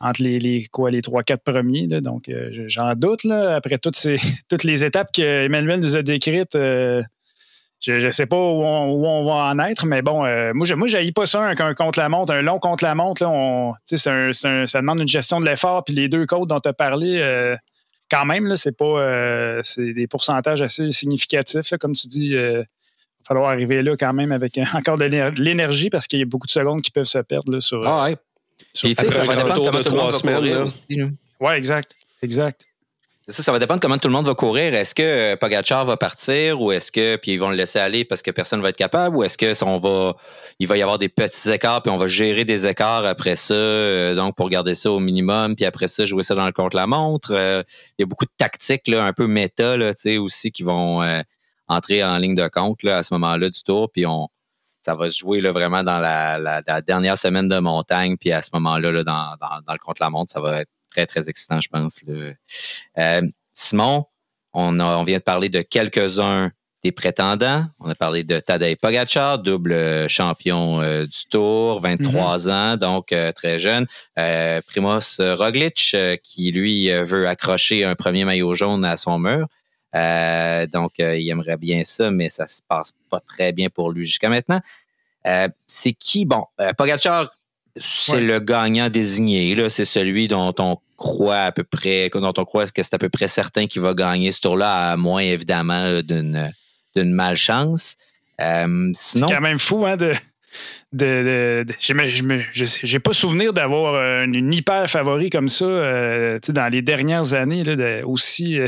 entre 0.00 0.22
les, 0.22 0.66
quoi, 0.72 0.90
les 0.90 1.02
3-4 1.02 1.38
premiers. 1.44 1.86
Donc, 1.86 2.28
euh, 2.28 2.48
j'en 2.50 2.94
doute. 2.94 3.24
Là, 3.24 3.56
après 3.56 3.78
toutes, 3.78 3.96
ces, 3.96 4.16
toutes 4.48 4.64
les 4.64 4.82
étapes 4.84 5.12
qu'Emmanuel 5.12 5.80
nous 5.80 5.94
a 5.94 6.02
décrites, 6.02 6.54
euh, 6.54 7.02
je 7.80 7.92
ne 7.92 8.10
sais 8.10 8.26
pas 8.26 8.36
où 8.36 8.62
on, 8.62 9.24
va 9.24 9.32
en 9.32 9.58
être, 9.58 9.86
mais 9.86 10.02
bon, 10.02 10.24
euh, 10.24 10.52
moi, 10.54 10.66
je 10.66 10.74
moi, 10.74 10.86
pas 11.14 11.26
ça, 11.26 11.42
un, 11.46 11.74
contre-la-montre, 11.74 12.32
un 12.32 12.42
long 12.42 12.58
contre-la-montre. 12.58 13.20
ça 13.86 14.80
demande 14.80 15.00
une 15.00 15.08
gestion 15.08 15.40
de 15.40 15.46
l'effort, 15.46 15.84
puis 15.84 15.94
les 15.94 16.08
deux 16.08 16.26
côtes 16.26 16.48
dont 16.48 16.60
tu 16.60 16.68
as 16.68 16.74
parlé, 16.74 17.56
quand 18.10 18.26
même, 18.26 18.46
là, 18.46 18.56
c'est 18.56 18.76
pas 18.76 19.62
c'est 19.62 19.94
des 19.94 20.06
pourcentages 20.06 20.60
assez 20.60 20.90
significatifs. 20.90 21.72
comme 21.80 21.94
tu 21.94 22.06
dis, 22.06 22.32
il 22.32 22.36
va 22.36 22.64
falloir 23.26 23.48
arriver 23.48 23.82
là 23.82 23.96
quand 23.98 24.12
même 24.12 24.32
avec 24.32 24.58
encore 24.74 24.98
de 24.98 25.04
l'énergie 25.40 25.88
parce 25.88 26.06
qu'il 26.06 26.18
y 26.18 26.22
a 26.22 26.26
beaucoup 26.26 26.46
de 26.46 26.52
secondes 26.52 26.82
qui 26.82 26.90
peuvent 26.90 27.04
se 27.04 27.18
perdre 27.18 27.50
là, 27.50 27.60
sur. 27.60 27.86
Ah 27.86 28.04
ouais. 28.04 28.16
Sur, 28.72 28.88
ça 28.96 29.24
va 29.24 29.36
dépendre 29.36 29.70
de 29.72 29.82
trois 29.82 30.12
semaines. 30.12 30.68
Oui, 31.40 31.52
exact. 31.54 31.94
Exact. 32.22 32.66
Ça, 33.30 33.44
ça 33.44 33.52
va 33.52 33.60
dépendre 33.60 33.80
comment 33.80 33.96
tout 33.96 34.08
le 34.08 34.12
monde 34.12 34.26
va 34.26 34.34
courir. 34.34 34.74
Est-ce 34.74 34.94
que 34.94 35.02
euh, 35.02 35.36
Pogachar 35.36 35.84
va 35.84 35.96
partir 35.96 36.60
ou 36.60 36.72
est-ce 36.72 36.90
que 36.90 37.14
puis 37.16 37.32
ils 37.32 37.36
vont 37.38 37.50
le 37.50 37.54
laisser 37.54 37.78
aller 37.78 38.04
parce 38.04 38.22
que 38.22 38.32
personne 38.32 38.58
ne 38.58 38.62
va 38.62 38.70
être 38.70 38.76
capable 38.76 39.16
ou 39.16 39.22
est-ce 39.22 39.38
que 39.38 39.64
on 39.64 39.78
va 39.78 40.16
il 40.58 40.66
va 40.66 40.76
y 40.76 40.82
avoir 40.82 40.98
des 40.98 41.08
petits 41.08 41.50
écarts 41.50 41.82
puis 41.82 41.92
on 41.92 41.96
va 41.96 42.08
gérer 42.08 42.44
des 42.44 42.66
écarts 42.66 43.04
après 43.04 43.36
ça 43.36 43.54
euh, 43.54 44.16
donc 44.16 44.34
pour 44.34 44.48
garder 44.48 44.74
ça 44.74 44.90
au 44.90 44.98
minimum 44.98 45.54
puis 45.54 45.64
après 45.64 45.86
ça 45.86 46.06
jouer 46.06 46.24
ça 46.24 46.34
dans 46.34 46.46
le 46.46 46.52
contre 46.52 46.76
la 46.76 46.88
montre. 46.88 47.32
Euh, 47.32 47.62
il 47.98 48.02
y 48.02 48.04
a 48.04 48.06
beaucoup 48.06 48.24
de 48.24 48.32
tactiques 48.36 48.88
là, 48.88 49.04
un 49.04 49.12
peu 49.12 49.28
méta 49.28 49.76
là, 49.76 49.92
aussi 50.18 50.50
qui 50.50 50.64
vont 50.64 51.00
entrer 51.68 52.02
en 52.02 52.18
ligne 52.18 52.34
de 52.34 52.48
compte 52.48 52.82
là, 52.82 52.98
à 52.98 53.02
ce 53.04 53.14
moment-là 53.14 53.48
du 53.48 53.62
tour 53.62 53.92
puis 53.92 54.06
on 54.06 54.28
ça 54.82 54.94
va 54.94 55.10
se 55.10 55.18
jouer 55.18 55.40
là, 55.40 55.52
vraiment 55.52 55.82
dans 55.82 55.98
la, 55.98 56.62
dernière 56.82 57.18
semaine 57.18 57.48
de 57.48 57.58
montagne 57.58 58.16
puis 58.16 58.32
à 58.32 58.42
ce 58.42 58.50
moment-là 58.54 58.92
là, 58.92 59.04
dans, 59.04 59.36
dans, 59.40 59.60
dans 59.66 59.72
le 59.72 59.78
contre 59.78 60.02
la 60.02 60.10
montre 60.10 60.32
ça 60.32 60.40
va 60.40 60.60
être 60.60 60.70
très, 60.90 61.06
très 61.06 61.28
excitant, 61.28 61.60
je 61.60 61.68
pense. 61.68 62.02
Euh, 62.98 63.22
Simon, 63.52 64.04
on, 64.52 64.72
vient 65.04 65.18
de 65.18 65.22
parler 65.22 65.48
de 65.48 65.62
quelques-uns 65.62 66.50
des 66.82 66.92
prétendants. 66.92 67.64
On 67.78 67.90
a 67.90 67.94
parlé 67.94 68.24
de 68.24 68.40
Tadej 68.40 68.76
Pogacar, 68.76 69.38
double 69.38 70.08
champion 70.08 70.80
euh, 70.80 71.04
du 71.04 71.26
Tour, 71.30 71.78
23 71.80 72.38
mm-hmm. 72.38 72.50
ans, 72.50 72.76
donc 72.76 73.12
euh, 73.12 73.32
très 73.32 73.58
jeune. 73.58 73.86
Primoz 74.16 75.20
Roglic, 75.20 75.96
qui 76.22 76.52
lui 76.52 76.90
veut 76.90 77.28
accrocher 77.28 77.84
un 77.84 77.94
premier 77.94 78.24
maillot 78.24 78.54
jaune 78.54 78.84
à 78.84 78.96
son 78.96 79.18
mur. 79.18 79.46
Donc, 79.92 80.92
il 80.98 81.28
aimerait 81.28 81.56
bien 81.56 81.84
ça, 81.84 82.10
mais 82.10 82.28
ça 82.28 82.46
se 82.46 82.60
passe 82.66 82.92
pas 83.08 83.20
très 83.20 83.52
bien 83.52 83.68
pour 83.68 83.90
lui 83.90 84.04
jusqu'à 84.04 84.28
maintenant. 84.28 84.60
c'est 85.66 85.92
qui? 85.92 86.24
Bon, 86.24 86.44
Pogacar, 86.76 87.28
c'est 87.76 88.20
le 88.20 88.40
gagnant 88.40 88.88
désigné. 88.88 89.54
Là, 89.54 89.68
c'est 89.68 89.84
celui 89.84 90.28
dont 90.28 90.54
on 90.58 90.78
croit 90.96 91.42
à 91.42 91.52
peu 91.52 91.64
près, 91.64 92.10
dont 92.12 92.32
on 92.36 92.44
croit 92.44 92.66
que 92.66 92.82
c'est 92.82 92.94
à 92.94 92.98
peu 92.98 93.08
près 93.08 93.28
certain 93.28 93.66
qu'il 93.66 93.82
va 93.82 93.94
gagner 93.94 94.32
ce 94.32 94.40
tour-là, 94.40 94.92
à 94.92 94.96
moins 94.96 95.22
évidemment 95.22 96.02
d'une 96.02 96.52
d'une 96.96 97.12
malchance. 97.12 97.96
Euh, 98.40 98.90
sinon, 98.94 99.28
c'est 99.28 99.34
quand 99.34 99.40
même 99.40 99.58
fou, 99.58 99.84
hein, 99.86 99.96
de. 99.96 100.12
de, 100.92 101.66
j'ai 101.80 102.98
pas 102.98 103.12
souvenir 103.12 103.52
d'avoir 103.52 104.24
une, 104.24 104.52
hyper 104.52 104.88
favori 104.90 105.30
comme 105.30 105.48
ça 105.48 105.64
euh, 105.64 106.38
dans 106.48 106.68
les 106.72 106.82
dernières 106.82 107.34
années 107.34 107.62
là, 107.62 108.00
aussi, 108.06 108.58
euh, 108.58 108.66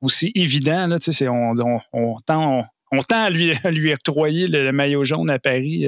aussi 0.00 0.32
évident. 0.34 0.86
Là, 0.86 0.98
on, 1.22 1.52
on, 1.60 1.80
on, 1.92 2.14
tend, 2.26 2.64
on, 2.92 3.02
tend 3.02 3.24
à 3.24 3.30
lui, 3.30 3.52
à 3.64 3.70
lui 3.70 3.92
octroyer 3.92 4.46
le, 4.48 4.72
maillot 4.72 5.04
jaune 5.04 5.30
à 5.30 5.38
Paris. 5.38 5.86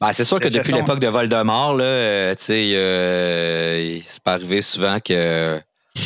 Ben, 0.00 0.12
c'est 0.12 0.24
sûr 0.24 0.38
que 0.40 0.48
depuis 0.48 0.72
l'époque 0.72 1.00
de 1.00 1.06
Voldemort, 1.06 1.74
là, 1.74 1.84
euh, 1.84 2.34
euh, 2.50 3.98
c'est 4.04 4.22
pas 4.22 4.34
arrivé 4.34 4.60
souvent 4.60 5.00
que 5.00 5.58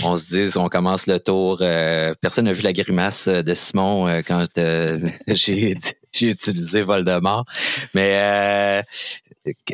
on 0.04 0.16
se 0.16 0.28
dise 0.28 0.56
on 0.56 0.68
commence 0.68 1.08
le 1.08 1.18
tour. 1.18 1.58
Euh, 1.60 2.14
personne 2.20 2.44
n'a 2.44 2.52
vu 2.52 2.62
la 2.62 2.72
grimace 2.72 3.26
de 3.26 3.54
Simon 3.54 4.22
quand 4.24 4.44
j'ai 5.26 5.74
utilisé 6.20 6.82
Voldemort. 6.82 7.44
Mais 7.92 8.84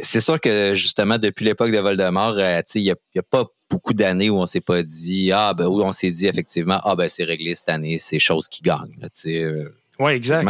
c'est 0.00 0.22
sûr 0.22 0.40
que 0.40 0.72
justement, 0.72 1.18
depuis 1.18 1.44
l'époque 1.44 1.70
de 1.70 1.78
Voldemort, 1.78 2.40
il 2.74 2.82
n'y 2.82 2.90
a, 2.90 3.22
pas 3.22 3.44
beaucoup 3.70 3.92
d'années 3.92 4.30
où 4.30 4.38
on 4.38 4.46
s'est 4.46 4.60
pas 4.60 4.82
dit 4.82 5.32
Ah 5.32 5.54
ben 5.54 5.66
où 5.66 5.82
on 5.82 5.92
s'est 5.92 6.10
dit 6.10 6.26
effectivement 6.26 6.80
Ah 6.84 6.94
ben 6.94 7.08
c'est 7.08 7.24
réglé 7.24 7.54
cette 7.54 7.68
année, 7.68 7.98
c'est 7.98 8.18
chose 8.18 8.48
qui 8.48 8.62
gagne. 8.62 8.96
oui, 9.98 10.12
exact. 10.12 10.44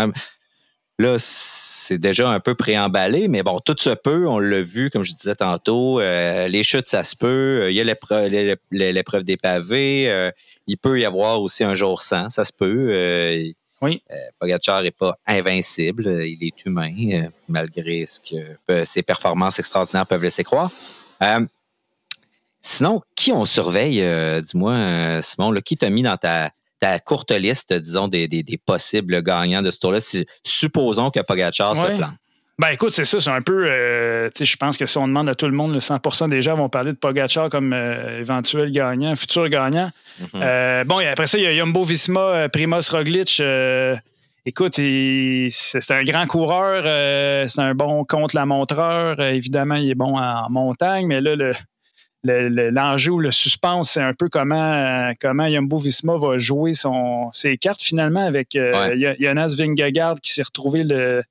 Là, 0.99 1.17
c'est 1.19 1.99
déjà 1.99 2.31
un 2.31 2.41
peu 2.41 2.55
préemballé, 2.55 3.29
mais 3.29 3.43
bon, 3.43 3.61
tout 3.61 3.77
se 3.79 3.91
peut. 3.91 4.27
On 4.27 4.39
l'a 4.39 4.63
vu, 4.63 4.89
comme 4.89 5.05
je 5.05 5.13
disais 5.13 5.35
tantôt. 5.35 6.01
Euh, 6.01 6.49
les 6.49 6.63
chutes, 6.63 6.89
ça 6.89 7.05
se 7.05 7.15
peut. 7.15 7.61
Euh, 7.65 7.71
il 7.71 7.77
y 7.77 7.81
a 7.83 7.85
l'épreuve 7.85 9.25
des 9.25 9.37
pavés. 9.37 10.11
Euh, 10.11 10.31
il 10.67 10.79
peut 10.79 10.99
y 10.99 11.05
avoir 11.05 11.43
aussi 11.43 11.65
un 11.65 11.75
jour 11.75 12.01
sans, 12.01 12.31
ça 12.31 12.47
se 12.47 12.53
peut. 12.53 13.53
oui. 13.83 14.03
Pogacar 14.39 14.83
n'est 14.83 14.91
pas 14.91 15.19
invincible. 15.27 16.23
Il 16.25 16.43
est 16.43 16.65
humain, 16.65 17.29
malgré 17.47 18.07
ce 18.07 18.19
que 18.19 18.85
ses 18.87 19.03
performances 19.03 19.59
extraordinaires 19.59 20.07
peuvent 20.07 20.25
laisser 20.25 20.45
croire. 20.45 20.71
Sinon, 22.67 23.01
qui 23.15 23.33
on 23.33 23.45
surveille, 23.45 24.03
dis-moi, 24.43 25.21
Simon, 25.23 25.53
qui 25.65 25.77
t'a 25.77 25.91
mis 25.91 26.03
dans 26.03 26.17
ta 26.17 26.51
ta 26.81 26.99
courte 26.99 27.33
liste, 27.33 27.73
disons, 27.73 28.09
des, 28.09 28.45
possibles 28.65 29.23
gagnants 29.23 29.63
de 29.63 29.71
ce 29.71 29.79
tour-là, 29.79 29.99
supposons 30.45 31.11
que 31.11 31.21
Pogacar 31.21 31.77
se 31.77 31.85
plante. 31.85 32.15
Ben 32.59 32.69
écoute, 32.69 32.93
c'est 32.93 33.05
ça, 33.05 33.21
c'est 33.21 33.31
un 33.31 33.43
peu. 33.43 33.67
Euh, 33.69 34.31
je 34.35 34.57
pense 34.57 34.79
que 34.79 34.87
si 34.87 34.97
on 34.97 35.07
demande 35.07 35.29
à 35.29 35.35
tout 35.35 35.45
le 35.45 35.53
monde, 35.53 35.75
le 35.75 35.81
100% 35.81 36.31
des 36.31 36.41
gens 36.41 36.55
vont 36.55 36.71
parler 36.71 36.93
de 36.93 36.97
Pogacar 36.97 37.51
comme 37.51 37.75
euh, 37.75 38.21
éventuel 38.21 38.73
gagnant, 38.73 39.15
futur 39.15 39.51
gagnant. 39.51 39.91
Mhm. 40.21 40.29
Euh, 40.37 40.85
bon, 40.85 40.99
et 41.01 41.07
après 41.07 41.27
ça, 41.27 41.37
il 41.37 41.45
y 41.45 41.47
a 41.47 41.55
Jumbo 41.55 41.83
Visma, 41.83 42.49
Primoz 42.49 42.89
Roglic. 42.89 43.43
écoute, 44.47 44.73
c'est 44.73 45.91
un 45.91 46.03
grand 46.05 46.27
coureur, 46.27 46.85
c'est 47.47 47.61
un 47.61 47.75
bon 47.75 48.07
contre-la-montreur. 48.07 49.21
évidemment, 49.21 49.75
il 49.75 49.91
est 49.91 49.95
bon 49.95 50.17
en 50.17 50.49
montagne, 50.49 51.07
mais 51.07 51.21
là, 51.21 51.37
le, 51.37 51.53
l'enjeu 52.27 53.13
ou 53.13 53.19
le 53.19 53.31
suspense, 53.31 53.93
c'est 53.93 54.03
un 54.03 54.15
peu 54.15 54.29
comment, 54.29 54.73
euh, 54.73 55.13
comment 55.21 55.49
Jumbo 55.49 55.77
Visma 55.79 56.17
va 56.17 56.39
jouer 56.39 56.73
son, 56.73 57.31
ses 57.33 57.57
cartes 57.57 57.83
finalement 57.83 58.25
avec 58.25 58.57
euh, 58.57 59.15
Jonas 59.19 59.55
Vingegaard 59.57 60.17
qui 60.21 60.33
s'est 60.33 60.43
retrouvé 60.43 60.85
le, 60.85 61.23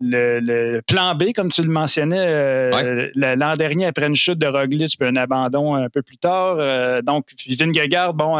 le, 0.00 0.80
plan 0.86 1.14
B, 1.14 1.32
comme 1.34 1.48
tu 1.48 1.62
le 1.62 1.70
mentionnais, 1.70 2.18
euh, 2.18 3.10
l'an 3.14 3.54
dernier 3.54 3.86
après 3.86 4.06
une 4.06 4.14
chute 4.14 4.38
de 4.38 4.46
Roglic 4.46 4.96
puis 4.98 5.08
un 5.08 5.16
abandon 5.16 5.74
un 5.74 5.88
peu 5.88 6.02
plus 6.02 6.18
tard. 6.18 7.02
donc, 7.02 7.28
Vingegaard, 7.48 8.14
bon, 8.14 8.38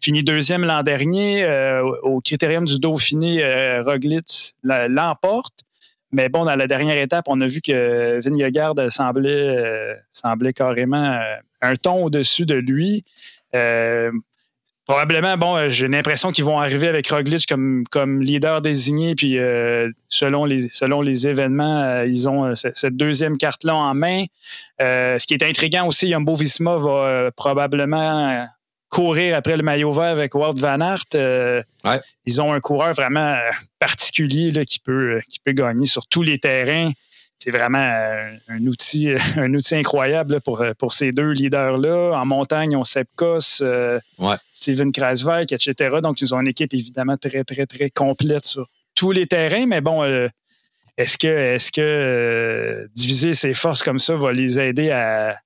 finit 0.00 0.22
deuxième 0.22 0.64
l'an 0.64 0.82
dernier. 0.82 1.46
au 2.02 2.20
critérium 2.20 2.64
du 2.64 2.78
Dauphiné, 2.78 3.80
Roglic 3.80 4.54
l'emporte. 4.62 5.64
Mais 6.12 6.28
bon, 6.28 6.44
dans 6.44 6.56
la 6.56 6.66
dernière 6.66 6.96
étape, 6.96 7.26
on 7.28 7.40
a 7.40 7.46
vu 7.46 7.60
que 7.60 8.20
Vingegaard 8.20 8.74
semblait, 8.90 9.58
euh, 9.58 9.94
semblait 10.10 10.52
carrément 10.54 11.12
euh, 11.12 11.20
un 11.60 11.76
ton 11.76 12.04
au-dessus 12.04 12.46
de 12.46 12.54
lui. 12.54 13.04
Euh, 13.54 14.10
probablement, 14.86 15.36
bon, 15.36 15.68
j'ai 15.68 15.86
l'impression 15.86 16.32
qu'ils 16.32 16.44
vont 16.44 16.58
arriver 16.58 16.88
avec 16.88 17.08
Roglic 17.08 17.46
comme, 17.46 17.84
comme 17.90 18.22
leader 18.22 18.62
désigné, 18.62 19.14
puis 19.14 19.36
selon, 20.08 20.46
les, 20.46 20.68
selon 20.68 21.02
les 21.02 21.28
événements, 21.28 22.02
ils 22.04 22.26
ont 22.26 22.54
cette 22.54 22.96
deuxième 22.96 23.36
carte-là 23.36 23.74
en 23.74 23.94
main. 23.94 24.24
ce 24.80 25.26
qui 25.26 25.34
est 25.34 25.42
intriguant 25.42 25.86
aussi, 25.86 26.10
Jumbo 26.10 26.34
Visma 26.34 26.76
va 26.78 27.30
probablement 27.32 28.48
courir 28.88 29.36
après 29.36 29.56
le 29.56 29.62
maillot 29.62 29.92
vert 29.92 30.04
avec 30.04 30.34
Walt 30.34 30.54
Van 30.56 30.80
Aert. 30.80 31.04
Euh, 31.14 31.62
ils 32.26 32.40
ont 32.40 32.52
un 32.52 32.60
coureur 32.60 32.92
vraiment 32.92 33.34
euh, 33.34 33.50
particulier 33.78 34.50
là, 34.50 34.64
qui, 34.64 34.78
peut, 34.78 35.16
euh, 35.16 35.20
qui 35.28 35.38
peut 35.40 35.52
gagner 35.52 35.86
sur 35.86 36.06
tous 36.06 36.22
les 36.22 36.38
terrains. 36.38 36.90
C'est 37.38 37.50
vraiment 37.50 37.78
un 38.48 38.66
outil, 38.66 39.10
un 39.36 39.54
outil 39.54 39.76
incroyable 39.76 40.40
pour, 40.40 40.64
pour 40.76 40.92
ces 40.92 41.12
deux 41.12 41.30
leaders-là. 41.30 42.18
En 42.18 42.26
montagne, 42.26 42.74
ont 42.74 42.84
Sepkos, 42.84 43.62
Steven 44.52 44.92
Kreiswijk, 44.92 45.52
etc. 45.52 45.98
Donc, 46.02 46.20
ils 46.20 46.34
ont 46.34 46.40
une 46.40 46.48
équipe 46.48 46.74
évidemment 46.74 47.16
très, 47.16 47.44
très, 47.44 47.66
très 47.66 47.90
complète 47.90 48.44
sur 48.44 48.66
tous 48.96 49.12
les 49.12 49.26
terrains. 49.26 49.66
Mais 49.66 49.80
bon, 49.80 50.02
est-ce 50.96 51.16
que, 51.16 51.28
est-ce 51.28 51.70
que 51.70 52.88
diviser 52.92 53.34
ses 53.34 53.54
forces 53.54 53.84
comme 53.84 54.00
ça 54.00 54.16
va 54.16 54.32
les 54.32 54.58
aider 54.58 54.90
à, 54.90 55.36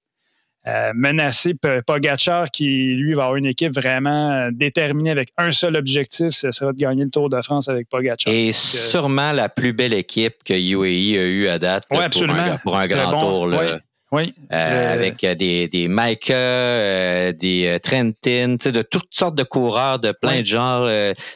euh, 0.68 0.92
menacer 0.94 1.54
Pogacar 1.84 2.48
qui, 2.52 2.94
lui, 2.94 3.14
va 3.14 3.24
avoir 3.24 3.36
une 3.36 3.46
équipe 3.46 3.72
vraiment 3.72 4.30
euh, 4.30 4.50
déterminée 4.52 5.10
avec 5.10 5.30
un 5.36 5.50
seul 5.50 5.74
objectif, 5.74 6.30
ce 6.30 6.52
sera 6.52 6.72
de 6.72 6.78
gagner 6.78 7.02
le 7.02 7.10
Tour 7.10 7.28
de 7.28 7.42
France 7.42 7.68
avec 7.68 7.88
Pogacar. 7.88 8.32
Et 8.32 8.52
sûrement 8.52 9.32
la 9.32 9.48
plus 9.48 9.72
belle 9.72 9.92
équipe 9.92 10.44
que 10.44 10.54
UAE 10.54 11.18
a 11.20 11.24
eu 11.24 11.48
à 11.48 11.58
date 11.58 11.88
pour, 11.88 12.00
un, 12.00 12.86
grand 12.86 13.20
tour. 13.20 13.52
Oui. 14.12 14.34
Euh, 14.52 14.92
avec 14.92 15.24
des, 15.24 15.66
des 15.66 15.88
Micah, 15.88 17.32
des 17.32 17.78
Trentin, 17.82 18.54
de 18.54 18.82
toutes 18.82 19.08
sortes 19.10 19.34
de 19.34 19.42
coureurs 19.42 19.98
de 19.98 20.12
plein 20.12 20.42
de 20.42 20.46
genres. 20.46 20.88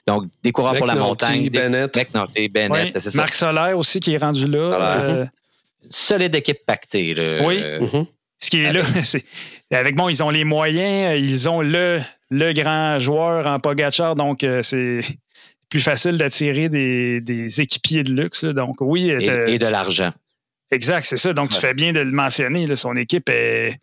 donc, 0.06 0.24
des 0.44 0.52
coureurs 0.52 0.76
pour 0.76 0.86
la 0.86 0.94
montagne. 0.94 1.50
Bennett. 1.50 1.92
Des, 2.36 2.48
Bennett, 2.48 2.96
c'est 2.96 3.10
ça. 3.10 3.16
Marc 3.16 3.34
Solaire 3.34 3.76
aussi 3.76 3.98
qui 3.98 4.14
est 4.14 4.18
rendu 4.18 4.46
là. 4.46 5.26
Solide 5.90 6.34
équipe 6.36 6.64
pactée. 6.64 7.14
Oui. 7.44 7.60
Mm-hmm. 7.60 8.06
Ce 8.38 8.50
qui 8.50 8.58
est 8.58 8.72
là, 8.72 8.82
c'est 9.02 9.24
avec 9.70 9.96
bon, 9.96 10.08
ils 10.08 10.22
ont 10.22 10.30
les 10.30 10.44
moyens, 10.44 11.18
ils 11.18 11.48
ont 11.48 11.60
le, 11.60 12.00
le 12.30 12.52
grand 12.52 12.98
joueur 12.98 13.46
en 13.46 13.58
Pogachar, 13.58 14.14
donc 14.14 14.44
euh, 14.44 14.62
c'est 14.62 15.00
plus 15.68 15.80
facile 15.80 16.16
d'attirer 16.16 16.68
des, 16.68 17.60
équipiers 17.60 18.02
de 18.02 18.12
luxe. 18.12 18.44
Donc 18.44 18.76
oui. 18.80 19.10
Et, 19.10 19.58
de 19.58 19.66
l'argent. 19.66 20.12
Exact, 20.70 21.04
c'est 21.04 21.16
ça. 21.16 21.32
Donc 21.32 21.50
tu 21.50 21.58
fais 21.58 21.74
bien 21.74 21.92
de 21.92 22.00
le 22.00 22.12
mentionner. 22.12 22.74
son 22.76 22.96
équipe 22.96 23.28
est. 23.28 23.78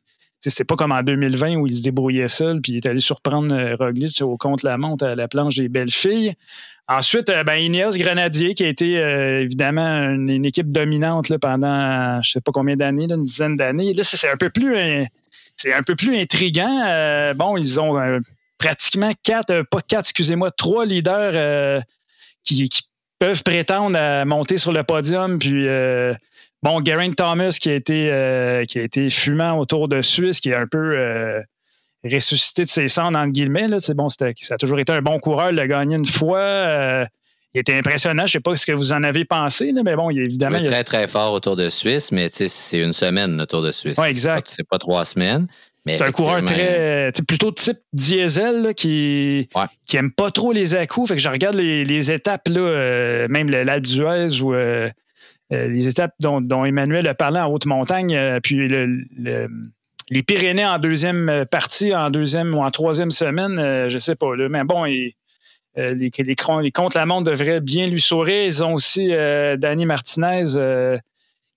C'est 0.45 0.65
pas 0.65 0.75
comme 0.75 0.91
en 0.91 1.03
2020 1.03 1.55
où 1.55 1.67
il 1.67 1.73
se 1.73 1.83
débrouillait 1.83 2.27
seul 2.27 2.59
puis 2.59 2.73
il 2.73 2.75
est 2.75 2.85
allé 2.85 2.99
surprendre 2.99 3.55
euh, 3.55 3.77
Roglic 3.77 4.21
au 4.21 4.35
compte 4.35 4.61
la 4.63 4.77
montre 4.77 5.05
à 5.05 5.15
la 5.15 5.29
planche 5.29 5.55
des 5.55 5.69
belles 5.69 5.89
filles. 5.89 6.33
Ensuite, 6.87 7.29
euh, 7.29 7.43
ben, 7.43 7.55
Ineos 7.55 7.91
Grenadier, 7.91 8.55
qui 8.55 8.65
a 8.65 8.67
été 8.67 8.99
euh, 8.99 9.41
évidemment 9.41 10.09
une, 10.09 10.45
équipe 10.45 10.69
dominante 10.69 11.29
là, 11.29 11.39
pendant 11.39 12.21
je 12.21 12.29
ne 12.29 12.33
sais 12.33 12.41
pas 12.41 12.51
combien 12.51 12.75
d'années, 12.75 13.07
une 13.09 13.23
dizaine 13.23 13.55
d'années. 13.55 13.93
Là, 13.93 14.03
c'est 14.03 14.29
un 14.29 14.35
peu 14.35 14.49
plus 14.49 14.75
c'est 15.55 15.73
un 15.73 15.83
peu 15.83 15.95
plus 15.95 16.17
intriguant. 16.17 16.83
Euh, 16.85 17.33
bon, 17.33 17.55
ils 17.55 17.79
ont 17.79 17.95
pratiquement 18.57 19.13
quatre, 19.23 19.61
pas 19.63 19.79
quatre, 19.79 20.09
excusez-moi, 20.09 20.51
trois 20.51 20.85
leaders 20.85 21.81
qui, 22.43 22.69
peuvent 23.19 23.43
prétendre 23.43 23.97
à 23.97 24.25
monter 24.25 24.57
sur 24.57 24.73
le 24.73 24.83
podium. 24.83 25.39
Puis 25.39 25.65
bon, 26.61 26.83
Geraint 26.83 27.13
Thomas 27.13 27.55
qui 27.57 27.69
a 27.69 27.75
été 27.75 28.65
qui 28.67 28.79
a 28.79 28.81
été 28.81 29.09
fumant 29.09 29.57
autour 29.57 29.87
de 29.87 30.01
Suisse, 30.01 30.41
qui 30.41 30.49
est 30.49 30.55
un 30.55 30.67
peu 30.67 31.41
ressuscité 32.03 32.63
de 32.63 32.69
ses 32.69 32.87
cendres, 32.87 33.17
entre 33.17 33.31
guillemets. 33.31 33.67
Là. 33.67 33.77
Bon, 33.95 34.09
ça 34.09 34.25
a 34.27 34.57
toujours 34.57 34.79
été 34.79 34.91
un 34.91 35.01
bon 35.01 35.19
coureur, 35.19 35.51
il 35.51 35.59
a 35.59 35.67
gagné 35.67 35.95
une 35.95 36.05
fois. 36.05 36.39
Euh, 36.39 37.05
il 37.53 37.59
était 37.59 37.77
impressionnant. 37.77 38.25
Je 38.25 38.37
ne 38.37 38.39
sais 38.39 38.39
pas 38.39 38.55
ce 38.57 38.65
que 38.65 38.71
vous 38.71 38.91
en 38.93 39.03
avez 39.03 39.25
pensé, 39.25 39.71
là, 39.71 39.83
mais 39.83 39.95
bon, 39.95 40.09
il, 40.09 40.19
évidemment. 40.19 40.57
Il 40.57 40.65
est 40.65 40.69
très, 40.69 40.83
très 40.83 41.07
fort 41.07 41.33
autour 41.33 41.55
de 41.55 41.69
Suisse, 41.69 42.11
mais 42.11 42.29
c'est 42.29 42.79
une 42.79 42.93
semaine, 42.93 43.37
le 43.37 43.45
Tour 43.45 43.61
de 43.61 43.71
Suisse. 43.71 43.97
Oui, 43.99 44.07
exact. 44.07 44.51
C'est 44.55 44.67
pas, 44.67 44.79
trois 44.79 45.05
semaines. 45.05 45.47
C'est 45.85 46.01
un 46.01 46.11
coureur 46.11 46.43
très. 46.43 47.11
plutôt 47.27 47.51
type 47.51 47.79
diesel 47.91 48.73
qui 48.73 49.49
qui 49.85 49.97
aime 49.97 50.11
pas 50.11 50.31
trop 50.31 50.53
les 50.53 50.75
à 50.75 50.79
Fait 50.79 50.87
que 50.87 51.17
je 51.17 51.29
regarde 51.29 51.55
les, 51.55 52.11
étapes, 52.11 52.47
là, 52.47 52.61
euh, 52.61 53.27
même 53.29 53.49
l'Alpe 53.49 53.85
d'Huez 53.85 54.41
ou 54.41 54.53
euh, 54.53 54.89
les 55.51 55.87
étapes 55.87 56.13
dont, 56.21 56.65
Emmanuel 56.65 57.07
a 57.07 57.13
parlé 57.13 57.39
en 57.39 57.47
haute 57.47 57.65
montagne, 57.65 58.17
puis 58.41 58.67
le, 58.67 59.47
les 60.09 60.23
Pyrénées 60.23 60.65
en 60.65 60.79
deuxième 60.79 61.29
euh, 61.29 61.45
partie, 61.45 61.95
en 61.95 62.09
deuxième 62.09 62.53
ou 62.55 62.59
en 62.59 62.71
troisième 62.71 63.11
semaine, 63.11 63.55
je 63.57 63.61
euh, 63.61 63.89
je 63.89 63.99
sais 63.99 64.15
pas. 64.15 64.35
Là, 64.35 64.49
mais 64.49 64.63
bon, 64.63 64.83
les, 64.83 65.15
les, 65.75 66.71
contre-la-montre 66.71 67.31
devraient 67.31 67.61
bien 67.61 67.87
lui 67.87 68.01
sourire. 68.01 68.45
Ils 68.45 68.63
ont 68.63 68.73
aussi 68.73 69.09
Danny 69.57 69.85
Martinez, 69.85 70.99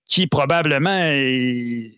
qui 0.05 0.27
probablement 0.27 0.97
est 1.03 1.91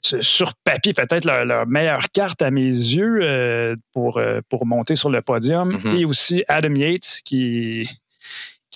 sur 0.00 0.54
papier 0.64 0.94
peut-être 0.94 1.24
leur, 1.26 1.66
meilleure 1.66 2.10
carte 2.12 2.40
à 2.40 2.50
mes 2.50 2.62
yeux 2.62 3.76
pour, 3.92 4.20
pour 4.48 4.64
monter 4.64 4.96
sur 4.96 5.10
le 5.10 5.20
podium. 5.20 5.76
Mm-hmm. 5.76 6.00
Et 6.00 6.04
aussi 6.06 6.44
Adam 6.48 6.74
Yates, 6.74 7.20
qui 7.24 7.86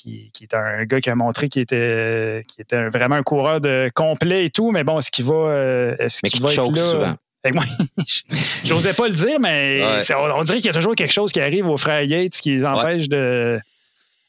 qui, 0.02 0.30
est 0.42 0.54
un 0.54 0.84
gars 0.84 1.00
qui 1.00 1.10
a 1.10 1.14
montré 1.14 1.48
qu'il 1.48 1.62
était, 1.62 2.44
qui 2.48 2.60
était 2.60 2.88
vraiment 2.88 3.16
un 3.16 3.22
coureur 3.22 3.60
de 3.60 3.90
complet 3.94 4.46
et 4.46 4.50
tout, 4.50 4.70
mais 4.70 4.84
bon, 4.84 4.98
est-ce 4.98 5.10
qu'il 5.10 5.24
va, 5.24 5.34
euh, 5.34 5.96
est-ce 5.98 6.20
qu'il 6.22 6.42
va 6.42 6.52
être 6.52 6.70
là? 6.70 6.90
Souvent. 6.90 7.16
moi, 7.54 7.64
j'osais 8.64 8.92
pas 8.92 9.08
le 9.08 9.14
dire, 9.14 9.40
mais 9.40 9.82
on, 10.16 10.42
dirait 10.44 10.58
qu'il 10.58 10.66
y 10.66 10.70
a 10.70 10.74
toujours 10.74 10.94
quelque 10.94 11.12
chose 11.12 11.32
qui 11.32 11.40
arrive 11.40 11.68
aux 11.68 11.76
frères 11.76 12.02
Yates 12.02 12.32
qui 12.32 12.52
les 12.52 12.64
empêche 12.64 13.08
de, 13.08 13.58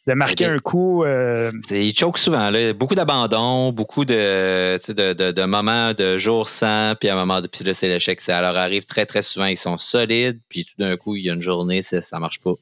de 0.08 0.14
marquer 0.14 0.46
un 0.46 0.58
coup. 0.58 1.04
Euh... 1.04 1.52
Ils 1.70 1.96
choquent 1.96 2.18
souvent. 2.18 2.50
Là. 2.50 2.74
Beaucoup 2.74 2.96
d'abandon, 2.96 3.72
beaucoup 3.72 4.06
de, 4.06 4.80
de, 4.92 5.14
de, 5.14 5.32
de, 5.32 5.44
moments 5.44 5.94
de 5.94 6.18
jour 6.18 6.48
sans, 6.48 6.96
puis 7.00 7.10
à 7.10 7.14
un 7.14 7.18
moment 7.18 7.42
de. 7.42 7.48
Puis 7.48 7.64
là, 7.64 7.74
c'est 7.74 7.88
l'échec. 7.88 8.20
Ça 8.22 8.42
leur 8.42 8.56
arrive 8.56 8.86
très, 8.86 9.06
très 9.06 9.22
souvent. 9.22 9.46
Ils 9.46 9.58
sont 9.58 9.78
solides, 9.78 10.40
puis 10.50 10.66
tout 10.66 10.76
d'un 10.80 10.98
coup, 10.98 11.16
il 11.16 11.26
y 11.26 11.30
a 11.30 11.34
une 11.34 11.42
journée, 11.42 11.82
ça 11.82 12.00
ne 12.14 12.20
marche 12.20 12.40
pas. 12.40 12.54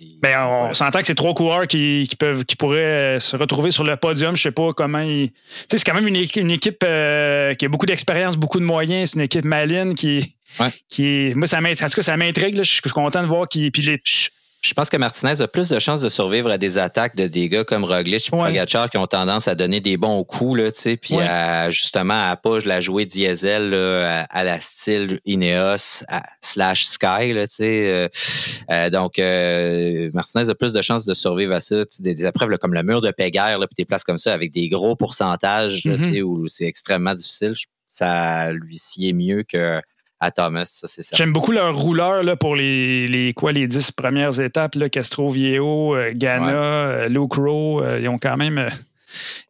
Mais 0.00 0.32
ben, 0.32 0.46
on 0.46 0.72
s'entend 0.72 1.00
que 1.00 1.06
c'est 1.06 1.14
trois 1.14 1.34
coureurs 1.34 1.66
qui, 1.66 2.08
peuvent, 2.18 2.44
qui 2.44 2.56
pourraient 2.56 3.16
euh, 3.16 3.18
se 3.18 3.36
retrouver 3.36 3.70
sur 3.70 3.84
le 3.84 3.96
podium. 3.96 4.34
Je 4.34 4.42
sais 4.42 4.50
pas 4.50 4.72
comment 4.72 5.00
ils. 5.00 5.30
c'est 5.70 5.84
quand 5.84 5.94
même 5.94 6.08
une, 6.08 6.16
équipe 6.16 6.82
euh, 6.84 7.54
qui 7.54 7.66
a 7.66 7.68
beaucoup 7.68 7.84
d'expérience, 7.84 8.38
beaucoup 8.38 8.60
de 8.60 8.64
moyens. 8.64 9.10
C'est 9.10 9.16
une 9.16 9.24
équipe 9.24 9.44
maline 9.44 9.94
qui. 9.94 10.36
qui 10.88 11.32
moi, 11.34 11.46
ça 11.46 11.60
m'intrigue. 11.60 11.84
En 11.84 11.88
tout 11.88 11.96
cas, 11.96 12.02
ça 12.02 12.16
m'intrigue. 12.16 12.56
Je 12.56 12.62
suis 12.62 12.80
content 12.80 13.20
de 13.20 13.26
voir 13.26 13.46
qu'ils. 13.46 13.70
Je 14.60 14.74
pense 14.74 14.90
que 14.90 14.96
Martinez 14.98 15.40
a 15.40 15.48
plus 15.48 15.70
de 15.70 15.78
chances 15.78 16.02
de 16.02 16.10
survivre 16.10 16.50
à 16.50 16.58
des 16.58 16.76
attaques 16.76 17.16
de 17.16 17.26
des 17.26 17.48
gars 17.48 17.64
comme 17.64 17.82
Roglic 17.82 18.28
et 18.28 18.30
Pogacar 18.30 18.90
qui 18.90 18.98
ont 18.98 19.06
tendance 19.06 19.48
à 19.48 19.54
donner 19.54 19.80
des 19.80 19.96
bons 19.96 20.22
coups, 20.22 20.58
là, 20.60 20.96
puis 21.00 21.16
à, 21.16 21.70
justement 21.70 22.28
à 22.30 22.36
pas 22.36 22.58
la 22.66 22.82
jouer 22.82 23.06
diesel 23.06 23.72
à, 23.72 24.44
la 24.44 24.60
style 24.60 25.20
Ineos 25.24 26.04
slash 26.42 26.84
Sky. 26.84 27.32
Là, 27.32 27.46
euh, 27.60 28.08
euh, 28.70 28.90
donc, 28.90 29.18
euh, 29.18 30.10
Martinez 30.12 30.50
a 30.50 30.54
plus 30.54 30.74
de 30.74 30.82
chances 30.82 31.06
de 31.06 31.14
survivre 31.14 31.54
à 31.54 31.60
ça. 31.60 31.76
Des, 32.00 32.14
des 32.14 32.26
épreuves 32.26 32.58
comme 32.58 32.74
le 32.74 32.82
mur 32.82 33.00
de 33.00 33.10
Péguerre, 33.10 33.58
puis 33.60 33.74
des 33.78 33.84
places 33.86 34.04
comme 34.04 34.18
ça 34.18 34.34
avec 34.34 34.52
des 34.52 34.68
gros 34.68 34.94
pourcentages 34.94 35.84
mm-hmm. 35.84 36.22
où 36.22 36.48
c'est 36.48 36.66
extrêmement 36.66 37.14
difficile. 37.14 37.54
Ça 37.86 38.52
lui 38.52 38.76
sied 38.76 39.14
mieux 39.14 39.42
que 39.42 39.80
à 40.20 40.30
Thomas, 40.30 40.66
ça 40.66 40.86
c'est 40.86 41.02
ça. 41.02 41.16
J'aime 41.16 41.32
beaucoup 41.32 41.50
leur 41.50 41.74
rouleur 41.74 42.22
là, 42.22 42.36
pour 42.36 42.54
les, 42.54 43.08
les, 43.08 43.32
quoi, 43.32 43.52
les 43.52 43.66
dix 43.66 43.90
premières 43.90 44.38
étapes. 44.38 44.74
Là, 44.74 44.90
Castro 44.90 45.30
Viejo, 45.30 45.96
euh, 45.96 46.12
Ghana, 46.14 46.52
euh, 46.52 47.08
Luke 47.08 47.34
Rowe, 47.34 47.82
euh, 47.82 48.00
ils 48.00 48.08
ont 48.08 48.18
quand 48.18 48.36
même 48.36 48.68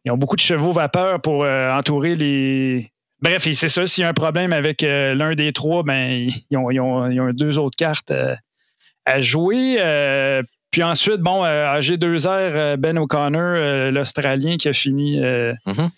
ils 0.05 0.11
ont 0.11 0.17
beaucoup 0.17 0.37
de 0.37 0.41
chevaux 0.41 0.71
vapeur 0.71 1.21
pour 1.21 1.45
entourer 1.45 2.15
les. 2.15 2.89
Bref, 3.21 3.47
c'est 3.53 3.67
ça, 3.67 3.85
s'il 3.85 4.01
y 4.01 4.05
a 4.05 4.09
un 4.09 4.13
problème 4.13 4.51
avec 4.53 4.81
l'un 4.81 5.35
des 5.35 5.53
trois, 5.53 5.83
ben, 5.83 6.27
ils, 6.49 6.57
ont, 6.57 6.71
ils, 6.71 6.79
ont, 6.79 7.07
ils, 7.07 7.21
ont, 7.21 7.29
deux 7.29 7.59
autres 7.59 7.75
cartes 7.77 8.11
à 9.05 9.19
jouer. 9.19 9.77
puis 10.71 10.81
ensuite, 10.81 11.19
bon, 11.19 11.43
AG2R, 11.43 12.77
Ben 12.77 12.97
O'Connor, 12.97 13.91
l'Australien 13.91 14.57
qui 14.57 14.69
a 14.69 14.73
fini 14.73 15.19
mm-hmm 15.19 15.91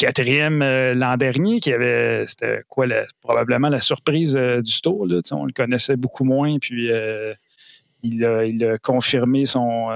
quatrième 0.00 0.62
euh, 0.62 0.94
l'an 0.94 1.16
dernier, 1.16 1.60
qui 1.60 1.72
avait, 1.72 2.24
c'était 2.26 2.62
quoi, 2.68 2.86
probablement 3.20 3.68
la 3.68 3.80
surprise 3.80 4.34
euh, 4.36 4.62
du 4.62 4.80
tour. 4.80 5.06
Là, 5.06 5.20
on 5.32 5.44
le 5.44 5.52
connaissait 5.52 5.96
beaucoup 5.96 6.24
moins, 6.24 6.58
puis 6.58 6.90
euh, 6.90 7.34
il, 8.02 8.24
a, 8.24 8.78
confirmé 8.78 9.44
son, 9.44 9.88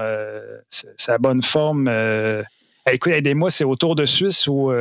sa 0.69 1.17
bonne 1.17 1.41
forme. 1.41 1.89
écoute, 2.91 3.13
aidez-moi, 3.13 3.49
c'est 3.49 3.63
au 3.63 3.75
Tour 3.75 3.95
de 3.95 4.05
Suisse 4.05 4.45
ou. 4.45 4.71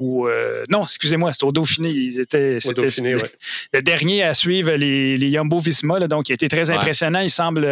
non, 0.00 0.82
excusez-moi, 0.82 1.32
c'est 1.32 1.44
au 1.44 1.52
Dauphiné. 1.52 1.90
Ils 1.90 2.18
étaient, 2.18 2.58
c'était 2.58 2.82
le, 2.82 3.82
dernier 3.82 4.24
à 4.24 4.34
suivre 4.34 4.72
les, 4.72 5.16
les 5.16 5.30
Jumbo 5.30 5.58
Visma, 5.58 6.00
donc 6.08 6.30
il 6.30 6.32
était 6.32 6.48
très 6.48 6.68
impressionnant. 6.72 7.20
Il 7.20 7.30
semble, 7.30 7.64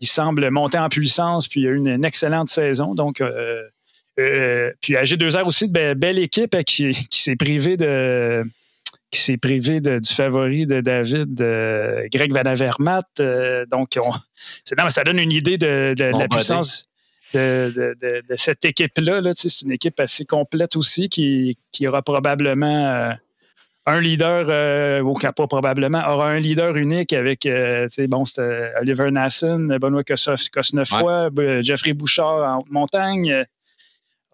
il 0.00 0.06
semble 0.06 0.48
monter 0.50 0.78
en 0.78 0.88
puissance, 0.88 1.48
puis 1.48 1.62
il 1.62 1.66
a 1.66 1.70
eu 1.70 1.76
une, 1.76 2.04
excellente 2.04 2.48
saison. 2.48 2.94
Donc, 2.94 3.20
euh, 3.20 3.64
puis 4.16 4.94
AG2R 4.94 5.44
aussi, 5.44 5.68
belle 5.68 6.18
équipe 6.18 6.54
hein, 6.54 6.62
qui, 6.62 6.94
s'est 7.10 7.36
privée 7.36 7.76
de 7.76 8.44
qui 9.10 9.20
s'est 9.20 9.36
privé 9.36 9.80
du 9.80 10.12
favori 10.12 10.66
de 10.66 10.80
David, 10.80 11.34
Greg 12.12 12.32
Van. 12.32 13.02
Euh, 13.20 13.66
donc, 13.66 13.96
non, 13.96 14.90
ça 14.90 15.04
donne 15.04 15.18
une 15.18 15.32
idée 15.32 15.58
de, 15.58 15.94
la 15.98 16.28
puissance 16.28 16.86
de, 17.34 17.96
cette 18.34 18.64
équipe-là. 18.64 19.22
c'est 19.34 19.62
une 19.62 19.72
équipe 19.72 20.00
assez 20.00 20.24
complète 20.24 20.76
aussi 20.76 21.08
qui, 21.08 21.56
aura 21.86 22.02
probablement 22.02 22.86
euh, 22.86 23.12
un 23.86 24.00
leader, 24.00 25.04
ou 25.04 25.14
qui 25.14 25.26
pas 25.26 25.46
probablement, 25.46 26.02
aura 26.08 26.30
un 26.30 26.40
leader 26.40 26.76
unique 26.76 27.12
avec, 27.12 27.48
bon, 28.08 28.24
Oliver 28.80 29.10
Nasson, 29.12 29.68
Benoît 29.80 30.02
Cosnefroy, 30.04 31.30
Jeffrey 31.60 31.92
Bouchard 31.92 32.58
en 32.58 32.64
montagne. 32.70 33.46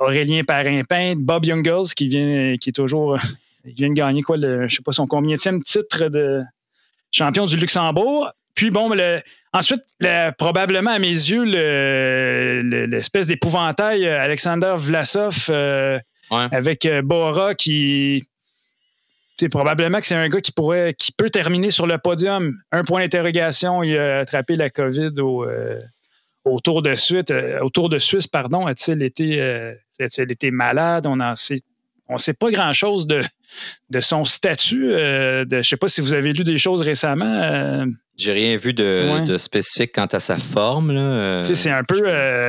Aurélien 0.02 0.42
Parrain-Pinte, 0.44 1.18
Bob 1.18 1.44
Youngles 1.44 1.94
qui 1.96 2.08
vient, 2.08 2.56
qui 2.56 2.70
est 2.70 2.72
toujours, 2.72 3.16
il 3.64 3.74
vient 3.74 3.88
de 3.88 3.94
gagner 3.94 4.22
quoi, 4.22 4.36
le, 4.36 4.68
je 4.68 4.76
sais 4.76 4.82
pas 4.82 4.92
son 4.92 5.06
combienième 5.06 5.62
titre 5.62 6.08
de 6.08 6.40
champion 7.10 7.46
du 7.46 7.56
Luxembourg. 7.56 8.30
Puis 8.54 8.70
bon, 8.70 8.90
le, 8.90 9.20
ensuite, 9.52 9.82
probablement 10.38 10.90
à 10.90 10.98
mes 10.98 11.08
yeux, 11.08 11.44
l'espèce 12.86 13.28
d'épouvantail 13.28 14.04
euh, 14.06 14.20
Alexander 14.20 14.74
Vlasov 14.76 15.46
euh, 15.48 15.98
avec 16.30 16.84
euh, 16.84 17.02
Bora 17.02 17.54
qui 17.54 18.24
c'est 19.38 19.48
probablement 19.48 19.98
que 19.98 20.06
c'est 20.06 20.14
un 20.14 20.28
gars 20.28 20.40
qui 20.40 20.52
pourrait 20.52 20.94
qui 20.94 21.10
peut 21.10 21.30
terminer 21.30 21.70
sur 21.70 21.86
le 21.86 21.98
podium. 21.98 22.54
Un 22.70 22.84
point 22.84 23.00
d'interrogation, 23.00 23.82
il 23.82 23.96
a 23.96 24.20
attrapé 24.20 24.54
la 24.54 24.70
COVID 24.70 25.18
au, 25.20 25.46
autour 26.44 26.82
de 26.82 26.94
Suisse, 26.94 27.24
autour 27.60 27.88
de 27.88 27.98
Suisse, 27.98 28.26
pardon, 28.26 28.66
a-t-il 28.66 29.02
été 29.02 29.36
elle 29.98 30.32
était 30.32 30.50
malade? 30.50 31.06
On 31.06 31.16
ne 31.16 31.34
sait, 31.34 31.58
on 32.08 32.18
sait 32.18 32.34
pas 32.34 32.50
grand-chose 32.50 33.06
de, 33.06 33.22
de 33.90 34.00
son 34.00 34.24
statut. 34.24 34.92
Euh, 34.92 35.44
je 35.50 35.56
ne 35.56 35.62
sais 35.62 35.76
pas 35.76 35.88
si 35.88 36.00
vous 36.00 36.14
avez 36.14 36.32
lu 36.32 36.44
des 36.44 36.58
choses 36.58 36.82
récemment. 36.82 37.24
Euh. 37.24 37.86
J'ai 38.16 38.32
rien 38.32 38.56
vu 38.56 38.74
de, 38.74 39.36
spécifique 39.38 39.92
quant 39.94 40.06
à 40.06 40.20
sa 40.20 40.38
forme. 40.38 40.90
Euh. 40.90 41.44
c'est 41.44 41.70
un 41.70 41.84
peu. 41.84 42.02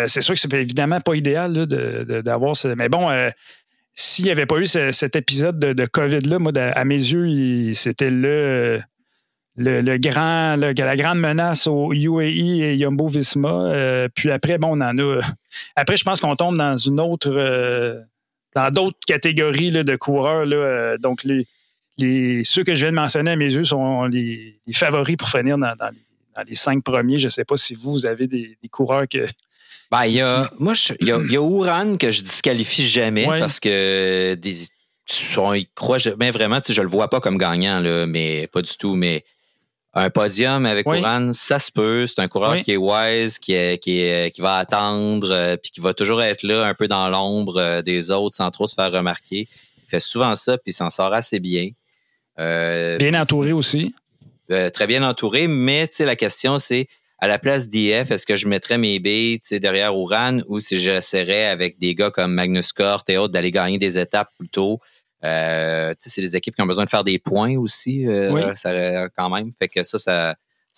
c'est 0.07 0.21
sûr 0.21 0.33
que 0.33 0.39
c'est 0.39 0.53
évidemment 0.53 0.99
pas 0.99 1.15
idéal 1.15 1.53
d'avoir 1.67 2.55
ce. 2.55 2.69
Mais 2.69 2.89
bon, 2.89 3.09
s'il 3.93 4.25
n'y 4.25 4.31
avait 4.31 4.45
pas 4.45 4.57
eu 4.57 4.65
cet 4.65 5.15
épisode 5.15 5.59
de, 5.59 5.85
COVID-là, 5.85 6.39
moi, 6.39 6.51
à 6.55 6.85
mes 6.85 6.95
yeux, 6.95 7.73
c'était 7.73 8.11
le, 8.11 8.81
le, 9.55 9.97
grand, 9.97 10.55
la 10.55 10.95
grande 10.95 11.19
menace 11.19 11.67
au 11.67 11.93
UAE 11.93 12.61
et 12.63 12.75
Yumbo 12.75 13.07
Visma. 13.07 13.49
Euh, 13.49 14.07
puis 14.13 14.31
après, 14.31 14.57
bon, 14.57 14.79
on 14.79 14.81
en 14.81 14.97
a. 14.97 15.21
Après, 15.75 15.97
je 15.97 16.03
pense 16.03 16.19
qu'on 16.19 16.35
tombe 16.35 16.57
dans 16.57 16.75
une 16.75 16.99
autre. 16.99 17.29
Euh, 17.29 17.99
dans 18.55 18.69
d'autres 18.69 18.99
catégories 19.07 19.71
de 19.71 19.95
coureurs. 19.95 20.45
Là, 20.45 20.55
euh, 20.55 20.97
donc, 20.97 21.23
les, 21.23 22.43
ceux 22.43 22.63
que 22.63 22.75
je 22.75 22.85
viens 22.85 22.91
de 22.91 22.95
mentionner 22.95 23.31
à 23.31 23.35
mes 23.35 23.51
yeux 23.51 23.63
sont 23.63 24.05
les, 24.05 24.59
favoris 24.73 25.17
pour 25.17 25.29
finir 25.29 25.57
dans, 25.57 25.75
les, 26.47 26.55
cinq 26.55 26.83
premiers. 26.83 27.19
Je 27.19 27.25
ne 27.25 27.31
sais 27.31 27.45
pas 27.45 27.57
si 27.57 27.75
vous, 27.75 27.91
vous 27.91 28.05
avez 28.05 28.27
des, 28.27 28.57
coureurs 28.71 29.07
que. 29.07 29.25
Ben, 29.91 30.05
il 30.05 30.13
y 30.13 30.21
a, 30.21 30.49
moi, 30.57 30.73
il 31.01 31.07
y 31.07 31.35
a, 31.35 31.41
Ouran 31.41 31.97
que 31.97 32.09
je 32.09 32.23
disqualifie 32.23 32.87
jamais 32.87 33.27
parce 33.27 33.59
que 33.59 34.33
des, 34.33 34.65
il 35.55 35.67
croit, 35.75 35.99
mais 36.17 36.31
vraiment, 36.31 36.57
je 36.67 36.81
le 36.81 36.87
vois 36.87 37.11
pas 37.11 37.19
comme 37.19 37.37
gagnant, 37.37 37.79
là, 37.79 38.07
mais 38.07 38.47
pas 38.47 38.63
du 38.63 38.75
tout. 38.75 38.95
Mais 38.95 39.23
un 39.93 40.09
podium 40.09 40.65
avec 40.65 40.87
oui. 40.87 41.01
ça 41.33 41.59
se 41.59 41.71
peut. 41.71 42.07
C'est 42.07 42.19
un 42.19 42.27
coureur 42.27 42.57
qui 42.61 42.71
est 42.71 42.77
wise, 42.77 43.37
qui, 43.37 43.53
est, 43.53 43.81
qui, 43.81 44.01
est, 44.01 44.33
qui 44.33 44.41
va 44.41 44.57
attendre, 44.57 45.29
euh, 45.31 45.55
puis 45.55 45.71
qui 45.71 45.81
va 45.81 45.93
toujours 45.93 46.21
être 46.21 46.43
là, 46.43 46.65
un 46.65 46.73
peu 46.73 46.87
dans 46.87 47.09
l'ombre 47.09 47.57
euh, 47.57 47.81
des 47.81 48.09
autres, 48.09 48.35
sans 48.35 48.49
trop 48.49 48.65
se 48.65 48.73
faire 48.73 48.91
remarquer. 48.91 49.47
Il 49.85 49.89
fait 49.89 49.99
souvent 49.99 50.35
ça, 50.35 50.57
puis 50.57 50.71
il 50.71 50.73
s'en 50.73 50.89
sort 50.89 51.13
assez 51.13 51.39
bien. 51.39 51.69
Euh, 52.39 52.97
bien 52.97 53.19
entouré 53.19 53.53
aussi. 53.53 53.93
très 54.49 54.87
bien 54.87 55.07
entouré, 55.07 55.47
mais 55.47 55.87
la 55.99 56.15
question, 56.15 56.57
c'est 56.57 56.87
à 57.19 57.27
la 57.27 57.37
place 57.37 57.69
d'IF, 57.69 58.11
est-ce 58.11 58.25
que 58.25 58.35
je 58.35 58.47
mettrais 58.47 58.77
mes 58.77 58.99
billes 58.99 59.39
derrière 59.51 59.95
Ouran 59.95 60.39
ou 60.47 60.59
si 60.59 60.79
j'essaierais 60.79 61.45
avec 61.45 61.79
des 61.79 61.95
gars 61.95 62.11
comme 62.11 62.33
Magnus 62.33 62.73
Cort 62.73 63.03
et 63.07 63.17
autres 63.17 63.31
d'aller 63.31 63.51
gagner 63.51 63.77
des 63.77 63.97
étapes 63.97 64.29
plus 64.37 64.49
tôt? 64.49 64.79
Euh, 65.23 65.93
c'est 65.99 66.21
des 66.21 66.35
équipes 66.35 66.55
qui 66.55 66.61
ont 66.61 66.67
besoin 66.67 66.83
de 66.83 66.89
faire 66.89 67.03
des 67.03 67.19
points 67.19 67.57
aussi, 67.57 68.07
euh, 68.07 68.53
ça, 68.53 69.09
quand 69.09 69.29
même. 69.29 69.51
Fait 69.57 69.67
que 69.67 69.83
ça, 69.83 69.97
ça, 69.97 70.35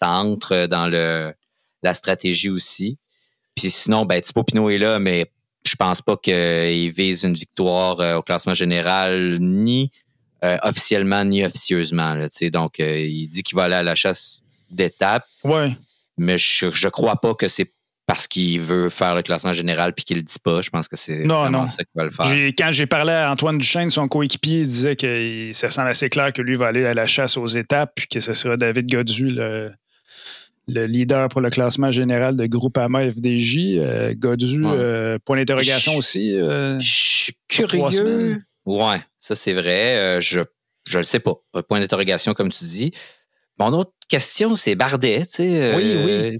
entre 0.07 0.67
dans 0.67 0.87
le, 0.87 1.33
la 1.81 1.93
stratégie 1.93 2.49
aussi. 2.49 2.97
Puis 3.55 3.71
sinon, 3.71 4.05
ben, 4.05 4.21
Thibaut 4.21 4.43
Pinot 4.43 4.69
est 4.69 4.77
là, 4.77 4.99
mais 4.99 5.31
je 5.65 5.75
pense 5.75 6.01
pas 6.01 6.15
qu'il 6.17 6.91
vise 6.91 7.23
une 7.23 7.33
victoire 7.33 7.99
euh, 7.99 8.17
au 8.17 8.21
classement 8.21 8.53
général, 8.53 9.37
ni 9.39 9.91
officiellement, 10.61 11.25
ni 11.25 11.43
officieusement. 11.43 12.19
donc, 12.53 12.77
il 12.77 13.25
dit 13.25 13.41
qu'il 13.41 13.55
va 13.55 13.63
aller 13.63 13.73
à 13.73 13.81
la 13.81 13.95
chasse 13.95 14.43
d'étapes. 14.69 15.25
Ouais. 15.43 15.75
mais 16.19 16.37
je 16.37 16.67
ne 16.67 16.89
crois 16.91 17.15
pas 17.15 17.33
que 17.33 17.47
c'est 17.47 17.73
parce 18.07 18.27
qu'il 18.27 18.61
veut 18.61 18.89
faire 18.89 19.15
le 19.15 19.23
classement 19.23 19.53
général 19.53 19.93
puis 19.93 20.05
qu'il 20.05 20.17
le 20.17 20.23
dit 20.23 20.39
pas. 20.43 20.61
Je 20.61 20.69
pense 20.69 20.87
que 20.87 20.95
c'est 20.95 21.23
vraiment 21.25 21.67
ça 21.67 21.83
qu'il 21.83 21.93
va 21.95 22.03
le 22.03 22.11
faire. 22.11 22.25
Quand 22.57 22.71
j'ai 22.71 22.85
parlé 22.85 23.13
à 23.13 23.31
Antoine 23.31 23.57
Duchesne, 23.57 23.89
son 23.89 24.07
coéquipier, 24.07 24.59
il 24.59 24.67
disait 24.67 24.95
que 24.95 25.51
ça 25.53 25.71
semble 25.71 25.89
assez 25.89 26.09
clair 26.09 26.31
que 26.31 26.41
lui 26.41 26.55
va 26.55 26.67
aller 26.67 26.85
à 26.85 26.93
la 26.93 27.07
chasse 27.07 27.37
aux 27.37 27.47
étapes 27.47 27.93
puis 27.95 28.07
que 28.07 28.19
ce 28.19 28.33
sera 28.33 28.57
David 28.57 28.91
Godu, 28.91 29.29
le, 29.29 29.71
le 30.67 30.85
leader 30.85 31.29
pour 31.29 31.41
le 31.41 31.49
classement 31.49 31.89
général 31.89 32.35
de 32.35 32.45
Groupama 32.45 33.11
FDJ. 33.11 33.77
Euh, 33.77 34.13
Godu, 34.15 34.63
euh, 34.65 35.17
point 35.25 35.37
d'interrogation 35.37 35.95
aussi. 35.95 36.35
Euh, 36.35 36.79
je 36.79 36.89
suis 36.89 37.37
curieux. 37.47 38.39
Ouais, 38.65 39.01
ça 39.17 39.35
c'est 39.35 39.53
vrai. 39.53 40.19
je 40.21 40.41
je 40.85 40.99
le 40.99 41.03
sais 41.03 41.19
pas. 41.19 41.33
Point 41.67 41.79
d'interrogation, 41.79 42.35
comme 42.35 42.51
tu 42.51 42.63
dis. 42.65 42.91
Mon 43.57 43.69
autre 43.69 43.93
question, 44.07 44.53
c'est 44.53 44.75
Bardet. 44.75 45.23
oui, 45.39 45.97
oui 46.05 46.37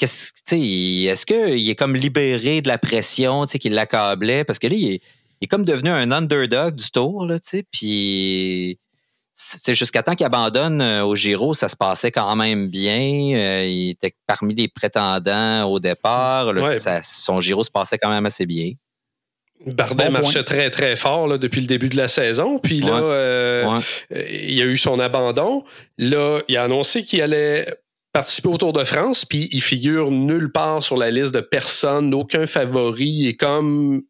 est-ce 0.00 1.26
qu'il 1.26 1.70
est 1.70 1.74
comme 1.74 1.96
libéré 1.96 2.60
de 2.60 2.68
la 2.68 2.78
pression 2.78 3.44
qui 3.46 3.68
l'accablait? 3.68 4.44
Parce 4.44 4.58
que 4.58 4.66
là, 4.66 4.74
il 4.74 5.00
est, 5.40 5.46
comme 5.46 5.64
devenu 5.64 5.90
un 5.90 6.10
underdog 6.10 6.76
du 6.76 6.90
tour, 6.90 7.26
là, 7.26 7.36
puis 7.70 8.78
jusqu'à 9.68 10.02
temps 10.02 10.14
qu'il 10.14 10.26
abandonne 10.26 10.80
euh, 10.80 11.04
au 11.04 11.16
Giro, 11.16 11.54
ça 11.54 11.68
se 11.68 11.76
passait 11.76 12.12
quand 12.12 12.34
même 12.36 12.68
bien. 12.68 13.36
Euh, 13.36 13.66
il 13.66 13.90
était 13.90 14.14
parmi 14.26 14.54
les 14.54 14.68
prétendants 14.68 15.64
au 15.64 15.80
départ. 15.80 16.52
son 17.02 17.40
Giro 17.40 17.64
se 17.64 17.70
passait 17.70 17.98
quand 17.98 18.10
même 18.10 18.26
assez 18.26 18.46
bien. 18.46 18.72
Bardet 19.66 20.10
marchait 20.10 20.44
très, 20.44 20.68
très 20.70 20.94
fort 20.94 21.38
depuis 21.38 21.60
le 21.60 21.66
début 21.66 21.88
de 21.88 21.96
la 21.96 22.08
saison. 22.08 22.58
Puis 22.58 22.80
là, 22.80 23.00
euh, 23.00 23.80
il 24.10 24.52
y 24.52 24.62
a 24.62 24.66
eu 24.66 24.76
son 24.76 25.00
abandon. 25.00 25.64
Là, 25.96 26.40
il 26.48 26.56
a 26.56 26.64
annoncé 26.64 27.02
qu'il 27.02 27.22
allait 27.22 27.66
participer 28.14 28.48
au 28.48 28.56
Tour 28.56 28.72
de 28.72 28.84
France, 28.84 29.24
puis 29.24 29.48
il 29.50 29.60
figure 29.60 30.12
nulle 30.12 30.50
part 30.50 30.84
sur 30.84 30.96
la 30.96 31.10
liste 31.10 31.34
de 31.34 31.40
personnes, 31.40 32.14
aucun 32.14 32.46
favori. 32.46 33.08
Il 33.08 33.28
est 33.28 33.34
comme 33.34 34.02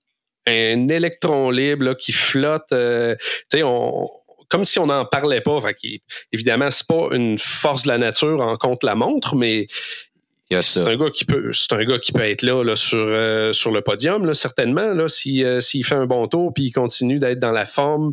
un 0.47 0.89
électron 0.89 1.51
libre 1.51 1.95
qui 1.95 2.13
flotte. 2.13 2.71
Euh, 2.73 3.17
on, 3.55 4.07
comme 4.51 4.65
si 4.65 4.79
on 4.79 4.87
n'en 4.87 5.07
parlait 5.07 5.41
pas. 5.41 5.59
Fait 5.63 5.75
évidemment, 6.33 6.71
c'est 6.71 6.87
pas 6.87 7.09
une 7.13 7.39
force 7.39 7.85
de 7.85 7.89
la 7.89 7.97
nature 7.97 8.43
en 8.43 8.59
contre 8.59 8.85
la 8.85 8.95
montre, 8.95 9.37
mais 9.37 9.69
c'est 10.61 10.87
un 10.87 10.97
gars 10.97 11.11
qui 11.11 11.25
peut, 11.25 11.53
c'est 11.55 11.73
un 11.73 11.83
gars 11.83 11.99
qui 11.99 12.13
peut 12.13 12.21
être 12.21 12.43
là, 12.43 12.77
sur, 12.77 12.99
euh, 12.99 13.55
sur 13.55 13.71
le 13.71 13.81
podium, 13.81 14.27
là, 14.27 14.35
certainement, 14.35 14.93
là, 14.93 15.05
euh, 15.05 15.61
s'il 15.61 15.85
fait 15.85 15.95
un 15.95 16.07
bon 16.07 16.29
tour 16.29 16.53
puis 16.53 16.65
il 16.65 16.73
continue 16.73 17.19
d'être 17.19 17.39
dans 17.39 17.53
la 17.53 17.65
forme 17.65 18.13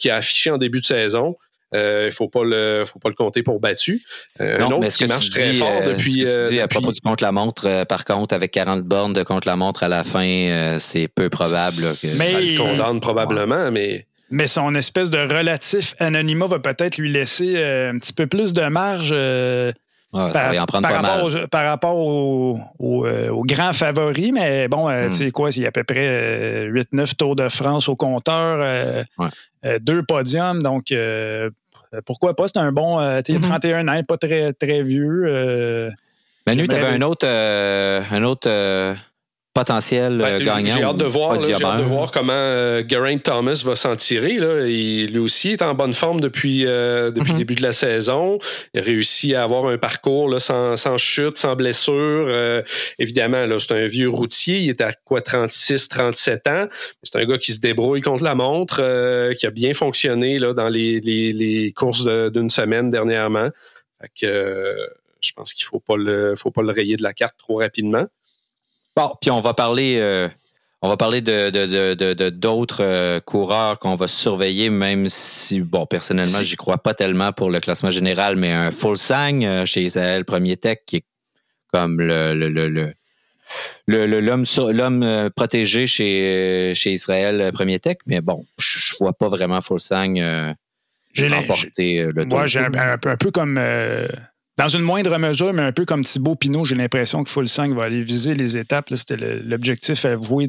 qu'il 0.00 0.10
a 0.10 0.16
affiché 0.16 0.50
en 0.50 0.58
début 0.58 0.80
de 0.80 0.86
saison. 0.86 1.36
Euh, 1.74 2.02
il 2.02 2.06
ne 2.06 2.10
faut, 2.10 2.28
pas 2.28 2.42
le, 2.42 2.84
faut 2.86 2.98
pas 2.98 3.08
le 3.08 3.14
compter 3.14 3.42
pour 3.42 3.60
battu. 3.60 4.02
Euh, 4.40 4.58
non, 4.58 4.80
mais 4.80 4.90
ce 4.90 4.98
qui 4.98 5.06
marche 5.06 5.30
très 5.30 5.54
fort 5.54 5.80
euh, 5.82 5.92
depuis, 5.92 6.26
À 6.60 6.68
propos 6.68 6.92
du 6.92 7.00
contre-la-montre, 7.00 7.84
par 7.84 8.04
contre, 8.04 8.34
avec 8.34 8.50
40 8.50 8.82
bornes 8.82 9.12
de 9.12 9.22
contre-la-montre 9.22 9.82
à 9.82 9.88
la 9.88 10.04
fin, 10.04 10.76
c'est 10.78 11.08
peu 11.08 11.28
probable 11.28 11.82
que 12.00 12.18
mais, 12.18 12.32
ça 12.32 12.40
le 12.40 12.58
condamne 12.58 13.00
probablement, 13.00 13.70
mais. 13.70 14.06
Mais 14.32 14.46
son 14.46 14.76
espèce 14.76 15.10
de 15.10 15.18
relatif 15.18 15.96
anonymat 15.98 16.46
va 16.46 16.60
peut-être 16.60 16.98
lui 16.98 17.10
laisser 17.12 17.56
un 17.58 17.98
petit 17.98 18.12
peu 18.12 18.28
plus 18.28 18.52
de 18.52 18.62
marge 18.62 19.12
par, 20.12 21.64
rapport 21.64 21.96
aux, 21.96 23.44
grands 23.44 23.72
favoris, 23.72 24.32
mais 24.32 24.68
bon, 24.68 24.88
euh, 24.88 25.08
tu 25.08 25.16
sais 25.16 25.26
hmm. 25.26 25.32
quoi, 25.32 25.50
il 25.50 25.62
y 25.62 25.64
a 25.64 25.68
à 25.68 25.72
peu 25.72 25.84
près 25.84 26.66
8-9 26.68 27.00
euh, 27.00 27.04
Tours 27.16 27.36
de 27.36 27.48
France 27.48 27.88
au 27.88 27.94
compteur, 27.96 28.58
euh, 28.60 29.78
deux 29.80 30.02
podiums, 30.02 30.62
donc 30.62 30.86
pourquoi 32.04 32.34
pas? 32.34 32.46
C'est 32.48 32.58
un 32.58 32.72
bon, 32.72 32.98
tu 33.22 33.34
sais, 33.34 33.40
31 33.40 33.84
mm-hmm. 33.84 33.98
ans, 33.98 34.02
pas 34.04 34.16
très, 34.16 34.52
très 34.52 34.82
vieux. 34.82 35.90
Manu, 36.46 36.68
tu 36.68 36.74
avais 36.74 36.86
un 36.86 37.02
autre, 37.02 37.26
un 37.26 38.22
autre 38.22 38.48
potentiel 39.52 40.18
ben, 40.18 40.24
euh, 40.24 40.44
gagnant. 40.44 40.74
J'ai 40.74 40.82
hâte 40.82 40.96
de 40.96 41.04
voir, 41.04 41.36
de 41.36 41.82
voir 41.82 42.12
comment 42.12 42.32
euh, 42.32 42.82
Geraint 42.86 43.18
Thomas 43.18 43.62
va 43.64 43.74
s'en 43.74 43.96
tirer. 43.96 44.36
Là. 44.36 44.66
Il, 44.66 45.12
lui 45.12 45.18
aussi 45.18 45.50
est 45.50 45.62
en 45.62 45.74
bonne 45.74 45.92
forme 45.92 46.20
depuis, 46.20 46.66
euh, 46.66 47.10
depuis 47.10 47.30
le 47.30 47.34
mm-hmm. 47.34 47.38
début 47.38 47.54
de 47.56 47.62
la 47.62 47.72
saison. 47.72 48.38
Il 48.74 48.80
a 48.80 48.82
réussi 48.84 49.34
à 49.34 49.42
avoir 49.42 49.66
un 49.66 49.76
parcours 49.76 50.28
là, 50.28 50.38
sans, 50.38 50.76
sans, 50.76 50.98
chute, 50.98 51.36
sans 51.36 51.56
blessure. 51.56 52.28
évidemment, 52.98 53.46
c'est 53.58 53.72
un 53.72 53.86
vieux 53.86 54.08
routier. 54.08 54.60
Il 54.60 54.68
est 54.70 54.80
à 54.80 54.92
quoi 54.92 55.20
36, 55.20 55.88
37 55.88 56.46
ans. 56.46 56.66
C'est 57.02 57.16
un 57.16 57.24
gars 57.24 57.38
qui 57.38 57.52
se 57.52 57.58
débrouille 57.58 58.02
contre 58.02 58.22
la 58.22 58.34
montre, 58.34 58.76
qui 59.34 59.46
a 59.46 59.50
bien 59.50 59.74
fonctionné 59.74 60.38
là, 60.38 60.54
dans 60.54 60.68
les, 60.68 61.00
les, 61.00 61.32
les 61.32 61.72
courses 61.72 62.04
d'une 62.04 62.50
semaine 62.50 62.90
dernièrement. 62.90 63.48
Fait 64.00 64.10
que, 64.20 64.76
je 65.20 65.32
pense 65.32 65.52
qu'il 65.52 65.64
ne 65.64 65.68
faut 65.68 65.80
pas 65.80 65.96
le 65.96 66.34
faut 66.36 66.50
pas 66.50 66.62
le 66.62 66.72
rayer 66.72 66.96
de 66.96 67.02
la 67.02 67.12
carte 67.12 67.36
trop 67.36 67.58
rapidement. 67.58 68.06
Bon, 69.00 69.16
puis 69.18 69.30
on 69.30 69.40
va 69.40 69.54
parler, 69.54 69.96
euh, 69.96 70.28
on 70.82 70.88
va 70.90 70.98
parler 70.98 71.22
de, 71.22 72.28
d'autres 72.28 72.84
euh, 72.84 73.18
coureurs 73.18 73.78
qu'on 73.78 73.94
va 73.94 74.06
surveiller, 74.08 74.68
même 74.68 75.08
si, 75.08 75.60
bon, 75.60 75.86
personnellement, 75.86 76.42
j'y 76.42 76.56
crois 76.56 76.76
pas 76.76 76.92
tellement 76.92 77.32
pour 77.32 77.50
le 77.50 77.60
classement 77.60 77.90
général, 77.90 78.36
mais 78.36 78.52
un 78.52 78.70
full 78.70 78.98
sang 78.98 79.40
euh, 79.42 79.64
chez 79.64 79.84
Israël 79.84 80.26
Premier 80.26 80.58
Tech 80.58 80.80
qui 80.84 80.96
est 80.96 81.04
comme 81.72 81.98
le, 81.98 82.34
le, 82.34 82.48
le, 83.86 84.20
l'homme 84.20 84.44
l'homme 84.70 85.30
protégé 85.34 85.86
chez, 85.86 86.74
chez 86.74 86.92
Israël 86.92 87.52
Premier 87.54 87.78
Tech, 87.78 87.96
mais 88.04 88.20
bon, 88.20 88.44
je 88.58 88.96
vois 89.00 89.14
pas 89.14 89.28
vraiment 89.28 89.62
full 89.62 89.80
sang 89.80 90.12
remporter 91.16 92.02
le 92.02 92.24
tour. 92.24 92.38
Moi, 92.38 92.46
j'ai 92.46 92.60
un, 92.60 92.98
peu 92.98 93.30
comme 93.30 93.58
dans 94.56 94.68
une 94.68 94.82
moindre 94.82 95.16
mesure, 95.18 95.52
mais 95.52 95.62
un 95.62 95.72
peu 95.72 95.84
comme 95.84 96.04
Thibaut 96.04 96.34
Pinot, 96.34 96.64
j'ai 96.64 96.74
l'impression 96.74 97.24
que 97.24 97.30
Full 97.30 97.48
5 97.48 97.72
va 97.72 97.84
aller 97.84 98.02
viser 98.02 98.34
les 98.34 98.58
étapes. 98.58 98.92
C'était 98.94 99.16
l'objectif 99.16 100.04
avoué 100.04 100.48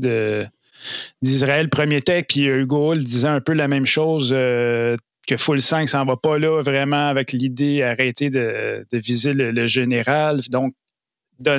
d'Israël 1.21 1.69
Premier 1.69 2.01
Tech. 2.01 2.25
Puis 2.27 2.45
Hugo 2.45 2.91
Hull 2.91 3.03
disait 3.03 3.29
un 3.29 3.41
peu 3.41 3.53
la 3.53 3.67
même 3.67 3.85
chose 3.85 4.31
euh, 4.35 4.97
que 5.27 5.37
Full 5.37 5.61
5 5.61 5.87
s'en 5.87 6.03
va 6.03 6.17
pas 6.17 6.37
là 6.37 6.61
vraiment 6.61 7.07
avec 7.07 7.31
l'idée 7.31 7.79
d'arrêter 7.79 8.29
de, 8.29 8.85
viser 8.91 9.33
le, 9.33 9.65
général. 9.65 10.41
Donc, 10.49 10.73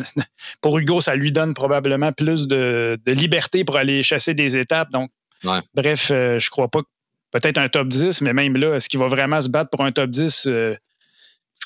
pour 0.61 0.79
Hugo, 0.79 1.01
ça 1.01 1.15
lui 1.15 1.33
donne 1.33 1.55
probablement 1.55 2.13
plus 2.13 2.47
de, 2.49 2.99
liberté 3.07 3.65
pour 3.65 3.77
aller 3.77 4.03
chasser 4.03 4.35
des 4.35 4.59
étapes. 4.59 4.91
Donc, 4.91 5.11
bref, 5.75 6.11
euh, 6.11 6.39
je 6.39 6.51
crois 6.51 6.69
pas 6.69 6.81
peut-être 7.31 7.57
un 7.57 7.71
top 7.71 7.89
10, 7.89 8.21
mais 8.21 8.35
même 8.35 8.59
là, 8.59 8.75
est-ce 8.75 8.91
qu'il 8.91 9.01
va 9.01 9.07
vraiment 9.07 9.41
se 9.41 9.49
battre 9.49 9.71
pour 9.71 9.83
un 9.83 9.91
top 9.91 10.11
10? 10.11 10.43
je 10.45 10.77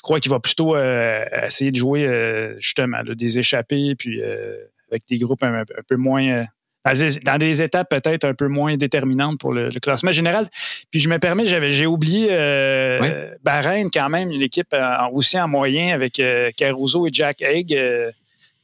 crois 0.07 0.21
qu'il 0.21 0.31
va 0.31 0.39
plutôt 0.39 0.75
euh, 0.75 1.25
essayer 1.45 1.69
de 1.71 1.75
jouer 1.75 2.05
euh, 2.05 2.57
justement 2.59 3.03
des 3.03 3.39
échappées, 3.39 3.93
puis 3.95 4.21
euh, 4.21 4.55
avec 4.89 5.03
des 5.07 5.17
groupes 5.17 5.43
un, 5.43 5.65
peu 5.85 5.97
moins. 5.97 6.45
dans 6.85 7.37
des 7.37 7.61
étapes 7.61 7.89
peut-être 7.89 8.23
un 8.23 8.33
peu 8.33 8.47
moins 8.47 8.77
déterminantes 8.77 9.37
pour 9.37 9.51
le, 9.51 9.69
classement 9.81 10.13
général. 10.13 10.49
Puis 10.91 11.01
je 11.01 11.09
me 11.09 11.19
permets, 11.19 11.45
j'avais, 11.45 11.71
j'ai 11.71 11.85
oublié 11.85 12.29
euh, 12.31 13.35
quand 13.43 14.09
même, 14.09 14.31
une 14.31 14.41
équipe 14.41 14.73
aussi 15.11 15.37
en 15.37 15.49
moyen 15.49 15.93
avec 15.93 16.21
Caruso 16.55 17.05
et 17.05 17.09
Jack 17.11 17.41
Egg. 17.41 17.77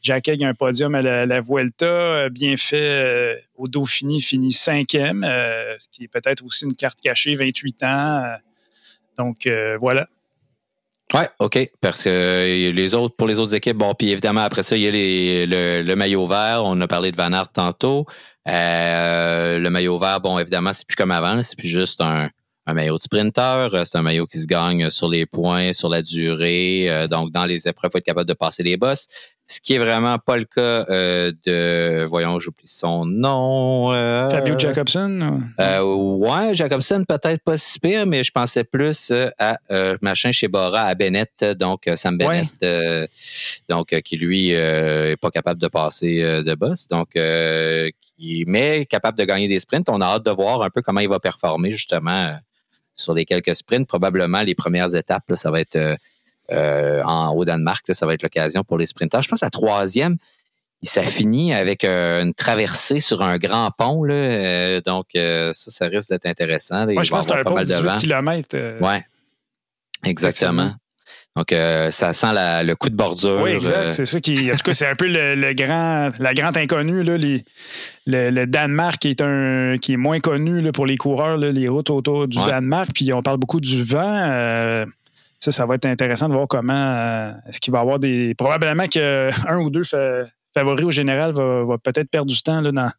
Jack 0.01 0.29
Egg 0.29 0.43
a 0.43 0.47
un 0.47 0.53
podium 0.53 0.95
à 0.95 1.01
la, 1.01 1.41
Vuelta, 1.41 2.29
bien 2.29 2.55
fait 2.55 3.37
au 3.55 3.67
Dauphiné, 3.67 4.21
finit 4.21 4.53
cinquième, 4.53 5.23
ce 5.23 5.87
qui 5.91 6.05
est 6.05 6.07
peut-être 6.07 6.43
aussi 6.45 6.63
une 6.63 6.75
carte 6.75 7.01
cachée, 7.01 7.35
28 7.35 7.83
ans. 7.83 8.23
donc 9.17 9.45
voilà. 9.81 10.07
Oui, 11.13 11.21
OK. 11.39 11.59
Parce 11.79 12.03
que 12.03 12.09
euh, 12.09 12.71
les 12.71 12.95
autres, 12.95 13.15
pour 13.15 13.27
les 13.27 13.37
autres 13.37 13.53
équipes, 13.53 13.77
bon, 13.77 13.93
puis 13.93 14.09
évidemment, 14.09 14.41
après 14.41 14.63
ça, 14.63 14.75
il 14.75 14.81
y 14.81 14.87
a 14.87 14.91
le, 14.91 15.95
maillot 15.95 16.25
vert. 16.25 16.61
On 16.65 16.79
a 16.81 16.87
parlé 16.87 17.11
de 17.11 17.17
Van 17.17 17.29
tantôt. 17.53 18.05
Euh, 18.47 19.59
le 19.59 19.69
maillot 19.69 19.99
vert, 19.99 20.19
bon, 20.21 20.39
évidemment, 20.39 20.73
c'est 20.73 20.87
plus 20.87 20.95
comme 20.95 21.11
avant. 21.11 21.41
C'est 21.43 21.57
plus 21.57 21.67
juste 21.67 22.01
un, 22.01 22.29
maillot 22.67 22.97
de 22.97 23.01
sprinter. 23.01 23.69
C'est 23.85 23.95
un 23.95 24.01
maillot 24.01 24.25
qui 24.25 24.39
se 24.39 24.47
gagne 24.47 24.89
sur 24.89 25.07
les 25.07 25.27
points, 25.27 25.71
sur 25.73 25.89
la 25.89 26.01
durée. 26.01 26.85
Euh, 26.89 27.07
donc, 27.07 27.31
dans 27.31 27.45
les 27.45 27.67
épreuves, 27.67 27.89
il 27.89 27.91
faut 27.91 27.97
être 27.99 28.05
capable 28.05 28.27
de 28.27 28.33
passer 28.33 28.63
les 28.63 28.77
bosses. 28.77 29.07
Ce 29.45 29.59
qui 29.59 29.73
est 29.73 29.77
vraiment 29.77 30.17
pas 30.19 30.37
le 30.37 30.45
cas 30.45 30.85
euh, 30.89 31.31
de, 31.45 32.05
voyons, 32.05 32.39
j'oublie 32.39 32.65
son 32.65 33.05
nom. 33.05 33.91
Euh, 33.91 34.29
Fabio 34.29 34.57
Jacobson? 34.57 35.41
Euh, 35.59 35.81
ouais, 35.81 36.53
Jacobson 36.53 37.03
peut-être 37.05 37.43
pas 37.43 37.57
si 37.57 37.77
pire, 37.79 38.05
mais 38.05 38.23
je 38.23 38.31
pensais 38.31 38.63
plus 38.63 39.11
à 39.37 39.57
machin 40.01 40.31
chez 40.31 40.47
Bora, 40.47 40.83
à 40.83 40.95
Bennett, 40.95 41.43
donc 41.59 41.89
Sam 41.95 42.17
Bennett, 42.17 43.09
donc 43.69 43.99
qui 44.01 44.17
lui 44.17 44.51
est 44.51 45.19
pas 45.19 45.29
capable 45.29 45.59
de 45.61 45.67
passer 45.67 46.21
de 46.21 46.55
boss, 46.55 46.87
donc 46.87 47.09
qui 47.11 48.45
mais 48.47 48.85
capable 48.85 49.17
de 49.17 49.25
gagner 49.25 49.47
des 49.47 49.59
sprints. 49.59 49.89
On 49.89 49.99
a 50.01 50.05
hâte 50.05 50.25
de 50.25 50.31
voir 50.31 50.61
un 50.61 50.69
peu 50.69 50.81
comment 50.81 51.01
il 51.01 51.09
va 51.09 51.19
performer 51.19 51.69
justement 51.69 52.37
sur 52.95 53.13
les 53.13 53.25
quelques 53.25 53.55
sprints. 53.55 53.87
Probablement 53.87 54.41
les 54.41 54.55
premières 54.55 54.95
étapes, 54.95 55.31
ça 55.35 55.51
va 55.51 55.59
être 55.59 55.75
euh, 55.75 55.95
en, 56.51 57.33
au 57.35 57.45
Danemark. 57.45 57.85
ça 57.93 58.05
va 58.05 58.13
être 58.13 58.23
l'occasion 58.23 58.63
pour 58.63 58.77
les 58.77 58.85
sprinteurs. 58.85 59.21
Je 59.21 59.29
pense 59.29 59.39
que 59.39 59.45
la 59.45 59.49
troisième, 59.49 60.17
ça 60.83 61.03
finit 61.03 61.53
avec 61.53 61.83
euh, 61.83 62.21
une 62.21 62.33
traversée 62.33 62.99
sur 62.99 63.21
un 63.21 63.37
grand 63.37 63.71
pont. 63.71 64.03
Là, 64.03 64.13
euh, 64.13 64.81
donc, 64.81 65.07
ça, 65.13 65.53
ça 65.53 65.85
risque 65.87 66.09
d'être 66.09 66.25
intéressant. 66.25 66.85
Moi, 66.87 67.03
je 67.03 67.09
pense 67.09 67.25
que 67.25 67.33
c'est 67.33 67.39
un 67.39 67.43
pont 67.43 67.55
de 67.55 67.63
18 67.63 67.95
km. 67.99 68.57
Oui, 68.81 68.95
exactement. 70.03 70.73
Donc, 71.35 71.47
ça 71.49 72.13
sent 72.13 72.27
le 72.33 72.73
coup 72.75 72.89
de 72.89 72.95
bordure. 72.95 73.41
Oui, 73.41 73.51
exact. 73.51 73.93
C'est 73.93 74.05
ça 74.05 74.19
qui. 74.19 74.51
En 74.51 74.55
tout 74.55 74.63
cas, 74.63 74.73
c'est 74.73 74.87
un 74.87 74.95
peu 74.95 75.07
le, 75.07 75.53
grand, 75.53 76.11
la 76.19 76.33
grande 76.33 76.57
inconnue. 76.57 77.03
Là, 77.03 77.17
le, 78.05 78.45
Danemark 78.45 78.97
qui 78.97 79.09
est, 79.09 79.21
un, 79.21 79.77
qui 79.81 79.93
est 79.93 79.97
moins 79.97 80.19
connu 80.19 80.61
là, 80.61 80.71
pour 80.71 80.85
les 80.85 80.97
coureurs, 80.97 81.37
les 81.37 81.67
routes 81.67 81.89
autour 81.89 82.27
du 82.27 82.37
Danemark. 82.37 82.91
Puis 82.93 83.13
on 83.13 83.23
parle 83.23 83.37
beaucoup 83.37 83.61
du 83.61 83.83
vent. 83.83 84.85
Ça, 85.43 85.51
ça 85.51 85.65
va 85.65 85.75
être 85.75 85.85
intéressant 85.85 86.29
de 86.29 86.33
voir 86.33 86.47
comment. 86.47 87.33
Est-ce 87.47 87.59
qu'il 87.59 87.73
va 87.73 87.79
y 87.79 87.81
avoir 87.81 87.99
des. 87.99 88.33
Probablement 88.35 88.87
qu'un 88.87 89.57
ou 89.57 89.69
deux 89.69 89.83
favoris 90.53 90.85
au 90.85 90.91
général 90.91 91.33
va, 91.33 91.63
va 91.65 91.77
peut-être 91.77 92.09
perdre 92.09 92.31
du 92.31 92.41
temps 92.41 92.61
là, 92.61 92.71
dans, 92.71 92.89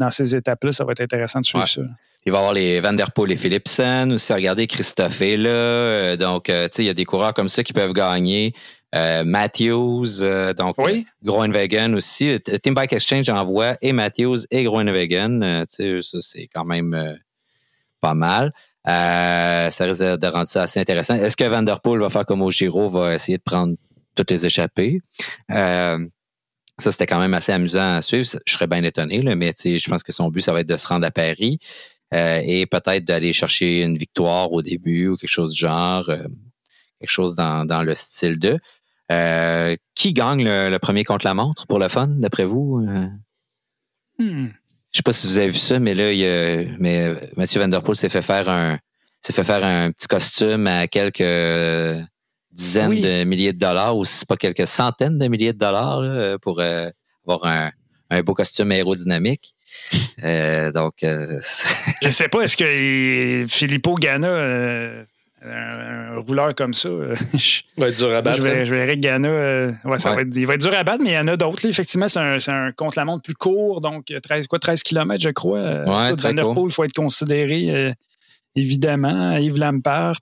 dans 0.00 0.10
ces 0.10 0.34
étapes-là. 0.34 0.72
Ça 0.72 0.84
va 0.84 0.92
être 0.92 1.02
intéressant 1.02 1.40
de 1.40 1.44
suivre 1.44 1.68
ça. 1.68 1.82
Il 2.26 2.32
va 2.32 2.38
y 2.38 2.40
avoir 2.40 2.54
les 2.54 2.80
Van 2.80 2.94
Der 2.94 3.12
Poel 3.12 3.32
et 3.32 3.36
Philipsen 3.36 4.12
aussi. 4.12 4.32
Regardez, 4.32 4.66
Christophe 4.66 5.20
est 5.20 5.36
là. 5.36 5.50
Euh, 5.50 6.16
donc, 6.16 6.48
euh, 6.48 6.66
tu 6.68 6.76
sais, 6.76 6.82
il 6.82 6.86
y 6.86 6.90
a 6.90 6.94
des 6.94 7.04
coureurs 7.04 7.34
comme 7.34 7.48
ça 7.48 7.62
qui 7.62 7.72
peuvent 7.72 7.92
gagner. 7.92 8.54
Euh, 8.94 9.24
Matthews, 9.24 10.22
donc 10.56 10.76
oui. 10.78 11.06
Groenwegen 11.22 11.94
aussi. 11.94 12.40
Team 12.40 12.74
Bike 12.74 12.92
Exchange 12.92 13.28
envoie 13.28 13.76
et 13.82 13.92
Matthews 13.92 14.38
et 14.50 14.64
Groenwegen. 14.64 15.64
tu 15.68 15.74
sais, 15.74 16.02
ça, 16.02 16.18
c'est 16.20 16.48
quand 16.52 16.64
même 16.64 17.18
pas 18.00 18.14
mal. 18.14 18.52
Ça 18.84 19.84
risque 19.84 20.02
de 20.02 20.26
rendre 20.26 20.46
ça 20.46 20.62
assez 20.62 20.80
intéressant. 20.80 21.14
Est-ce 21.14 21.36
que 21.36 21.44
Van 21.44 21.62
Der 21.62 21.80
Poel 21.80 22.00
va 22.00 22.10
faire 22.10 22.26
comme 22.26 22.42
au 22.42 22.50
Giro, 22.50 22.88
va 22.88 23.14
essayer 23.14 23.38
de 23.38 23.42
prendre 23.42 23.74
toutes 24.14 24.30
les 24.30 24.46
échappées? 24.46 25.00
Ça, 26.78 26.90
c'était 26.90 27.06
quand 27.06 27.20
même 27.20 27.34
assez 27.34 27.52
amusant 27.52 27.94
à 27.94 28.02
suivre. 28.02 28.26
Je 28.44 28.52
serais 28.52 28.66
bien 28.66 28.82
étonné, 28.82 29.22
là, 29.22 29.36
mais 29.36 29.52
je 29.64 29.88
pense 29.88 30.02
que 30.02 30.12
son 30.12 30.28
but, 30.28 30.40
ça 30.40 30.52
va 30.52 30.60
être 30.60 30.68
de 30.68 30.76
se 30.76 30.88
rendre 30.88 31.06
à 31.06 31.10
Paris 31.10 31.60
euh, 32.12 32.40
et 32.44 32.66
peut-être 32.66 33.04
d'aller 33.04 33.32
chercher 33.32 33.82
une 33.82 33.96
victoire 33.96 34.52
au 34.52 34.60
début 34.60 35.08
ou 35.08 35.16
quelque 35.16 35.30
chose 35.30 35.52
du 35.52 35.60
genre, 35.60 36.08
euh, 36.08 36.24
quelque 36.98 37.10
chose 37.10 37.36
dans, 37.36 37.64
dans, 37.64 37.82
le 37.82 37.94
style 37.94 38.38
de. 38.38 38.58
Euh, 39.12 39.76
qui 39.94 40.12
gagne 40.12 40.44
le, 40.44 40.78
premier 40.78 41.04
contre 41.04 41.26
la 41.26 41.34
montre 41.34 41.66
pour 41.66 41.78
le 41.78 41.88
fun, 41.88 42.08
d'après 42.08 42.44
vous? 42.44 42.84
Hmm. 44.18 44.48
Je 44.94 44.98
sais 44.98 45.02
pas 45.02 45.12
si 45.12 45.26
vous 45.26 45.38
avez 45.38 45.48
vu 45.48 45.58
ça, 45.58 45.80
mais 45.80 45.92
là, 45.92 46.12
il 46.12 46.18
y 46.18 46.24
a, 46.24 46.64
mais 46.78 47.10
Mathieu 47.36 47.60
Van 47.60 47.66
Der 47.66 47.82
Poel 47.82 47.96
s'est 47.96 48.08
fait 48.08 48.22
faire 48.22 48.48
un 48.48 48.78
s'est 49.20 49.32
fait 49.32 49.42
faire 49.42 49.64
un 49.64 49.90
petit 49.90 50.06
costume 50.06 50.68
à 50.68 50.86
quelques 50.86 52.06
dizaines 52.52 53.00
de 53.00 53.24
milliers 53.24 53.52
de 53.52 53.58
dollars 53.58 53.96
ou 53.96 54.04
si 54.04 54.18
c'est 54.18 54.28
pas 54.28 54.36
quelques 54.36 54.68
centaines 54.68 55.18
de 55.18 55.26
milliers 55.26 55.52
de 55.52 55.58
dollars 55.58 56.38
pour 56.40 56.60
euh, 56.60 56.90
avoir 57.26 57.44
un, 57.44 57.72
un, 58.10 58.22
beau 58.22 58.34
costume 58.34 58.70
aérodynamique. 58.70 59.54
Euh, 60.22 60.70
donc, 60.70 61.02
euh, 61.02 61.40
je 62.02 62.10
sais 62.10 62.28
pas, 62.28 62.42
est-ce 62.42 62.56
que 62.56 63.46
Filippo 63.48 63.96
Gana, 63.96 64.28
un, 65.46 66.18
rouleur 66.20 66.54
comme 66.54 66.74
ça, 66.74 66.88
je, 67.34 67.62
va 67.76 67.88
être 67.88 67.96
dur 67.96 68.14
à 68.14 68.22
battre. 68.22 68.38
Je, 68.38 68.42
vais, 68.42 68.60
hein? 68.60 68.64
je 68.64 68.74
verrai 68.74 68.96
Gana, 68.96 69.28
ouais, 69.84 69.98
ça 69.98 70.14
Va 70.14 70.22
être, 70.22 70.36
il 70.36 70.46
va 70.46 70.54
être 70.54 70.60
dur 70.60 70.74
à 70.74 70.84
battre, 70.84 71.02
mais 71.02 71.10
il 71.10 71.14
y 71.14 71.18
en 71.18 71.28
a 71.28 71.36
d'autres. 71.36 71.66
Effectivement, 71.66 72.08
c'est 72.08 72.20
un, 72.20 72.38
un 72.46 72.72
contre-la-montre 72.72 73.22
plus 73.22 73.34
court, 73.34 73.80
donc 73.80 74.06
13, 74.22 74.46
quoi, 74.46 74.58
13 74.58 74.82
km, 74.82 75.22
je 75.22 75.30
crois. 75.30 75.84
Ouais, 75.84 76.16
très 76.16 76.34
court. 76.34 76.66
il 76.68 76.72
faut 76.72 76.84
être 76.84 76.94
considéré, 76.94 77.94
évidemment. 78.54 79.36
Yves 79.36 79.58
Lampart. 79.58 80.16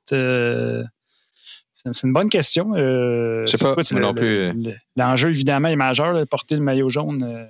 C'est 1.90 2.06
une 2.06 2.12
bonne 2.12 2.30
question. 2.30 2.74
Euh, 2.74 3.44
je 3.44 3.56
sais 3.56 3.58
pas, 3.58 3.74
moi 3.74 4.00
non 4.00 4.14
plus. 4.14 4.52
L'enjeu, 4.96 5.30
évidemment, 5.30 5.68
est 5.68 5.76
majeur. 5.76 6.26
porter 6.28 6.54
le 6.54 6.62
maillot 6.62 6.88
jaune, 6.88 7.24
euh, 7.24 7.46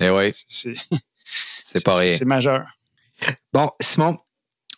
eh 0.00 0.10
oui. 0.10 0.32
c'est 0.48 1.84
pas 1.84 1.96
rien. 1.96 2.16
C'est 2.16 2.24
majeur. 2.24 2.66
Bon, 3.52 3.70
Simon, 3.80 4.18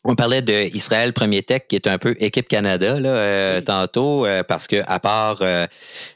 on 0.05 0.15
parlait 0.15 0.43
d'Israël 0.43 1.15
Premier 1.15 1.43
Tech, 1.43 1.63
qui 1.67 1.77
est 1.77 1.87
un 1.87 1.97
peu 1.97 2.15
équipe 2.21 2.47
Canada 2.47 3.01
là, 3.01 3.09
euh, 3.09 3.61
tantôt, 3.63 4.27
euh, 4.27 4.43
parce 4.43 4.67
que 4.67 4.83
à 4.87 5.01
part 5.01 5.39
euh, 5.41 5.67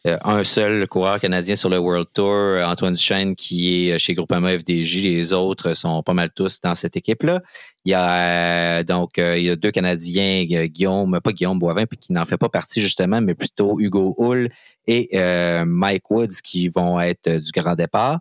un 0.04 0.44
seul 0.44 0.86
coureur 0.86 1.18
canadien 1.18 1.56
sur 1.56 1.70
le 1.70 1.78
World 1.78 2.08
Tour, 2.12 2.62
Antoine 2.64 2.94
Duchesne, 2.94 3.34
qui 3.34 3.88
est 3.88 3.98
chez 3.98 4.12
Groupama 4.12 4.58
FDJ, 4.58 5.02
les 5.02 5.32
autres 5.32 5.72
sont 5.72 6.02
pas 6.02 6.12
mal 6.12 6.30
tous 6.34 6.60
dans 6.60 6.74
cette 6.74 6.96
équipe-là. 6.96 7.40
Il 7.86 7.92
y 7.92 7.94
a 7.94 8.82
donc 8.82 9.12
il 9.16 9.42
y 9.42 9.50
a 9.50 9.56
deux 9.56 9.70
Canadiens, 9.70 10.44
Guillaume, 10.44 11.18
pas 11.22 11.32
Guillaume 11.32 11.58
Boivin, 11.58 11.86
puis 11.86 11.96
qui 11.96 12.12
n'en 12.12 12.26
fait 12.26 12.36
pas 12.36 12.50
partie 12.50 12.82
justement, 12.82 13.22
mais 13.22 13.34
plutôt 13.34 13.80
Hugo 13.80 14.14
Hull 14.18 14.50
et 14.86 15.18
Mike 15.64 16.10
Woods 16.10 16.42
qui 16.44 16.68
vont 16.68 17.00
être 17.00 17.30
du 17.30 17.50
grand 17.52 17.74
départ. 17.74 18.20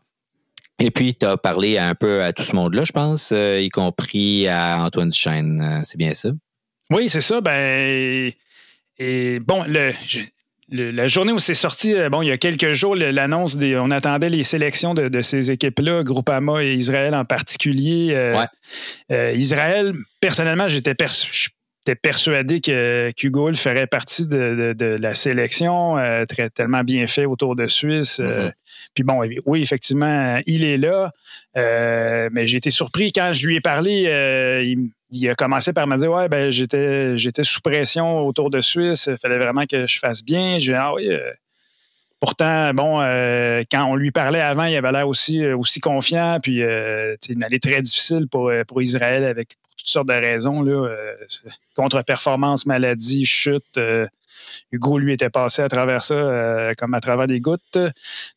Et 0.80 0.92
puis, 0.92 1.16
tu 1.16 1.26
as 1.26 1.38
parlé 1.38 1.78
un 1.78 1.96
peu 1.96 2.24
à 2.24 2.34
tout 2.34 2.44
ce 2.44 2.56
monde-là, 2.56 2.84
je 2.84 2.92
pense, 2.92 3.32
euh, 3.32 3.60
y 3.60 3.70
compris 3.70 4.48
à 4.48 4.84
Antoine 4.84 5.10
Duchesne. 5.10 5.62
Euh, 5.62 5.82
c'est 5.84 5.98
bien 5.98 6.14
ça? 6.14 6.30
Oui, 6.92 7.10
c'est 7.10 7.22
ça. 7.22 7.42
Ben, 7.42 8.32
et 9.00 9.40
bon, 9.40 9.64
le, 9.68 9.94
la 10.70 11.08
journée 11.08 11.32
où 11.32 11.40
c'est 11.40 11.56
sorti, 11.56 11.96
euh, 11.96 12.10
bon, 12.10 12.22
il 12.22 12.28
y 12.28 12.32
a 12.32 12.38
quelques 12.38 12.74
jours, 12.74 12.96
l'annonce 12.96 13.58
des. 13.58 13.76
On 13.76 13.90
attendait 13.90 14.30
les 14.30 14.44
sélections 14.44 14.94
de, 14.94 15.22
ces 15.22 15.50
équipes-là, 15.50 16.04
Groupama 16.04 16.64
et 16.64 16.76
Israël 16.76 17.16
en 17.16 17.26
particulier. 17.26 18.36
ouais. 19.10 19.36
Israël, 19.36 19.94
personnellement, 20.22 20.68
j'étais 20.68 20.96
persuadé 21.96 22.62
que 22.62 23.12
Hugo 23.22 23.54
ferait 23.54 23.88
partie 23.88 24.28
de, 24.28 24.98
la 25.00 25.14
sélection, 25.14 25.98
euh, 25.98 26.26
très, 26.26 26.50
tellement 26.50 26.84
bien 26.84 27.08
fait 27.08 27.26
autour 27.26 27.56
de 27.56 27.68
Suisse. 27.68 28.20
Euh, 28.20 28.50
mm-hmm. 28.50 28.54
puis 28.94 29.04
bon, 29.04 29.22
oui, 29.46 29.62
effectivement, 29.62 30.40
il 30.46 30.66
est 30.66 30.78
là. 30.78 31.12
Euh, 31.58 32.30
mais 32.32 32.48
j'ai 32.48 32.58
été 32.58 32.70
surpris 32.70 33.12
quand 33.12 33.34
je 33.34 33.46
lui 33.46 33.56
ai 33.56 33.62
parlé. 33.62 34.04
Il, 35.10 35.30
a 35.30 35.36
commencé 35.36 35.72
par 35.72 35.88
me 35.88 35.96
dire 35.96 36.12
Ouais, 36.12 36.28
ben 36.28 36.52
j'étais, 36.52 37.16
j'étais 37.16 37.44
sous 37.44 37.62
pression 37.62 38.28
autour 38.28 38.50
de 38.50 38.62
Suisse. 38.62 39.08
Il 39.12 39.18
fallait 39.18 39.38
vraiment 39.38 39.66
que 39.66 39.88
je 39.88 40.00
fasse 40.00 40.24
bien. 40.24 40.60
Je 40.60 40.74
Ah 40.74 40.94
oui. 40.94 41.10
Pourtant, 42.20 42.74
bon, 42.74 42.98
quand 43.72 43.86
on 43.86 43.96
lui 43.96 44.12
parlait 44.12 44.42
avant, 44.42 44.66
il 44.66 44.76
avait 44.76 44.92
l'air 44.92 45.08
aussi, 45.08 45.46
aussi 45.46 45.80
confiant. 45.80 46.40
Puis, 46.42 46.62
c'est 47.22 47.34
une 47.34 47.44
année 47.44 47.60
très 47.60 47.82
difficile 47.82 48.28
pour, 48.28 48.52
pour 48.68 48.82
Israël 48.82 49.24
avec 49.24 49.58
toutes 49.78 49.88
sortes 49.88 50.08
de 50.08 50.14
raisons. 50.14 50.62
Là, 50.62 50.72
euh, 50.72 51.16
contre-performance, 51.76 52.66
maladie, 52.66 53.26
chute. 53.26 53.78
Euh, 53.78 54.08
Hugo, 54.72 54.98
lui, 54.98 55.14
était 55.14 55.30
passé 55.30 55.62
à 55.62 55.70
travers 55.70 56.04
ça 56.04 56.14
euh, 56.14 56.74
comme 56.78 56.94
à 56.94 57.00
travers 57.00 57.28
des 57.28 57.40
gouttes 57.40 57.78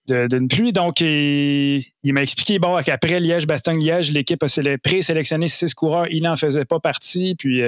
d'une 0.08 0.48
pluie. 0.48 0.72
Donc, 0.72 1.00
il, 1.00 1.82
m'a 2.04 2.22
expliqué 2.22 2.58
bon, 2.58 2.80
qu'après 2.82 3.20
Liège-Bastogne-Liège, 3.20 4.12
l'équipe 4.12 4.42
a 4.42 4.78
présélectionné 4.82 5.48
six 5.48 5.74
coureurs. 5.74 6.06
Il 6.10 6.22
n'en 6.22 6.36
faisait 6.36 6.64
pas 6.64 6.80
partie. 6.80 7.34
Puis, 7.36 7.62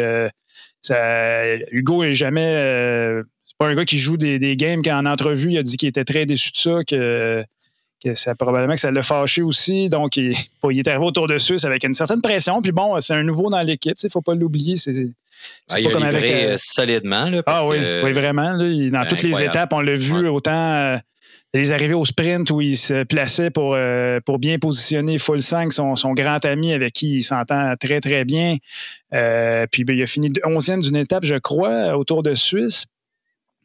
ça, 0.81 1.57
Hugo 1.71 2.03
est 2.03 2.15
jamais. 2.15 3.23
c'est 3.47 3.57
pas 3.59 3.69
un 3.69 3.75
gars 3.75 3.85
qui 3.85 3.99
joue 3.99 4.17
des, 4.17 4.39
des 4.39 4.57
games. 4.57 4.83
Quand 4.83 4.99
en 4.99 5.07
entrevue, 5.07 5.53
il 5.53 5.59
a 5.59 5.63
dit 5.63 5.77
qu'il 5.77 5.89
était 5.89 6.05
très 6.05 6.27
déçu 6.27 6.51
de 6.53 6.57
ça, 6.57 6.79
que 6.87 7.45
ça, 8.15 8.35
probablement 8.35 8.75
que 8.75 8.81
ça 8.81 8.91
l'a 8.91 9.03
fâché 9.03 9.43
aussi. 9.43 9.89
Donc, 9.89 10.17
il, 10.17 10.31
est 10.31 10.89
arrivé 10.89 11.05
autour 11.05 11.29
de 11.29 11.39
Suisse 11.39 11.65
avec 11.65 11.85
une 11.85 11.95
certaine 11.95 12.21
pression. 12.21 12.61
Puis 12.63 12.73
bon, 12.73 13.01
c'est 13.01 13.15
un 13.15 13.23
nouveau 13.23 13.51
dans 13.51 13.61
l'équipe. 13.61 13.97
Il 14.03 14.07
ne 14.07 14.11
faut 14.11 14.23
pas 14.23 14.35
l'oublier. 14.35 14.77
C'est, 14.77 15.09
ah, 15.71 15.81
il 15.81 15.87
a 15.87 15.91
livré 15.91 16.09
avec, 16.09 16.25
euh, 16.25 16.57
solidement. 16.59 17.31
ah 17.47 17.67
oui, 17.67 17.79
oui, 18.05 18.13
vraiment. 18.13 18.57
dans 18.57 19.07
toutes 19.09 19.23
les 19.23 19.43
étapes, 19.43 19.73
on 19.73 19.81
l'a 19.81 19.95
vu 19.95 20.29
autant 20.29 20.53
euh, 20.53 20.99
les 21.55 21.73
arrivées 21.73 21.95
au 21.95 22.05
sprint 22.05 22.51
où 22.51 22.61
il 22.61 22.77
se 22.77 23.05
plaçait 23.05 23.51
pour, 23.51 23.75
euh, 23.75 24.21
pour 24.25 24.39
bien 24.39 24.59
positionner 24.59 25.19
Full 25.19 25.41
5, 25.41 25.73
son, 25.73 25.97
son, 25.97 26.13
grand 26.13 26.45
ami 26.45 26.73
avec 26.73 26.93
qui 26.93 27.17
il 27.17 27.23
s'entend 27.23 27.75
très, 27.79 28.01
très 28.01 28.25
bien. 28.25 28.57
puis 29.71 29.85
ben, 29.85 29.97
il 29.97 30.03
a 30.03 30.07
fini 30.07 30.29
11e 30.29 30.81
d'une 30.81 30.97
étape, 30.97 31.25
je 31.25 31.37
crois, 31.37 31.97
autour 31.97 32.23
de 32.23 32.35
Suisse. 32.35 32.87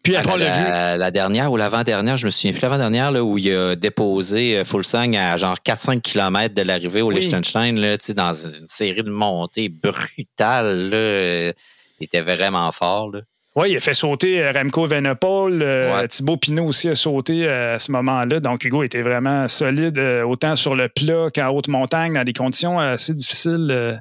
Puis 0.03 0.15
après, 0.15 0.33
on 0.33 0.37
l'a 0.37 0.95
vu. 0.95 0.99
La 0.99 1.11
dernière 1.11 1.51
ou 1.51 1.57
l'avant-dernière, 1.57 2.17
je 2.17 2.25
me 2.25 2.31
souviens 2.31 2.51
plus, 2.51 2.61
l'avant-dernière, 2.61 3.11
où 3.23 3.37
il 3.37 3.53
a 3.53 3.75
déposé 3.75 4.57
euh, 4.57 4.63
Fulsang 4.63 5.13
à 5.13 5.37
genre 5.37 5.57
4-5 5.65 6.01
km 6.01 6.55
de 6.55 6.61
l'arrivée 6.61 7.01
au 7.01 7.11
Liechtenstein, 7.11 7.79
là, 7.79 7.97
dans 8.15 8.33
une 8.33 8.67
série 8.67 9.03
de 9.03 9.09
montées 9.09 9.69
brutales. 9.69 10.89
Là, 10.89 11.51
il 11.99 12.05
était 12.05 12.21
vraiment 12.21 12.71
fort. 12.71 13.11
Oui, 13.55 13.71
il 13.71 13.77
a 13.77 13.79
fait 13.79 13.95
sauter 13.95 14.41
euh, 14.41 14.51
Remco 14.51 14.85
Venepol. 14.85 15.61
Euh, 15.61 16.07
Thibaut 16.07 16.37
Pinot 16.37 16.65
aussi 16.65 16.87
a 16.89 16.95
sauté 16.95 17.47
à 17.49 17.79
ce 17.79 17.91
moment-là. 17.91 18.39
Donc, 18.39 18.63
Hugo 18.63 18.83
était 18.83 19.01
vraiment 19.01 19.47
solide, 19.47 19.99
autant 20.25 20.55
sur 20.55 20.75
le 20.75 20.87
plat 20.89 21.27
qu'en 21.33 21.49
haute 21.49 21.67
montagne, 21.67 22.13
dans 22.13 22.23
des 22.23 22.33
conditions 22.33 22.79
assez 22.79 23.13
difficiles 23.13 23.99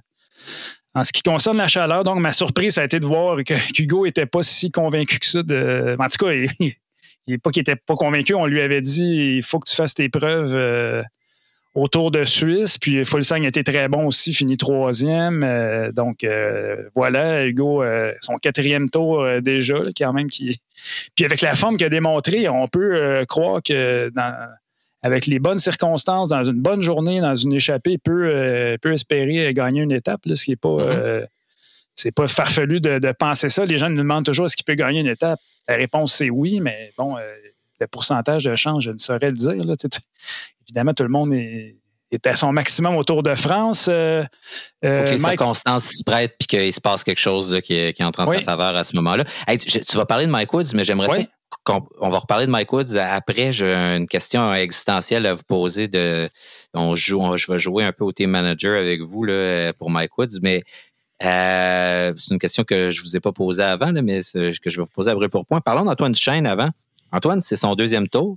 en 0.96 1.04
ce 1.04 1.12
qui 1.12 1.20
concerne 1.20 1.58
la 1.58 1.68
chaleur, 1.68 2.04
donc 2.04 2.20
ma 2.20 2.32
surprise, 2.32 2.78
a 2.78 2.84
été 2.84 2.98
de 2.98 3.04
voir 3.04 3.36
que 3.44 3.52
Hugo 3.78 4.06
n'était 4.06 4.24
pas 4.24 4.42
si 4.42 4.70
convaincu 4.70 5.18
que 5.18 5.26
ça. 5.26 5.40
En 5.40 6.08
tout 6.08 6.24
cas, 6.24 6.32
il, 6.32 6.48
n'est 7.28 7.36
pas 7.36 7.50
qu'il 7.50 7.60
n'était 7.60 7.76
pas 7.76 7.96
convaincu. 7.96 8.34
On 8.34 8.46
lui 8.46 8.62
avait 8.62 8.80
dit 8.80 9.36
il 9.36 9.42
faut 9.42 9.58
que 9.58 9.68
tu 9.68 9.76
fasses 9.76 9.92
tes 9.92 10.08
preuves 10.08 10.54
euh, 10.54 11.02
autour 11.74 12.10
de 12.10 12.24
Suisse. 12.24 12.78
Puis 12.78 13.04
Fulsang 13.04 13.42
était 13.42 13.62
très 13.62 13.88
bon 13.88 14.06
aussi, 14.06 14.32
fini 14.32 14.56
troisième. 14.56 15.42
Euh, 15.44 15.92
donc 15.92 16.24
euh, 16.24 16.76
voilà, 16.94 17.44
Hugo, 17.46 17.84
son 18.22 18.36
quatrième 18.36 18.88
tour 18.88 19.26
déjà, 19.42 19.82
quand 19.98 20.14
même. 20.14 20.28
Qui... 20.28 20.62
Puis 21.14 21.26
avec 21.26 21.42
la 21.42 21.54
forme 21.54 21.76
qu'il 21.76 21.86
a 21.86 21.90
démontré, 21.90 22.48
on 22.48 22.68
peut 22.68 23.22
croire 23.28 23.60
que 23.62 24.10
dans 24.14 24.34
avec 25.06 25.26
les 25.26 25.38
bonnes 25.38 25.58
circonstances, 25.58 26.28
dans 26.28 26.42
une 26.42 26.60
bonne 26.60 26.80
journée, 26.80 27.20
dans 27.20 27.34
une 27.34 27.52
échappée, 27.52 27.98
peut, 27.98 28.26
euh, 28.26 28.76
peut 28.80 28.92
espérer 28.92 29.52
gagner 29.54 29.82
une 29.82 29.92
étape, 29.92 30.20
ce 30.26 30.44
qui 30.44 30.50
n'est 30.50 30.56
pas, 30.56 30.68
mm-hmm. 30.68 31.26
c'est 31.94 32.12
pas 32.12 32.26
farfelu 32.26 32.80
de, 32.80 33.12
penser 33.12 33.48
ça. 33.48 33.64
Les 33.64 33.78
gens 33.78 33.88
nous 33.88 33.98
demandent 33.98 34.24
toujours 34.24 34.46
est-ce 34.46 34.56
qu'il 34.56 34.64
peut 34.64 34.74
gagner 34.74 35.00
une 35.00 35.06
étape? 35.06 35.40
La 35.68 35.76
réponse, 35.76 36.14
c'est 36.14 36.30
oui, 36.30 36.60
mais 36.60 36.92
bon, 36.96 37.16
le 37.80 37.86
pourcentage 37.86 38.44
de 38.44 38.54
chance, 38.54 38.84
je 38.84 38.90
ne 38.90 38.98
saurais 38.98 39.30
le 39.30 39.36
dire. 39.36 39.64
Là. 39.64 39.74
Évidemment, 40.66 40.94
tout 40.94 41.02
le 41.02 41.08
monde 41.08 41.32
est, 41.32 41.76
est 42.10 42.26
à 42.26 42.34
son 42.34 42.52
maximum 42.52 42.96
au 42.96 43.04
Tour 43.04 43.22
de 43.22 43.34
France. 43.34 43.88
Euh, 43.88 44.24
euh 44.84 45.04
que 45.04 45.10
les 45.10 45.18
circonstances 45.18 45.84
s'y 45.84 46.04
prêtent 46.04 46.36
puis 46.38 46.46
qu'il 46.46 46.72
se 46.72 46.80
passe 46.80 47.04
quelque 47.04 47.20
chose 47.20 47.60
qui, 47.62 47.92
qui, 47.92 48.04
entre 48.04 48.20
en 48.20 48.26
sa 48.26 48.40
faveur 48.40 48.76
à 48.76 48.84
ce 48.84 48.94
moment-là. 48.96 49.24
tu 49.58 49.96
vas 49.96 50.06
parler 50.06 50.26
de 50.26 50.30
Mike 50.30 50.52
Woods, 50.52 50.74
mais 50.74 50.84
j'aimerais 50.84 51.08
ça 51.08 51.28
on 51.68 52.10
va 52.10 52.18
reparler 52.18 52.46
de 52.46 52.50
Mike 52.50 52.72
Woods 52.72 52.96
après. 52.96 53.52
J'ai 53.52 53.74
une 53.74 54.06
question 54.06 54.52
existentielle 54.54 55.26
à 55.26 55.34
vous 55.34 55.42
poser. 55.46 55.88
De, 55.88 56.28
on 56.74 56.94
joue, 56.94 57.36
je 57.36 57.50
vais 57.50 57.58
jouer 57.58 57.84
un 57.84 57.92
peu 57.92 58.04
au 58.04 58.12
team 58.12 58.30
manager 58.30 58.78
avec 58.78 59.00
vous 59.00 59.24
là, 59.24 59.72
pour 59.74 59.90
Mike 59.90 60.16
Woods, 60.18 60.40
mais 60.42 60.62
euh, 61.24 62.12
c'est 62.18 62.34
une 62.34 62.38
question 62.38 62.64
que 62.64 62.90
je 62.90 63.00
ne 63.00 63.04
vous 63.04 63.16
ai 63.16 63.20
pas 63.20 63.32
posée 63.32 63.62
avant, 63.62 63.92
mais 63.92 64.20
que 64.20 64.52
je 64.70 64.76
vais 64.76 64.82
vous 64.82 64.90
poser 64.94 65.10
après 65.10 65.28
pour 65.28 65.46
point. 65.46 65.60
Parlons 65.60 65.84
d'Antoine 65.84 66.12
Duchesne 66.12 66.46
avant. 66.46 66.70
Antoine, 67.12 67.40
c'est 67.40 67.56
son 67.56 67.74
deuxième 67.74 68.08
tour. 68.08 68.36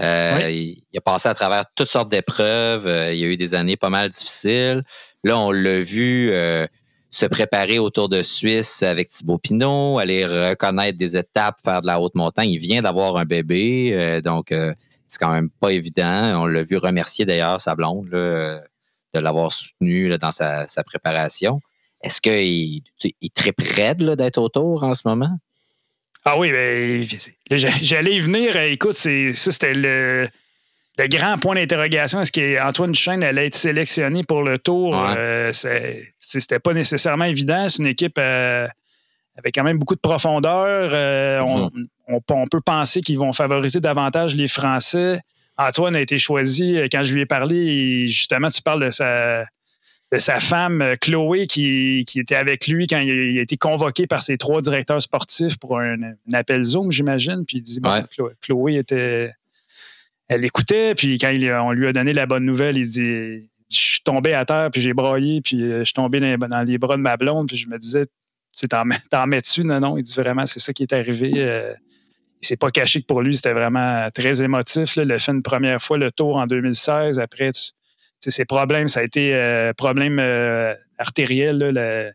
Euh, 0.00 0.50
il, 0.50 0.96
a 0.96 1.00
passé 1.00 1.28
à 1.28 1.34
travers 1.34 1.64
toutes 1.74 1.88
sortes 1.88 2.08
d'épreuves. 2.08 2.86
Euh, 2.86 3.12
il 3.12 3.18
y 3.18 3.24
a 3.24 3.28
eu 3.28 3.36
des 3.36 3.54
années 3.54 3.76
pas 3.76 3.90
mal 3.90 4.08
difficiles. 4.10 4.82
Là, 5.24 5.38
on 5.38 5.50
l'a 5.50 5.80
vu 5.80 6.30
euh, 6.30 6.66
se 7.10 7.26
préparer 7.26 7.78
autour 7.78 8.08
de 8.08 8.22
Suisse 8.22 8.82
avec 8.82 9.08
Thibaut 9.08 9.38
Pinot, 9.38 9.98
aller 9.98 10.26
reconnaître 10.26 10.98
des 10.98 11.16
étapes, 11.16 11.56
faire 11.64 11.82
de 11.82 11.86
la 11.86 12.00
haute 12.00 12.14
montagne. 12.14 12.50
Il 12.50 12.58
vient 12.58 12.82
d'avoir 12.82 13.16
un 13.16 13.24
bébé, 13.24 14.20
donc 14.22 14.48
c'est 14.50 15.18
quand 15.18 15.32
même 15.32 15.48
pas 15.48 15.70
évident. 15.70 16.42
On 16.42 16.46
l'a 16.46 16.62
vu 16.62 16.76
remercier 16.76 17.24
d'ailleurs 17.24 17.60
sa 17.60 17.74
blonde 17.74 18.10
de 18.10 18.60
l'avoir 19.14 19.52
soutenu 19.52 20.16
dans 20.18 20.32
sa, 20.32 20.66
préparation. 20.84 21.60
Est-ce 22.02 22.20
qu'il 22.20 22.82
est 23.04 23.34
très 23.34 23.52
près 23.52 23.94
d'être 23.94 24.38
autour 24.38 24.84
en 24.84 24.94
ce 24.94 25.02
moment? 25.06 25.38
Ah 26.24 26.38
oui, 26.38 26.52
ben, 26.52 27.04
j'allais 27.50 28.16
y 28.16 28.20
venir. 28.20 28.56
Écoute, 28.56 28.92
ça, 28.92 29.10
c'était 29.34 29.74
le, 29.74 30.28
grand 31.06 31.38
point 31.38 31.54
d'interrogation. 31.54 32.20
Est-ce 32.20 32.32
qu'Antoine 32.32 32.92
Duchesne 32.92 33.22
allait 33.22 33.46
être 33.46 33.54
sélectionné 33.54 34.24
pour 34.24 34.42
le 34.42 34.58
tour? 34.58 34.94
Euh, 34.96 35.52
c'était 36.18 36.58
pas 36.58 36.72
nécessairement 36.72 37.24
évident. 37.24 37.68
C'est 37.68 37.78
une 37.78 37.88
équipe 37.88 38.18
euh, 38.18 38.66
avec 39.36 39.54
quand 39.54 39.64
même 39.64 39.78
beaucoup 39.78 39.94
de 39.94 40.00
profondeur. 40.00 40.90
Euh, 40.92 41.40
mm-hmm. 41.40 41.86
on, 42.08 42.46
peut 42.46 42.60
penser 42.60 43.00
qu'ils 43.00 43.18
vont 43.18 43.32
favoriser 43.32 43.80
davantage 43.80 44.34
les 44.34 44.48
Français. 44.48 45.20
Antoine 45.56 45.96
a 45.96 46.00
été 46.00 46.18
choisi. 46.18 46.78
Quand 46.90 47.02
je 47.02 47.14
lui 47.14 47.20
ai 47.22 47.26
parlé, 47.26 48.06
justement, 48.06 48.48
tu 48.48 48.62
parles 48.62 48.84
de 48.84 48.90
sa 48.90 49.44
de 50.12 50.18
sa 50.18 50.40
femme 50.40 50.80
euh, 50.80 50.96
Chloé 50.96 51.46
qui, 51.46 52.04
était 52.16 52.34
avec 52.34 52.66
lui 52.66 52.86
quand 52.86 52.98
il 52.98 53.38
a, 53.38 53.42
été 53.42 53.56
convoqué 53.56 54.06
par 54.06 54.22
ses 54.22 54.38
trois 54.38 54.60
directeurs 54.60 55.02
sportifs 55.02 55.58
pour 55.58 55.78
un, 55.78 55.96
appel 56.32 56.62
Zoom, 56.62 56.90
j'imagine. 56.90 57.44
Puis 57.46 57.58
il 57.58 57.62
dit 57.62 57.80
bon, 57.80 58.02
Chloé 58.40 58.76
était. 58.76 59.32
Elle 60.28 60.44
écoutait, 60.44 60.94
puis 60.94 61.18
quand 61.18 61.32
on 61.64 61.72
lui 61.72 61.86
a 61.86 61.92
donné 61.92 62.12
la 62.12 62.26
bonne 62.26 62.44
nouvelle, 62.44 62.76
il 62.76 62.86
dit 62.86 63.50
Je 63.70 63.76
suis 63.76 64.00
tombé 64.02 64.34
à 64.34 64.44
terre, 64.44 64.70
puis 64.70 64.80
j'ai 64.80 64.92
broyé, 64.92 65.40
puis 65.40 65.62
euh, 65.62 65.80
je 65.80 65.84
suis 65.84 65.94
tombé 65.94 66.20
dans, 66.20 66.62
les 66.66 66.78
bras 66.78 66.96
de 66.96 67.02
ma 67.02 67.16
blonde, 67.16 67.48
puis 67.48 67.56
je 67.56 67.68
me 67.68 67.78
disais 67.78 68.06
T'en, 68.68 69.26
mets-tu? 69.26 69.64
Non, 69.64 69.78
non. 69.78 69.96
Il 69.96 70.02
dit 70.02 70.14
vraiment, 70.14 70.44
c'est 70.44 70.58
ça 70.58 70.72
qui 70.72 70.82
est 70.82 70.92
arrivé. 70.92 71.32
Euh, 71.36 71.72
il 72.42 72.46
s'est 72.46 72.56
pas 72.56 72.70
caché 72.70 73.00
que 73.00 73.06
pour 73.06 73.22
lui, 73.22 73.34
c'était 73.36 73.52
vraiment 73.52 74.08
très 74.12 74.42
émotif. 74.42 74.96
Là. 74.96 75.04
Il 75.04 75.12
a 75.12 75.18
fait 75.18 75.32
une 75.32 75.42
première 75.42 75.80
fois 75.80 75.98
le 75.98 76.10
tour 76.10 76.36
en 76.36 76.46
2016. 76.46 77.18
Après, 77.20 77.50
ses 78.20 78.44
problèmes, 78.44 78.88
ça 78.88 79.00
a 79.00 79.02
été 79.02 79.34
euh, 79.34 79.72
problème 79.74 80.18
euh, 80.20 80.74
artériel, 80.98 81.58
là, 81.58 82.10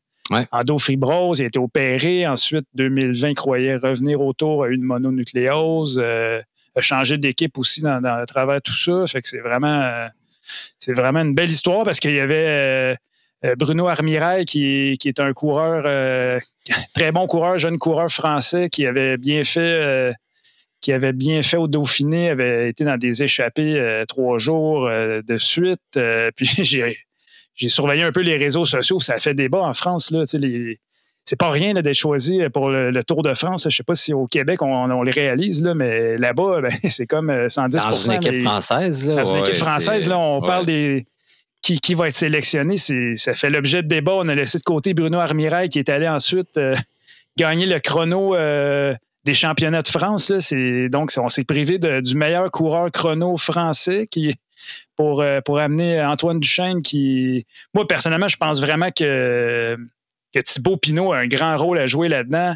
endofibrose, 0.52 1.40
il 1.40 1.44
a 1.44 1.46
été 1.48 1.60
opéré. 1.60 2.28
Ensuite, 2.28 2.66
2020, 2.76 3.30
il 3.30 3.36
croyait 3.36 3.76
revenir 3.76 4.22
autour 4.22 4.64
à 4.64 4.70
une 4.70 4.84
mononucléose. 4.84 6.00
Euh, 6.02 6.42
a 6.76 6.82
changé 6.82 7.18
d'équipe 7.18 7.58
aussi 7.58 7.82
dans, 7.82 8.04
à 8.04 8.26
travers 8.26 8.62
tout 8.62 8.76
ça. 8.76 9.06
Que 9.20 9.28
c'est 9.28 9.40
vraiment, 9.40 11.22
une 11.22 11.36
belle 11.36 11.50
histoire 11.50 11.86
parce 11.86 12.00
qu'il 12.00 12.14
y 12.14 12.20
avait 12.20 12.98
Bruno 13.58 13.88
Armirail 13.88 14.46
qui, 14.46 14.98
est 15.04 15.20
un 15.20 15.34
coureur, 15.34 15.84
très 16.94 17.12
bon 17.12 17.28
coureur, 17.28 17.58
jeune 17.58 17.78
coureur 17.78 18.10
français 18.10 18.70
qui 18.70 18.86
avait 18.86 19.18
bien 19.18 19.44
fait 19.44 20.14
qui 20.84 20.92
avait 20.92 21.14
bien 21.14 21.42
fait 21.42 21.56
au 21.56 21.70
Dauphiné, 21.70 22.30
avait 22.30 22.70
été 22.70 22.84
dans 22.84 22.98
des 22.98 23.24
échappées 23.24 23.80
euh, 23.80 24.04
trois 24.06 24.38
jours 24.38 24.86
euh, 24.86 25.22
de 25.22 25.38
suite. 25.38 25.80
Euh, 25.96 26.30
puis 26.36 26.46
j'ai, 26.62 27.70
surveillé 27.70 28.04
un 28.04 28.12
peu 28.12 28.20
les 28.20 28.36
réseaux 28.36 28.66
sociaux. 28.66 29.00
Ça 29.00 29.18
fait 29.18 29.34
débat 29.34 29.62
en 29.62 29.74
France. 29.74 30.12
Là, 30.12 30.26
c'est 31.26 31.38
pas 31.38 31.50
rien 31.50 31.74
d'être 31.74 31.94
choisi 31.94 32.42
pour 32.54 32.70
le, 32.70 33.04
Tour 33.04 33.22
de 33.22 33.34
France. 33.34 33.68
Je 33.70 33.76
sais 33.76 33.84
pas 33.84 33.96
si 33.96 34.14
au 34.14 34.28
Québec 34.28 34.62
on, 34.62 35.04
les 35.04 35.12
réalise, 35.12 35.62
là, 35.62 35.74
mais 35.74 36.18
là-bas, 36.18 36.62
ben, 36.64 36.72
c'est 36.90 37.08
comme 37.08 37.50
110 37.50 37.78
Dans 37.78 37.92
une 37.94 38.12
équipe 38.14 38.44
française. 38.44 39.06
Là, 39.08 39.24
dans 39.24 39.34
une 39.34 39.40
équipe 39.40 39.56
française, 39.56 40.08
là, 40.08 40.18
on 40.18 40.42
parle 40.42 40.66
des. 40.66 41.06
Qui, 41.62 41.80
qui, 41.80 41.94
va 41.94 42.10
être 42.10 42.14
sélectionné, 42.14 42.76
ça 42.76 43.32
fait 43.32 43.50
l'objet 43.50 43.84
de 43.84 43.88
débat. 43.88 44.12
On 44.16 44.28
a 44.28 44.36
laissé 44.36 44.58
de 44.58 44.64
côté 44.64 44.94
Bruno 44.94 45.20
Armirail 45.20 45.70
qui 45.70 45.80
est 45.80 45.88
allé 45.88 46.10
ensuite 46.10 46.60
gagner 47.38 47.66
le 47.66 47.80
chrono 47.80 48.36
des 49.24 49.34
championnats 49.34 49.82
de 49.82 49.88
France. 49.88 50.30
Là, 50.30 50.90
donc, 50.90 51.14
on 51.18 51.30
s'est 51.30 51.46
privé 51.46 51.80
du 51.80 52.16
meilleur 52.16 52.52
coureur 52.52 52.92
chrono 52.92 53.38
français 53.38 54.08
qui, 54.08 54.34
pour, 54.96 55.22
euh, 55.22 55.42
pour 55.42 55.60
amener 55.60 56.04
Antoine 56.04 56.40
Duchesne 56.40 56.82
qui. 56.82 57.46
Moi, 57.74 57.88
personnellement, 57.88 58.28
je 58.28 58.38
pense 58.38 58.62
vraiment 58.62 58.90
que, 58.92 59.78
que 60.34 60.40
Thibaut 60.40 60.78
Pinot 60.78 61.14
a 61.14 61.20
un 61.20 61.28
grand 61.28 61.58
rôle 61.58 61.80
à 61.80 61.86
jouer 61.86 62.10
là-dedans. 62.10 62.56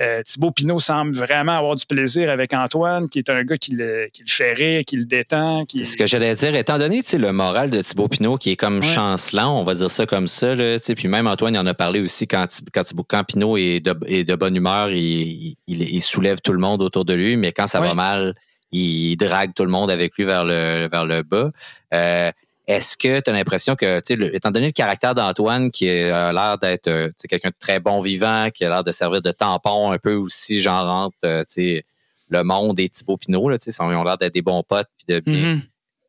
Euh, 0.00 0.22
Thibaut 0.22 0.52
Pinot 0.52 0.78
semble 0.78 1.12
vraiment 1.12 1.58
avoir 1.58 1.74
du 1.74 1.84
plaisir 1.84 2.30
avec 2.30 2.54
Antoine, 2.54 3.08
qui 3.08 3.18
est 3.18 3.30
un 3.30 3.42
gars 3.42 3.56
qui 3.56 3.72
le, 3.72 4.08
qui 4.12 4.22
le 4.22 4.30
fait 4.30 4.52
rire, 4.52 4.82
qui 4.86 4.96
le 4.96 5.04
détend. 5.04 5.64
Qui... 5.64 5.84
Ce 5.84 5.96
que 5.96 6.06
j'allais 6.06 6.36
dire, 6.36 6.54
étant 6.54 6.78
donné 6.78 7.02
le 7.14 7.32
moral 7.32 7.70
de 7.70 7.82
Thibaut 7.82 8.06
Pinot 8.06 8.36
qui 8.36 8.50
est 8.52 8.56
comme 8.56 8.80
chancelant, 8.80 9.58
on 9.58 9.64
va 9.64 9.74
dire 9.74 9.90
ça 9.90 10.06
comme 10.06 10.28
ça, 10.28 10.54
là, 10.54 10.78
puis 10.96 11.08
même 11.08 11.26
Antoine 11.26 11.54
il 11.54 11.58
en 11.58 11.66
a 11.66 11.74
parlé 11.74 12.00
aussi 12.00 12.28
quand, 12.28 12.46
quand, 12.72 12.84
Thibaut, 12.84 13.04
Pinot 13.26 13.56
est 13.56 13.80
de, 13.80 14.34
bonne 14.36 14.54
humeur, 14.54 14.90
il, 14.90 15.56
il, 15.66 16.00
soulève 16.00 16.38
tout 16.40 16.52
le 16.52 16.60
monde 16.60 16.80
autour 16.80 17.04
de 17.04 17.14
lui, 17.14 17.36
mais 17.36 17.50
quand 17.50 17.66
ça 17.66 17.80
va 17.80 17.94
mal, 17.94 18.34
il 18.70 19.16
drague 19.16 19.52
tout 19.52 19.64
le 19.64 19.70
monde 19.70 19.90
avec 19.90 20.16
lui 20.16 20.24
vers 20.24 20.44
le, 20.44 20.88
vers 20.90 21.06
le 21.06 21.22
bas. 21.22 21.50
Euh, 21.92 22.30
est-ce 22.68 22.98
que 22.98 23.20
tu 23.20 23.30
as 23.30 23.32
l'impression 23.32 23.76
que, 23.76 23.98
étant 24.34 24.50
donné 24.50 24.66
le 24.66 24.72
caractère 24.72 25.14
d'Antoine, 25.14 25.70
qui 25.70 25.88
a 25.88 26.32
l'air 26.32 26.58
d'être 26.58 26.88
euh, 26.88 27.10
quelqu'un 27.26 27.48
de 27.48 27.54
très 27.58 27.80
bon 27.80 28.00
vivant, 28.00 28.50
qui 28.54 28.62
a 28.62 28.68
l'air 28.68 28.84
de 28.84 28.92
servir 28.92 29.22
de 29.22 29.32
tampon 29.32 29.90
un 29.90 29.98
peu 29.98 30.12
aussi, 30.12 30.60
genre 30.60 30.84
entre 30.84 31.16
euh, 31.24 31.80
le 32.28 32.42
monde 32.42 32.78
et 32.78 32.90
Thibaut 32.90 33.16
Pinot, 33.16 33.48
là, 33.48 33.56
ils 33.66 33.82
ont 33.82 34.04
l'air 34.04 34.18
d'être 34.18 34.34
des 34.34 34.42
bons 34.42 34.62
potes. 34.62 34.90
de 35.08 35.20
mm-hmm. 35.20 35.62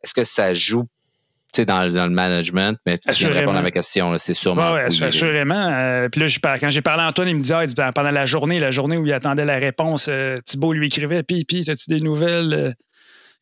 Est-ce 0.04 0.14
que 0.14 0.26
ça 0.26 0.54
joue 0.54 0.86
dans, 1.58 1.92
dans, 1.92 2.06
le 2.06 2.14
management, 2.14 2.78
mais 2.86 2.98
tu 2.98 3.12
viens 3.20 3.30
de 3.30 3.36
répondre 3.36 3.58
à 3.58 3.62
ma 3.62 3.72
question, 3.72 4.16
c'est 4.18 4.34
sûrement. 4.34 4.74
Oui, 4.74 4.82
assurément. 4.82 5.56
Euh, 5.56 6.10
puis 6.10 6.22
là, 6.22 6.58
quand 6.60 6.70
j'ai 6.70 6.82
parlé 6.82 7.04
à 7.04 7.08
Antoine, 7.08 7.30
il 7.30 7.36
me 7.36 7.42
dit, 7.42 7.54
ah, 7.54 7.64
ben, 7.76 7.92
pendant 7.94 8.12
la 8.12 8.26
journée, 8.26 8.60
la 8.60 8.70
journée 8.70 9.00
où 9.00 9.06
il 9.06 9.14
attendait 9.14 9.46
la 9.46 9.58
réponse, 9.58 10.10
Thibaut 10.46 10.74
lui 10.74 10.88
écrivait 10.88 11.24
Puis, 11.24 11.46
puis, 11.46 11.70
as-tu 11.70 11.90
des 11.90 12.02
nouvelles 12.02 12.76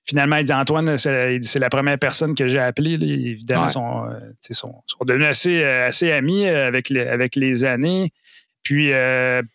Finalement, 0.08 0.38
il 0.38 0.46
dit 0.46 0.54
Antoine, 0.54 0.98
c'est 0.98 1.60
la 1.60 1.70
première 1.70 2.00
personne 2.00 2.34
que 2.34 2.48
j'ai 2.48 2.60
appelée. 2.60 2.94
Évidemment, 2.94 3.68
ils 3.68 3.70
sont, 3.70 4.06
euh, 4.06 4.20
sont, 4.52 4.82
sont, 4.86 5.06
devenus 5.06 5.28
assez, 5.28 5.62
euh, 5.62 5.88
assez 5.88 6.14
amis 6.14 6.48
euh, 6.48 6.66
avec 6.66 6.90
les, 6.90 7.02
avec 7.02 7.36
les 7.36 7.66
années. 7.66 8.12
Puis, 8.64 8.92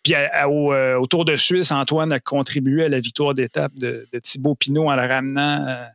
puis 0.03 0.13
au, 0.45 1.07
Tour 1.07 1.25
de 1.25 1.35
Suisse, 1.35 1.71
Antoine 1.71 2.11
a 2.11 2.19
contribué 2.19 2.85
à 2.85 2.89
la 2.89 2.99
victoire 2.99 3.33
d'étape 3.33 3.73
de, 3.75 4.07
Thibaut 4.21 4.55
Pinot 4.55 4.89
en 4.89 4.95
la 4.95 5.07
ramenant, 5.07 5.85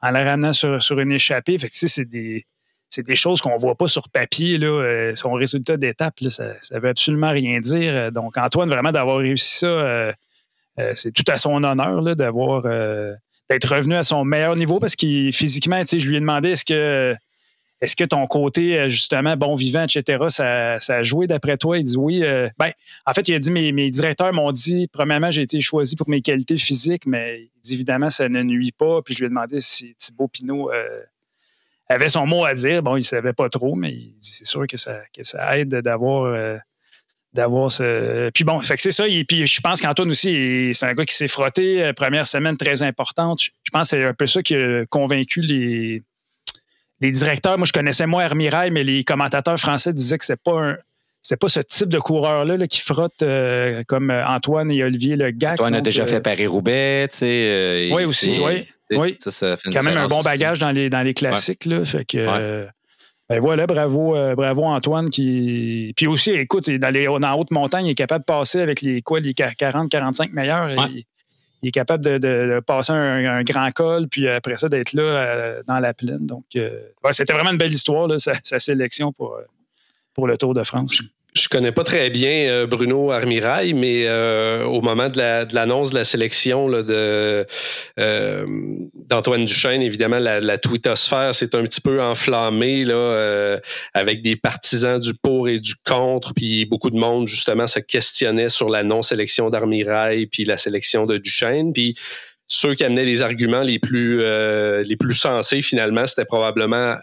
en 0.00 0.10
la 0.10 0.24
ramenant 0.24 0.52
sur, 0.52 0.82
sur 0.82 0.98
une 1.00 1.12
échappée. 1.12 1.58
Fait 1.58 1.68
que, 1.68 1.74
c'est 1.74 2.04
des, 2.08 2.44
des 2.96 3.16
choses 3.16 3.42
qu'on 3.42 3.54
ne 3.54 3.60
voit 3.60 3.74
pas 3.74 3.86
sur 3.86 4.08
papier. 4.08 4.56
Là. 4.56 5.12
Son 5.14 5.32
résultat 5.32 5.76
d'étape, 5.76 6.14
ça 6.28 6.54
ne 6.72 6.78
veut 6.78 6.88
absolument 6.88 7.30
rien 7.30 7.60
dire. 7.60 8.10
Donc, 8.12 8.38
Antoine, 8.38 8.70
vraiment, 8.70 8.92
d'avoir 8.92 9.18
réussi 9.18 9.58
ça, 9.58 10.14
c'est 10.94 11.12
tout 11.12 11.24
à 11.28 11.36
son 11.36 11.62
honneur 11.64 12.16
d'avoir 12.16 12.64
d'être 13.50 13.74
revenu 13.74 13.94
à 13.94 14.02
son 14.02 14.24
meilleur 14.24 14.54
niveau 14.54 14.78
parce 14.78 14.96
qu'il 14.96 15.32
physiquement, 15.32 15.82
je 15.86 16.08
lui 16.08 16.16
ai 16.16 16.20
demandé 16.20 16.50
est-ce 16.50 16.64
que 16.64 17.16
est-ce 17.80 17.96
que 17.96 18.04
ton 18.04 18.26
côté, 18.26 18.78
euh, 18.78 18.88
justement, 18.88 19.36
bon 19.36 19.54
vivant, 19.54 19.84
etc., 19.84 20.24
ça, 20.28 20.78
a 20.88 21.02
joué 21.02 21.26
d'après 21.26 21.58
toi? 21.58 21.76
Il 21.76 21.84
dit 21.84 21.96
oui. 21.96 22.24
Euh, 22.24 22.48
ben, 22.58 22.70
en 23.04 23.12
fait, 23.12 23.28
il 23.28 23.34
a 23.34 23.38
dit 23.38 23.50
mes, 23.50 23.72
mes 23.72 23.90
directeurs 23.90 24.32
m'ont 24.32 24.52
dit, 24.52 24.88
premièrement, 24.90 25.30
j'ai 25.30 25.42
été 25.42 25.60
choisi 25.60 25.94
pour 25.94 26.08
mes 26.08 26.22
qualités 26.22 26.56
physiques, 26.56 27.04
mais 27.04 27.42
il 27.42 27.60
dit 27.62 27.74
évidemment, 27.74 28.08
ça 28.08 28.28
ne 28.28 28.42
nuit 28.42 28.72
pas. 28.72 29.02
Puis 29.02 29.14
je 29.14 29.20
lui 29.20 29.26
ai 29.26 29.28
demandé 29.28 29.60
si 29.60 29.94
Thibaut 29.96 30.28
Pinot 30.28 30.72
euh, 30.72 31.02
avait 31.88 32.08
son 32.08 32.26
mot 32.26 32.44
à 32.44 32.54
dire. 32.54 32.82
Bon, 32.82 32.96
il 32.96 33.00
ne 33.00 33.04
savait 33.04 33.34
pas 33.34 33.50
trop, 33.50 33.74
mais 33.74 33.92
il 33.92 34.16
dit 34.16 34.30
c'est 34.30 34.46
sûr 34.46 34.66
que 34.66 34.78
ça, 34.78 35.00
que 35.14 35.22
ça 35.22 35.58
aide 35.58 35.68
d'avoir 35.68 36.60
d'avoir 37.34 37.70
ce. 37.70 38.30
Puis 38.30 38.44
bon, 38.44 38.60
fait 38.60 38.76
que 38.76 38.80
c'est 38.80 38.92
ça. 38.92 39.06
Et 39.08 39.24
puis 39.24 39.46
je 39.46 39.60
pense 39.60 39.80
qu'Antoine 39.80 40.10
aussi, 40.10 40.70
c'est 40.72 40.86
un 40.86 40.94
gars 40.94 41.04
qui 41.04 41.14
s'est 41.14 41.28
frotté. 41.28 41.82
Euh, 41.82 41.92
première 41.92 42.26
semaine 42.26 42.56
très 42.56 42.82
importante. 42.82 43.40
Je 43.42 43.50
pense 43.72 43.90
que 43.90 43.96
c'est 43.96 44.04
un 44.04 44.14
peu 44.14 44.26
ça 44.26 44.42
qui 44.42 44.54
a 44.54 44.86
convaincu 44.86 45.40
les, 45.40 46.02
les 47.00 47.10
directeurs. 47.10 47.58
Moi, 47.58 47.66
je 47.66 47.72
connaissais 47.72 48.06
moi 48.06 48.22
Hermirail, 48.24 48.70
mais 48.70 48.84
les 48.84 49.04
commentateurs 49.04 49.58
français 49.58 49.92
disaient 49.92 50.18
que 50.18 50.24
c'est 50.24 50.40
pas 50.40 50.60
un. 50.60 50.76
c'est 51.22 51.36
pas 51.38 51.48
ce 51.48 51.60
type 51.60 51.88
de 51.88 51.98
coureur-là 51.98 52.66
qui 52.68 52.80
frotte 52.80 53.22
euh, 53.22 53.82
comme 53.88 54.10
Antoine 54.10 54.70
et 54.70 54.84
Olivier 54.84 55.16
Le 55.16 55.30
Gac. 55.30 55.54
Antoine 55.54 55.74
a 55.74 55.80
déjà 55.80 56.06
fait 56.06 56.20
Paris-Roubaix, 56.20 57.08
tu 57.10 57.18
sais. 57.18 57.90
oui, 57.92 58.04
aussi, 58.04 58.38
oui. 58.40 58.68
oui. 58.92 59.16
Ça, 59.18 59.30
ça 59.30 59.56
fait 59.56 59.70
quand 59.70 59.82
même 59.82 59.98
un 59.98 60.06
bon 60.06 60.20
bagage 60.20 60.60
dans 60.60 60.70
les, 60.70 60.88
dans 60.88 61.02
les 61.02 61.14
classiques. 61.14 61.64
Là, 61.64 61.84
fait 61.84 62.04
que, 62.04 62.68
ben 63.34 63.40
voilà, 63.40 63.66
bravo, 63.66 64.14
bravo 64.36 64.64
Antoine 64.64 65.08
qui. 65.10 65.92
Puis 65.96 66.06
aussi, 66.06 66.30
écoute, 66.30 66.70
dans 66.70 66.92
les 66.92 67.06
dans 67.06 67.34
haute 67.34 67.50
montagne, 67.50 67.86
il 67.86 67.90
est 67.90 67.94
capable 67.94 68.22
de 68.22 68.26
passer 68.26 68.60
avec 68.60 68.80
les 68.82 69.00
quoi, 69.02 69.20
les 69.20 69.32
40-45 69.32 70.32
meilleurs 70.32 70.70
il 71.64 71.68
est 71.68 71.72
capable 71.72 72.04
de, 72.04 72.60
passer 72.60 72.92
un, 72.92 73.42
grand 73.42 73.70
col, 73.70 74.06
puis 74.06 74.28
après 74.28 74.58
ça, 74.58 74.68
d'être 74.68 74.92
là 74.92 75.02
euh, 75.02 75.62
dans 75.66 75.80
la 75.80 75.94
plaine. 75.94 76.26
Donc, 76.26 76.44
euh, 76.56 76.78
c'était 77.12 77.32
vraiment 77.32 77.52
une 77.52 77.56
belle 77.56 77.72
histoire, 77.72 78.08
sa, 78.20 78.58
sélection 78.58 79.14
pour, 79.14 79.34
euh, 79.34 79.46
pour 80.12 80.26
le 80.26 80.36
Tour 80.36 80.52
de 80.52 80.62
France. 80.62 81.00
Je 81.36 81.48
connais 81.48 81.72
pas 81.72 81.82
très 81.82 82.10
bien 82.10 82.46
euh, 82.48 82.66
Bruno 82.68 83.10
Armirail, 83.10 83.74
mais 83.74 84.04
euh, 84.06 84.64
au 84.66 84.82
moment 84.82 85.08
de 85.08 85.18
l'annonce 85.52 85.90
de, 85.90 85.96
la 85.96 86.04
sélection 86.04 86.68
de 86.68 87.44
euh, 87.98 88.46
d'Antoine 88.94 89.44
Duchesne, 89.44 89.82
évidemment, 89.82 90.20
la, 90.20 90.38
la 90.40 90.58
twittosphère 90.58 91.34
s'est 91.34 91.56
un 91.56 91.64
petit 91.64 91.80
peu 91.80 92.00
enflammée 92.00 92.84
là, 92.84 93.58
avec 93.94 94.22
des 94.22 94.36
partisans 94.36 95.00
du 95.00 95.12
pour 95.12 95.48
et 95.48 95.58
du 95.58 95.74
contre, 95.84 96.34
puis 96.34 96.66
beaucoup 96.66 96.90
de 96.90 96.98
monde 96.98 97.26
justement 97.26 97.66
se 97.66 97.80
questionnait 97.80 98.48
sur 98.48 98.68
la 98.68 98.84
non-sélection 98.84 99.50
d'Armirail, 99.50 100.26
puis 100.26 100.44
la 100.44 100.56
sélection 100.56 101.04
de 101.04 101.18
Duchesne, 101.18 101.72
puis 101.72 101.96
ceux 102.46 102.76
qui 102.76 102.84
amenaient 102.84 103.04
les 103.04 103.22
arguments 103.22 103.62
les 103.62 103.80
plus 103.80 104.20
les 104.84 104.96
plus 104.96 105.14
sensés 105.14 105.62
finalement, 105.62 106.06
c'était 106.06 106.26
probablement 106.26 106.94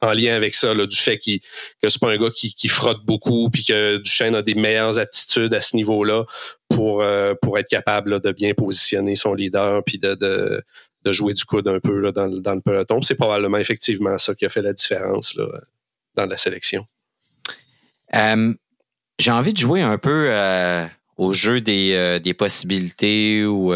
en 0.00 0.12
lien 0.12 0.34
avec 0.34 0.54
ça, 0.54 0.74
du 0.74 0.96
fait 0.96 1.18
qu'il, 1.18 1.40
que 1.82 1.88
c'est 1.88 2.00
pas 2.00 2.10
un 2.10 2.16
gars 2.16 2.30
qui, 2.30 2.68
frotte 2.68 3.04
beaucoup, 3.04 3.50
puis 3.50 3.64
que 3.64 3.96
Duchesne 3.98 4.34
a 4.34 4.42
des 4.42 4.54
meilleures 4.54 4.98
aptitudes 4.98 5.52
à 5.54 5.60
ce 5.60 5.76
niveau-là 5.76 6.24
pour, 6.68 7.02
euh, 7.02 7.34
être 7.56 7.68
capable 7.68 8.20
de 8.20 8.32
bien 8.32 8.54
positionner 8.54 9.14
son 9.14 9.34
leader, 9.34 9.82
puis 9.84 9.98
de, 9.98 10.62
jouer 11.06 11.32
du 11.32 11.44
coude 11.44 11.66
un 11.68 11.80
peu 11.80 12.12
dans, 12.12 12.26
le 12.26 12.60
peloton. 12.60 13.00
C'est 13.02 13.14
probablement 13.14 13.56
effectivement 13.56 14.18
ça 14.18 14.34
qui 14.34 14.44
a 14.44 14.50
fait 14.50 14.62
la 14.62 14.74
différence 14.74 15.34
dans 16.14 16.26
la 16.26 16.36
sélection. 16.36 16.86
Euh, 18.14 18.52
j'ai 19.18 19.30
envie 19.30 19.52
de 19.52 19.58
jouer 19.58 19.82
un 19.82 19.98
peu 19.98 20.28
euh, 20.30 20.86
au 21.16 21.32
jeu 21.32 21.60
des, 21.60 22.20
des 22.22 22.34
possibilités 22.34 23.44
ou 23.46 23.72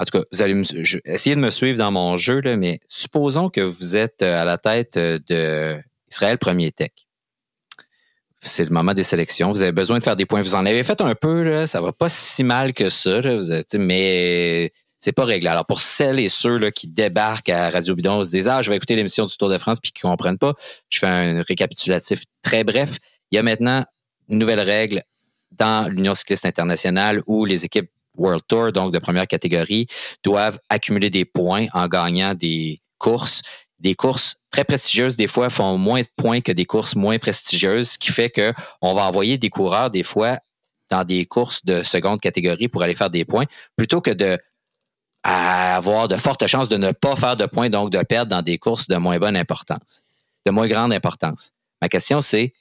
en 0.00 0.04
tout 0.04 0.18
cas, 0.18 0.24
vous 0.32 0.40
allez 0.40 0.58
essayer 1.04 1.36
de 1.36 1.40
me 1.40 1.50
suivre 1.50 1.76
dans 1.76 1.90
mon 1.90 2.16
jeu, 2.16 2.40
là, 2.40 2.56
mais 2.56 2.80
supposons 2.86 3.50
que 3.50 3.60
vous 3.60 3.96
êtes 3.96 4.22
euh, 4.22 4.40
à 4.40 4.46
la 4.46 4.56
tête 4.56 4.96
euh, 4.96 5.18
de 5.28 5.78
Israël 6.10 6.38
Premier 6.38 6.72
Tech. 6.72 6.92
C'est 8.40 8.64
le 8.64 8.70
moment 8.70 8.94
des 8.94 9.02
sélections. 9.02 9.50
Vous 9.52 9.60
avez 9.60 9.72
besoin 9.72 9.98
de 9.98 10.02
faire 10.02 10.16
des 10.16 10.24
points. 10.24 10.40
Vous 10.40 10.54
en 10.54 10.64
avez 10.64 10.82
fait 10.84 11.02
un 11.02 11.14
peu, 11.14 11.42
là, 11.42 11.66
ça 11.66 11.82
va 11.82 11.92
pas 11.92 12.08
si 12.08 12.42
mal 12.44 12.72
que 12.72 12.88
ça, 12.88 13.20
vous 13.20 13.52
êtes, 13.52 13.74
mais 13.74 14.72
c'est 14.98 15.12
pas 15.12 15.26
réglé. 15.26 15.48
Alors, 15.50 15.66
pour 15.66 15.80
celles 15.80 16.18
et 16.18 16.30
ceux 16.30 16.56
là, 16.56 16.70
qui 16.70 16.88
débarquent 16.88 17.50
à 17.50 17.68
Radio 17.68 17.94
Bidon, 17.94 18.24
se 18.24 18.30
disent 18.30 18.48
Ah, 18.48 18.62
je 18.62 18.70
vais 18.70 18.76
écouter 18.76 18.96
l'émission 18.96 19.26
du 19.26 19.36
Tour 19.36 19.50
de 19.50 19.58
France 19.58 19.80
puis 19.80 19.92
qui 19.92 20.00
comprennent 20.00 20.38
pas, 20.38 20.54
je 20.88 20.98
fais 20.98 21.08
un 21.08 21.42
récapitulatif 21.42 22.22
très 22.40 22.64
bref. 22.64 22.96
Il 23.32 23.36
y 23.36 23.38
a 23.38 23.42
maintenant 23.42 23.84
une 24.30 24.38
nouvelle 24.38 24.60
règle 24.60 25.02
dans 25.50 25.92
l'Union 25.92 26.14
cycliste 26.14 26.46
internationale 26.46 27.22
où 27.26 27.44
les 27.44 27.66
équipes 27.66 27.90
World 28.16 28.42
Tour, 28.48 28.72
donc 28.72 28.92
de 28.92 28.98
première 28.98 29.26
catégorie, 29.26 29.86
doivent 30.22 30.58
accumuler 30.68 31.10
des 31.10 31.24
points 31.24 31.66
en 31.72 31.88
gagnant 31.88 32.34
des 32.34 32.80
courses. 32.98 33.42
Des 33.78 33.94
courses 33.94 34.36
très 34.50 34.64
prestigieuses, 34.64 35.16
des 35.16 35.26
fois, 35.26 35.48
font 35.48 35.78
moins 35.78 36.02
de 36.02 36.08
points 36.16 36.42
que 36.42 36.52
des 36.52 36.66
courses 36.66 36.94
moins 36.94 37.18
prestigieuses, 37.18 37.92
ce 37.92 37.98
qui 37.98 38.12
fait 38.12 38.30
qu'on 38.30 38.94
va 38.94 39.06
envoyer 39.06 39.38
des 39.38 39.48
coureurs, 39.48 39.90
des 39.90 40.02
fois, 40.02 40.38
dans 40.90 41.04
des 41.04 41.24
courses 41.24 41.64
de 41.64 41.82
seconde 41.82 42.20
catégorie 42.20 42.68
pour 42.68 42.82
aller 42.82 42.94
faire 42.94 43.10
des 43.10 43.24
points, 43.24 43.46
plutôt 43.76 44.00
que 44.00 44.10
de 44.10 44.38
avoir 45.22 46.08
de 46.08 46.16
fortes 46.16 46.46
chances 46.46 46.68
de 46.68 46.76
ne 46.76 46.92
pas 46.92 47.16
faire 47.16 47.36
de 47.36 47.46
points, 47.46 47.68
donc 47.68 47.90
de 47.90 48.02
perdre 48.02 48.30
dans 48.30 48.42
des 48.42 48.58
courses 48.58 48.88
de 48.88 48.96
moins 48.96 49.18
bonne 49.18 49.36
importance, 49.36 50.02
de 50.46 50.50
moins 50.50 50.66
grande 50.66 50.92
importance. 50.92 51.50
Ma 51.82 51.88
question, 51.88 52.22
c'est, 52.22 52.52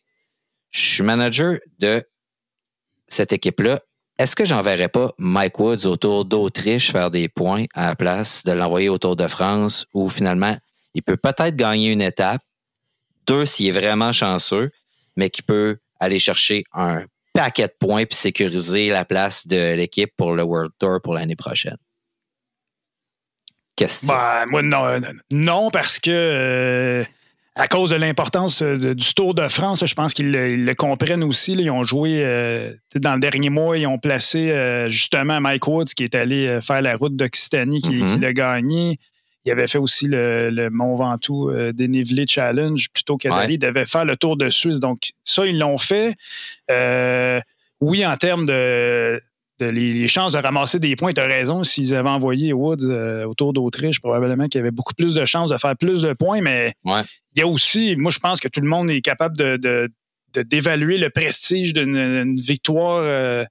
je 0.70 0.80
suis 0.80 1.04
manager 1.04 1.58
de 1.80 2.04
cette 3.08 3.34
équipe-là 3.34 3.80
est-ce 4.20 4.36
que 4.36 4.44
j'enverrais 4.44 4.90
pas 4.90 5.14
Mike 5.18 5.58
Woods 5.60 5.86
autour 5.86 6.26
d'Autriche 6.26 6.92
faire 6.92 7.10
des 7.10 7.30
points 7.30 7.66
à 7.74 7.88
la 7.88 7.96
place 7.96 8.44
de 8.44 8.52
l'envoyer 8.52 8.90
autour 8.90 9.16
de 9.16 9.28
France 9.28 9.86
où 9.94 10.10
finalement 10.10 10.58
il 10.94 11.04
peut 11.04 11.16
peut-être 11.16 11.56
gagner 11.56 11.92
une 11.92 12.02
étape, 12.02 12.42
deux 13.26 13.46
s'il 13.46 13.68
est 13.68 13.80
vraiment 13.80 14.12
chanceux, 14.12 14.72
mais 15.16 15.30
qui 15.30 15.42
peut 15.42 15.78
aller 16.02 16.20
chercher 16.20 16.66
un 16.74 17.06
paquet 17.34 17.68
de 17.68 17.74
points 17.80 18.06
puis 18.06 18.18
sécuriser 18.18 18.90
la 18.90 19.06
place 19.06 19.48
de 19.48 19.76
l'équipe 19.76 20.12
pour 20.18 20.34
le 20.34 20.44
World 20.44 20.74
Tour 20.80 21.00
pour 21.02 21.14
l'année 21.14 21.38
prochaine? 21.38 21.78
Qu'est-ce 23.78 24.02
que 24.02 24.08
ben, 24.08 24.46
moi, 24.48 24.62
non, 24.62 25.02
non, 25.32 25.72
parce 25.72 25.98
que 26.00 26.12
euh, 26.12 27.06
à 27.56 27.68
cause 27.68 27.90
de 27.90 27.96
l'importance 27.96 28.62
euh, 28.62 28.94
du 28.94 29.14
Tour 29.14 29.34
de 29.34 29.48
France, 29.48 29.86
je 29.86 29.94
pense 29.94 30.14
qu'ils 30.14 30.32
le, 30.32 30.74
comprennent 30.76 31.24
aussi. 31.24 31.54
Ils 31.54 31.70
ont 31.70 31.84
joué 31.84 32.22
euh, 32.24 32.74
dans 32.96 33.16
le 33.16 33.20
dernier 33.20 33.50
mois, 33.50 33.78
ils 33.78 33.88
ont 33.88 33.98
placé 33.98 34.52
euh, 34.52 34.90
justement 34.90 35.42
Mike 35.42 35.68
Woods 35.68 35.86
qui 35.96 36.04
est 36.04 36.16
allé 36.16 36.60
faire 36.62 36.82
la 36.82 36.96
route 36.96 37.16
d'Occitanie, 37.16 37.82
qui, 37.82 37.92
mm-hmm. 37.92 38.20
l'a 38.22 38.34
gagné. 38.34 38.98
Il 39.46 39.52
avait 39.52 39.68
fait 39.68 39.78
aussi 39.78 40.08
le, 40.08 40.70
Mont 40.72 40.96
Ventoux 40.96 41.52
dénivelé 41.74 42.26
Challenge 42.28 42.88
plutôt 42.94 43.18
qu'à 43.18 43.46
Il 43.50 43.58
devait 43.58 43.86
faire 43.86 44.06
le 44.06 44.16
Tour 44.16 44.38
de 44.38 44.50
Suisse. 44.50 44.80
Donc, 44.80 45.12
ça, 45.24 45.46
ils 45.46 45.58
l'ont 45.58 45.78
fait. 45.78 46.16
oui, 47.82 48.06
en 48.06 48.18
termes 48.18 48.46
de, 48.46 49.20
les, 49.60 50.08
chances 50.08 50.34
de 50.34 50.38
ramasser 50.38 50.80
des 50.80 50.96
points, 50.96 51.12
tu 51.12 51.22
as 51.22 51.26
raison, 51.26 51.64
s'ils 51.64 51.94
avaient 51.94 52.10
envoyé 52.10 52.54
Woods 52.54 52.86
euh, 52.86 53.26
autour 53.26 53.54
d'Autriche, 53.54 54.00
probablement 54.00 54.48
qu'il 54.48 54.60
y 54.60 54.62
avait 54.62 54.72
beaucoup 54.72 54.94
plus 54.94 55.14
de 55.14 55.26
chances 55.26 55.50
de 55.52 55.58
faire 55.58 55.76
plus 55.76 56.02
de 56.02 56.14
points, 56.14 56.42
mais 56.42 56.74
il 56.86 57.40
y 57.40 57.42
a 57.42 57.48
aussi, 57.48 57.96
moi 57.96 58.12
je 58.12 58.20
pense 58.20 58.40
que 58.40 58.48
tout 58.48 58.62
le 58.62 58.68
monde 58.68 58.90
est 58.90 59.02
capable 59.02 59.38
de, 59.38 59.90
d'évaluer 60.34 60.98
le 60.98 61.10
prestige 61.10 61.74
d'une 61.74 62.36
victoire. 62.36 63.02
Euh, 63.04 63.46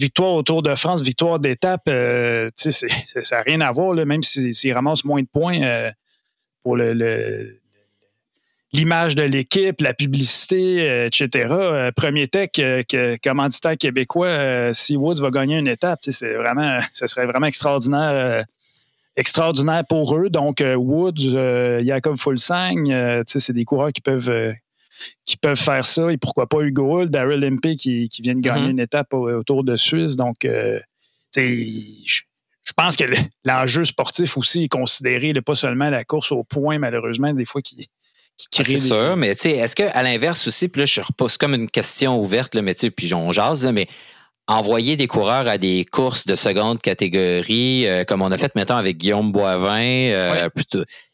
victoire 0.00 0.34
autour 0.34 0.62
de 0.62 0.72
France, 0.76 1.02
victoire 1.02 1.40
d'étape, 1.40 1.82
euh, 1.88 2.50
ça 2.54 2.70
n'a 3.32 3.42
rien 3.42 3.60
à 3.60 3.72
voir, 3.72 3.96
même 4.06 4.22
s'ils 4.22 4.72
ramassent 4.72 5.04
moins 5.04 5.22
de 5.22 5.26
points 5.26 5.90
pour 6.62 6.76
le, 6.76 7.58
l'image 8.72 9.14
de 9.14 9.22
l'équipe, 9.22 9.80
la 9.80 9.94
publicité, 9.94 10.88
euh, 10.88 11.06
etc. 11.06 11.46
Euh, 11.50 11.92
premier 11.92 12.28
tech, 12.28 12.50
euh, 12.58 12.82
que, 12.82 13.16
commanditaire 13.22 13.76
québécois, 13.76 14.72
si 14.72 14.96
Woods 14.96 15.20
va 15.20 15.30
gagner 15.30 15.56
une 15.56 15.68
étape, 15.68 16.00
c'est 16.02 16.34
vraiment, 16.34 16.78
ce 16.92 17.06
serait 17.06 17.26
vraiment 17.26 17.46
extraordinaire. 17.46 18.44
extraordinaire 19.16 19.84
pour 19.88 20.16
eux. 20.16 20.28
Donc, 20.30 20.62
Woods, 20.62 21.34
Jacob 21.84 22.16
Fulsang, 22.16 23.22
c'est 23.26 23.52
des 23.52 23.64
coureurs 23.64 23.92
qui 23.92 24.00
peuvent, 24.00 24.54
qui 25.24 25.36
peuvent 25.36 25.58
faire 25.58 25.84
ça. 25.84 26.12
Et 26.12 26.18
pourquoi 26.18 26.46
pas 26.46 26.60
Hugo 26.60 27.00
Hull, 27.00 27.10
Daryl 27.10 27.44
Impey 27.44 27.74
qui, 27.74 28.08
qui 28.08 28.22
vient 28.22 28.34
de 28.34 28.40
gagner 28.40 28.68
mm-hmm. 28.68 28.70
une 28.70 28.80
étape 28.80 29.14
autour 29.14 29.64
de 29.64 29.76
Suisse. 29.76 30.16
Donc, 30.16 30.46
je 32.68 32.72
pense 32.76 32.96
que 32.96 33.04
l'enjeu 33.44 33.84
sportif 33.84 34.36
aussi 34.36 34.64
est 34.64 34.68
considéré, 34.68 35.32
pas 35.40 35.54
seulement 35.54 35.90
la 35.90 36.04
course 36.04 36.30
au 36.30 36.44
point, 36.44 36.78
malheureusement, 36.78 37.32
des 37.32 37.44
fois, 37.46 37.62
qui, 37.62 37.88
ah, 38.58 38.62
c'est 38.64 38.78
sûr, 38.78 39.16
mais 39.16 39.34
tu 39.34 39.42
sais, 39.42 39.50
est-ce 39.52 39.74
qu'à 39.74 40.02
l'inverse 40.02 40.46
aussi, 40.46 40.68
puis 40.68 40.80
là, 40.80 40.86
je 40.86 41.00
repose 41.00 41.36
comme 41.36 41.54
une 41.54 41.68
question 41.68 42.20
ouverte, 42.20 42.54
là, 42.54 42.62
mais 42.62 42.74
tu 42.74 42.80
sais, 42.80 42.90
puis 42.90 43.12
on 43.14 43.32
jase, 43.32 43.64
là, 43.64 43.72
mais 43.72 43.88
envoyer 44.46 44.96
des 44.96 45.06
coureurs 45.06 45.46
à 45.46 45.58
des 45.58 45.84
courses 45.84 46.24
de 46.24 46.34
seconde 46.34 46.80
catégorie, 46.80 47.86
euh, 47.86 48.04
comme 48.04 48.22
on 48.22 48.32
a 48.32 48.38
fait 48.38 48.54
maintenant 48.54 48.76
avec 48.76 48.96
Guillaume 48.96 49.30
Boivin, 49.32 50.10
euh, 50.10 50.48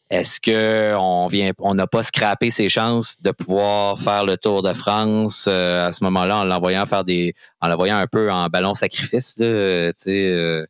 est-ce 0.09 0.39
qu'on 0.39 1.27
vient, 1.27 1.51
on 1.59 1.73
n'a 1.73 1.87
pas 1.87 2.03
scrappé 2.03 2.51
ses 2.51 2.69
chances 2.69 3.21
de 3.21 3.31
pouvoir 3.31 3.99
faire 3.99 4.23
le 4.23 4.37
Tour 4.37 4.61
de 4.61 4.71
France 4.71 5.47
euh, 5.49 5.87
à 5.87 5.91
ce 5.91 6.03
moment-là 6.03 6.37
en 6.37 6.43
l'envoyant 6.45 6.85
faire 6.85 7.03
des, 7.03 7.33
en 7.59 7.67
l'envoyant 7.67 7.97
un 7.97 8.07
peu 8.07 8.31
en 8.31 8.47
ballon 8.47 8.75
sacrifice, 8.75 9.35
tu 9.35 9.43
sais 9.95 10.65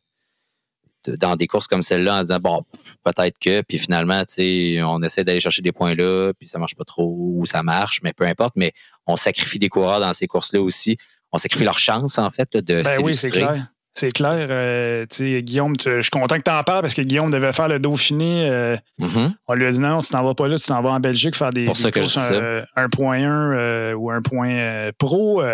dans 1.18 1.36
des 1.36 1.46
courses 1.46 1.66
comme 1.66 1.82
celle-là 1.82 2.16
en 2.16 2.20
disant 2.20 2.38
bon 2.40 2.62
peut-être 3.04 3.38
que 3.38 3.62
puis 3.62 3.78
finalement 3.78 4.20
tu 4.24 4.32
sais 4.32 4.82
on 4.82 5.02
essaie 5.02 5.24
d'aller 5.24 5.40
chercher 5.40 5.62
des 5.62 5.72
points 5.72 5.94
là 5.94 6.32
puis 6.38 6.48
ça 6.48 6.58
marche 6.58 6.74
pas 6.74 6.84
trop 6.84 7.14
ou 7.18 7.46
ça 7.46 7.62
marche 7.62 8.00
mais 8.02 8.12
peu 8.12 8.24
importe 8.24 8.54
mais 8.56 8.72
on 9.06 9.16
sacrifie 9.16 9.58
des 9.58 9.68
coureurs 9.68 10.00
dans 10.00 10.12
ces 10.12 10.26
courses 10.26 10.52
là 10.52 10.60
aussi 10.60 10.96
on 11.32 11.38
sacrifie 11.38 11.64
leur 11.64 11.78
chance 11.78 12.18
en 12.18 12.30
fait 12.30 12.56
de 12.56 12.82
ben 12.82 13.00
oui 13.02 13.14
c'est 13.16 13.30
clair 13.30 13.68
c'est 13.96 14.10
clair. 14.10 14.48
Euh, 14.50 15.06
Guillaume, 15.40 15.74
je 15.82 16.02
suis 16.02 16.10
content 16.10 16.36
que 16.36 16.42
tu 16.42 16.50
en 16.50 16.62
parles 16.62 16.82
parce 16.82 16.92
que 16.92 17.00
Guillaume 17.00 17.30
devait 17.30 17.54
faire 17.54 17.66
le 17.66 17.78
Dauphiné. 17.78 18.46
Euh, 18.46 18.76
mm-hmm. 19.00 19.32
On 19.48 19.54
lui 19.54 19.64
a 19.64 19.70
dit 19.70 19.80
non, 19.80 20.02
tu 20.02 20.10
t'en 20.10 20.22
vas 20.22 20.34
pas 20.34 20.48
là, 20.48 20.58
tu 20.58 20.66
t'en 20.66 20.82
vas 20.82 20.90
en 20.90 21.00
Belgique 21.00 21.34
faire 21.34 21.48
des, 21.48 21.64
Pour 21.64 21.74
courses 21.76 22.18
1.1 22.18 22.62
euh, 22.76 23.94
ou 23.94 24.10
un 24.10 24.20
point 24.20 24.90
pro. 24.98 25.38
puis 25.38 25.46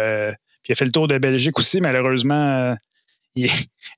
il 0.69 0.73
a 0.73 0.75
fait 0.75 0.85
le 0.85 0.91
tour 0.91 1.07
de 1.07 1.19
Belgique 1.19 1.57
aussi. 1.61 1.81
Malheureusement, 1.81 2.75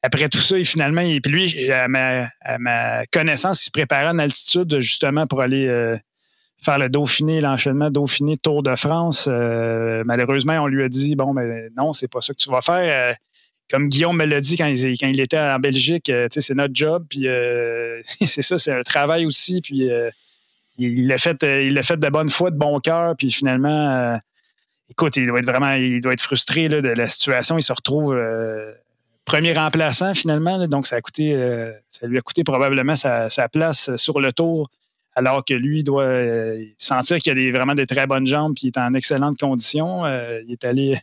après 0.02 0.28
tout 0.28 0.38
ça, 0.38 0.62
finalement, 0.64 1.00
et 1.00 1.20
puis 1.20 1.32
lui, 1.32 1.70
à 1.70 1.88
ma, 1.88 3.06
connaissance, 3.12 3.62
il 3.62 3.66
se 3.66 3.70
préparait 3.70 4.08
en 4.08 4.18
altitude 4.18 4.78
justement 4.80 5.26
pour 5.26 5.40
aller 5.40 5.66
euh, 5.66 5.96
faire 6.62 6.78
le 6.78 6.88
Dauphiné, 6.88 7.40
l'enchaînement 7.40 7.90
Dauphiné 7.90 8.36
Tour 8.36 8.62
de 8.62 8.74
France. 8.76 9.26
malheureusement, 9.26 10.54
on 10.60 10.66
lui 10.66 10.84
a 10.84 10.88
dit 10.88 11.16
bon, 11.16 11.34
mais 11.34 11.46
ben, 11.46 11.70
non, 11.76 11.92
c'est 11.92 12.08
pas 12.08 12.20
ça 12.20 12.32
que 12.32 12.38
tu 12.38 12.50
vas 12.50 12.60
faire. 12.60 13.16
comme 13.70 13.88
Guillaume 13.88 14.16
me 14.16 14.24
l'a 14.24 14.40
dit 14.40 14.56
quand 14.56 14.66
il, 14.66 14.96
il 15.02 15.20
était 15.20 15.38
en 15.38 15.58
Belgique, 15.58 16.10
c'est 16.30 16.54
notre 16.54 16.74
job, 16.74 17.04
puis 17.08 17.26
c'est 18.26 18.42
ça, 18.42 18.58
c'est 18.58 18.72
un 18.72 18.82
travail 18.82 19.26
aussi, 19.26 19.60
puis 19.60 19.88
il 20.78 21.06
l'a 21.06 21.18
fait, 21.18 21.42
il 21.42 21.82
fait 21.82 21.98
de 21.98 22.08
bonne 22.08 22.28
foi, 22.28 22.50
de 22.50 22.56
bon 22.56 22.78
cœur, 22.78 23.14
puis 23.16 23.32
finalement 23.32 24.18
écoute, 24.90 25.16
il 25.16 25.26
doit 25.26 25.38
être 25.38 25.46
vraiment 25.46 25.72
il 25.72 26.00
doit 26.00 26.12
être 26.12 26.22
frustré 26.22 26.68
de 26.68 26.76
la 26.76 27.06
situation. 27.06 27.58
Il 27.58 27.62
se 27.62 27.72
retrouve 27.72 28.14
euh, 28.14 28.72
premier 29.24 29.52
remplaçant 29.52 30.14
finalement. 30.14 30.66
donc, 30.66 30.86
ça, 30.86 30.96
a 30.96 31.00
coûté, 31.00 31.34
euh, 31.34 31.72
ça 31.90 32.06
lui 32.06 32.18
a 32.18 32.20
coûté 32.20 32.44
probablement 32.44 32.94
sa, 32.94 33.28
place 33.52 33.94
sur 33.96 34.20
le 34.20 34.32
tour, 34.32 34.70
alors 35.14 35.44
que 35.44 35.54
lui 35.54 35.84
doit 35.84 36.04
euh, 36.04 36.62
sentir 36.78 37.18
qu'il 37.18 37.32
a 37.32 37.34
des, 37.34 37.52
vraiment 37.52 37.74
des 37.74 37.86
très 37.86 38.06
bonnes 38.06 38.26
jambes 38.26 38.54
et 38.56 38.66
il 38.66 38.68
est 38.68 38.78
en 38.78 38.92
excellente 38.94 39.38
condition. 39.38 40.06
il 40.06 40.50
est 40.50 40.64
allé. 40.64 40.98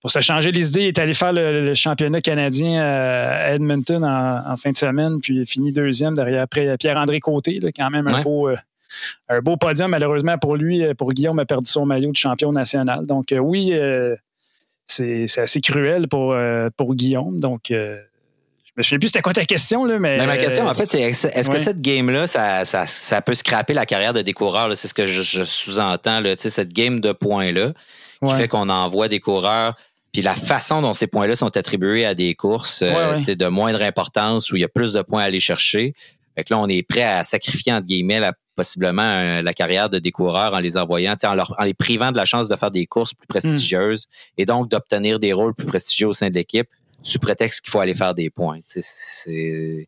Pour 0.00 0.10
se 0.10 0.20
changer 0.20 0.50
les 0.50 0.68
idées, 0.68 0.80
il 0.80 0.88
est 0.88 0.98
allé 0.98 1.14
faire 1.14 1.32
le, 1.32 1.74
championnat 1.74 2.20
canadien 2.20 2.82
à 2.82 3.52
Edmonton 3.52 4.04
en, 4.04 4.56
fin 4.56 4.72
de 4.72 4.76
semaine, 4.76 5.20
puis 5.20 5.38
il 5.38 5.46
finit 5.46 5.70
deuxième 5.70 6.14
derrière 6.14 6.48
Pierre-André 6.48 7.20
Côté, 7.20 7.60
quand 7.76 7.88
même 7.88 8.08
un 8.08 8.20
beau, 8.22 8.50
un 9.28 9.40
beau 9.40 9.56
podium, 9.56 9.90
malheureusement 9.90 10.38
pour 10.38 10.56
lui. 10.56 10.84
Euh, 10.84 10.94
pour 10.94 11.12
Guillaume, 11.12 11.38
a 11.38 11.44
perdu 11.44 11.70
son 11.70 11.86
maillot 11.86 12.10
de 12.10 12.16
champion 12.16 12.50
national. 12.50 13.06
Donc, 13.06 13.32
euh, 13.32 13.38
oui, 13.38 13.70
euh, 13.72 14.16
c'est 14.92 15.40
assez 15.40 15.60
cruel 15.60 16.08
pour, 16.08 16.36
pour 16.76 16.94
Guillaume. 16.94 17.38
Donc, 17.38 17.72
je 18.74 18.80
me 18.80 18.82
souviens 18.82 18.98
plus 19.00 19.08
c'était 19.08 19.20
quoi 19.20 19.34
ta 19.34 19.44
question, 19.44 19.84
là, 19.84 19.98
mais. 19.98 20.24
ma 20.26 20.38
question, 20.38 20.66
en 20.66 20.74
fait, 20.74 20.86
c'est 20.86 21.00
est-ce 21.00 21.50
que 21.50 21.58
cette 21.58 21.82
game-là, 21.82 22.26
ça, 22.26 23.22
peut 23.22 23.34
scraper 23.34 23.74
la 23.74 23.84
carrière 23.84 24.14
de 24.14 24.22
des 24.22 24.32
coureurs? 24.32 24.74
C'est 24.76 24.88
ce 24.88 24.94
que 24.94 25.06
je, 25.06 25.44
sous-entends, 25.44 26.22
cette 26.36 26.72
game 26.72 27.00
de 27.00 27.12
points-là, 27.12 27.72
qui 28.26 28.32
fait 28.34 28.48
qu'on 28.48 28.68
envoie 28.68 29.08
des 29.08 29.20
coureurs. 29.20 29.76
Puis 30.12 30.20
la 30.20 30.34
façon 30.34 30.82
dont 30.82 30.92
ces 30.92 31.06
points-là 31.06 31.36
sont 31.36 31.56
attribués 31.56 32.04
à 32.04 32.14
des 32.14 32.34
courses 32.34 32.82
de 32.82 33.46
moindre 33.46 33.82
importance 33.82 34.52
où 34.52 34.56
il 34.56 34.60
y 34.60 34.64
a 34.64 34.68
plus 34.68 34.92
de 34.92 35.02
points 35.02 35.22
à 35.22 35.24
aller 35.24 35.40
chercher. 35.40 35.94
Fait 36.34 36.44
que 36.44 36.54
là, 36.54 36.60
on 36.60 36.68
est 36.68 36.82
prêt 36.82 37.02
à 37.02 37.24
sacrifier, 37.24 37.72
entre 37.72 37.86
guillemets, 37.86 38.20
la 38.20 38.32
possiblement 38.54 39.02
euh, 39.02 39.42
la 39.42 39.54
carrière 39.54 39.88
de 39.88 39.98
des 39.98 40.10
coureurs 40.10 40.54
en 40.54 40.60
les 40.60 40.76
envoyant, 40.76 41.14
en, 41.22 41.34
leur, 41.34 41.54
en 41.58 41.64
les 41.64 41.74
privant 41.74 42.12
de 42.12 42.16
la 42.16 42.24
chance 42.24 42.48
de 42.48 42.56
faire 42.56 42.70
des 42.70 42.86
courses 42.86 43.14
plus 43.14 43.26
prestigieuses 43.26 44.06
et 44.36 44.46
donc 44.46 44.70
d'obtenir 44.70 45.20
des 45.20 45.32
rôles 45.32 45.54
plus 45.54 45.66
prestigieux 45.66 46.08
au 46.08 46.12
sein 46.12 46.28
de 46.28 46.34
l'équipe 46.34 46.68
sous 47.02 47.18
prétexte 47.18 47.62
qu'il 47.62 47.70
faut 47.70 47.80
aller 47.80 47.94
faire 47.94 48.14
des 48.14 48.30
points. 48.30 48.58
C'est 48.66 48.82
ça. 48.82 49.30
Euh, 49.30 49.84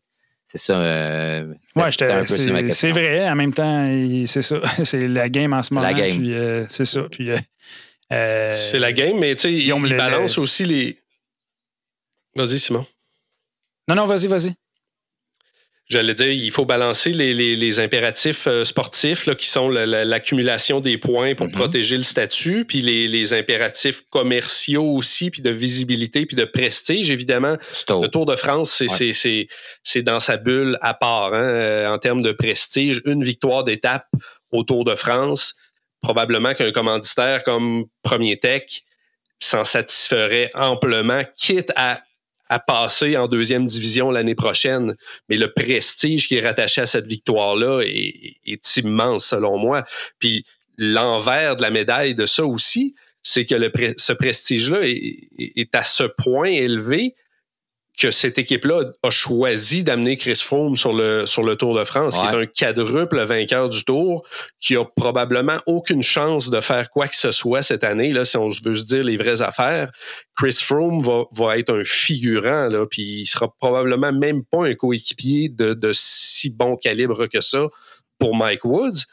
c'est 2.69 2.91
vrai. 2.91 3.29
En 3.29 3.35
même 3.35 3.53
temps, 3.53 3.89
c'est 4.27 4.41
ça. 4.41 4.61
C'est 4.83 5.07
la 5.07 5.29
game 5.29 5.53
en 5.53 5.63
ce 5.63 5.73
moment. 5.73 5.85
La 5.85 5.93
game. 5.93 6.23
Euh, 6.23 6.65
c'est 6.69 6.85
ça. 6.85 7.03
Puis, 7.11 7.29
c'est 8.09 8.79
la 8.79 8.93
game, 8.93 9.17
mais 9.19 9.35
tu 9.35 9.41
sais, 9.41 9.53
ils, 9.53 9.67
ils 9.67 9.97
balancent 9.97 10.37
aussi 10.37 10.65
les. 10.65 10.97
Vas-y, 12.35 12.59
Simon. 12.59 12.85
Non, 13.87 13.95
non, 13.95 14.05
vas-y, 14.05 14.27
vas-y. 14.27 14.53
J'allais 15.87 16.15
dire, 16.15 16.31
il 16.31 16.49
faut 16.49 16.65
balancer 16.65 17.11
les, 17.11 17.79
impératifs 17.79 18.47
euh, 18.47 18.63
sportifs 18.63 19.27
là, 19.27 19.35
qui 19.35 19.45
sont 19.45 19.69
l'accumulation 19.69 20.79
des 20.79 20.97
points 20.97 21.35
pour 21.35 21.45
mm-hmm. 21.45 21.51
protéger 21.51 21.97
le 21.97 22.03
statut, 22.03 22.65
puis 22.65 22.81
les, 22.81 23.33
impératifs 23.33 24.01
commerciaux 24.09 24.95
aussi, 24.95 25.29
puis 25.29 25.43
de 25.43 25.51
visibilité, 25.51 26.25
puis 26.25 26.35
de 26.35 26.43
prestige. 26.43 27.11
Évidemment, 27.11 27.57
le 27.89 28.07
Tour 28.07 28.25
de 28.25 28.35
France, 28.35 28.83
c'est 29.83 30.01
dans 30.01 30.19
sa 30.19 30.37
bulle 30.37 30.79
à 30.81 30.95
part 30.95 31.35
hein, 31.35 31.43
euh, 31.43 31.87
en 31.93 31.99
termes 31.99 32.23
de 32.23 32.31
prestige. 32.31 33.01
Une 33.05 33.23
victoire 33.23 33.63
d'étape 33.63 34.07
au 34.51 34.63
Tour 34.63 34.85
de 34.85 34.95
France, 34.95 35.53
probablement 36.01 36.55
qu'un 36.55 36.71
commanditaire 36.71 37.43
comme 37.43 37.85
Premier 38.01 38.37
Tech 38.37 38.63
s'en 39.39 39.65
satisferait 39.65 40.49
amplement, 40.55 41.21
quitte 41.35 41.71
à 41.75 42.01
à 42.47 42.59
passer 42.59 43.17
en 43.17 43.27
deuxième 43.27 43.65
division 43.65 44.11
l'année 44.11 44.35
prochaine. 44.35 44.95
Mais 45.29 45.37
le 45.37 45.51
prestige 45.51 46.27
qui 46.27 46.35
est 46.35 46.45
rattaché 46.45 46.81
à 46.81 46.85
cette 46.85 47.07
victoire-là 47.07 47.81
est, 47.83 48.77
immense, 48.77 49.25
selon 49.25 49.57
moi. 49.57 49.83
Puis 50.19 50.43
l'envers 50.77 51.55
de 51.55 51.61
la 51.61 51.69
médaille 51.71 52.15
de 52.15 52.25
ça 52.25 52.45
aussi, 52.45 52.95
c'est 53.23 53.45
que 53.45 53.55
ce 53.97 54.13
prestige-là 54.13 54.81
est, 54.83 55.75
à 55.75 55.83
ce 55.83 56.03
point 56.03 56.49
élevé 56.49 57.15
que 57.99 58.11
cette 58.11 58.37
équipe-là 58.37 58.83
a 59.03 59.09
choisi 59.09 59.83
d'amener 59.83 60.17
Chris 60.17 60.39
Froome 60.43 60.75
sur 60.75 60.93
le, 60.93 61.25
sur 61.25 61.43
le 61.43 61.55
Tour 61.55 61.77
de 61.77 61.83
France, 61.83 62.15
qui 62.17 62.25
est 62.25 62.41
un 62.41 62.45
quadruple 62.45 63.21
vainqueur 63.23 63.69
du 63.69 63.83
Tour, 63.83 64.25
qui 64.59 64.75
a 64.75 64.83
probablement 64.83 65.59
aucune 65.65 66.03
chance 66.03 66.49
de 66.49 66.59
faire 66.59 66.89
quoi 66.89 67.07
que 67.07 67.15
ce 67.15 67.31
soit 67.31 67.61
cette 67.61 67.83
année, 67.83 68.11
là, 68.11 68.25
si 68.25 68.37
on 68.37 68.49
veut 68.49 68.73
se 68.73 68.85
dire 68.85 69.03
les 69.03 69.17
vraies 69.17 69.41
affaires. 69.41 69.91
Chris 70.35 70.59
Froome 70.61 71.01
va, 71.01 71.23
va 71.31 71.57
être 71.57 71.73
un 71.73 71.83
figurant, 71.83 72.67
là, 72.67 72.85
puis 72.85 73.21
il 73.21 73.25
sera 73.25 73.53
probablement 73.59 74.11
même 74.11 74.43
pas 74.43 74.65
un 74.65 74.73
coéquipier 74.73 75.49
de, 75.49 75.73
de 75.73 75.91
si 75.93 76.49
bon 76.49 76.75
calibre 76.75 77.27
que 77.27 77.41
ça 77.41 77.67
pour 78.19 78.35
Mike 78.35 78.65
Woods 78.65 79.05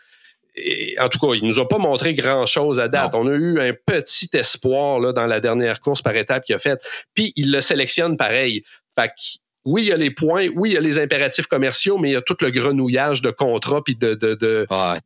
en 0.99 1.09
tout 1.09 1.19
cas, 1.19 1.35
il 1.35 1.45
nous 1.45 1.59
a 1.59 1.69
pas 1.69 1.79
montré 1.79 2.15
grand-chose 2.15 2.81
à 2.81 2.89
date. 2.89 3.15
On 3.15 3.27
a 3.27 3.33
eu 3.33 3.61
un 3.61 3.73
petit 3.73 4.29
espoir 4.35 5.01
là, 5.01 5.13
dans 5.13 5.27
la 5.27 5.41
dernière 5.41 5.81
course 5.81 6.03
par 6.03 6.15
étape 6.15 6.45
qu'il 6.45 6.55
a 6.55 6.59
faite. 6.59 6.81
Puis, 7.15 7.33
il 7.37 7.51
le 7.53 7.61
sélectionne 7.61 8.17
pareil. 8.17 8.63
Fait 8.99 9.11
oui, 9.65 9.83
il 9.83 9.89
y 9.89 9.93
a 9.93 9.97
les 9.97 10.11
points, 10.11 10.49
oui, 10.57 10.71
il 10.71 10.73
y 10.73 10.77
a 10.77 10.81
les 10.81 10.99
impératifs 10.99 11.47
commerciaux, 11.47 11.97
mais 11.97 12.11
il 12.11 12.13
y 12.15 12.17
a 12.17 12.21
tout 12.21 12.37
le 12.41 12.51
grenouillage 12.51 13.23
de 13.23 13.31
contrats, 13.31 13.81
puis 13.81 13.95
de, 13.95 14.19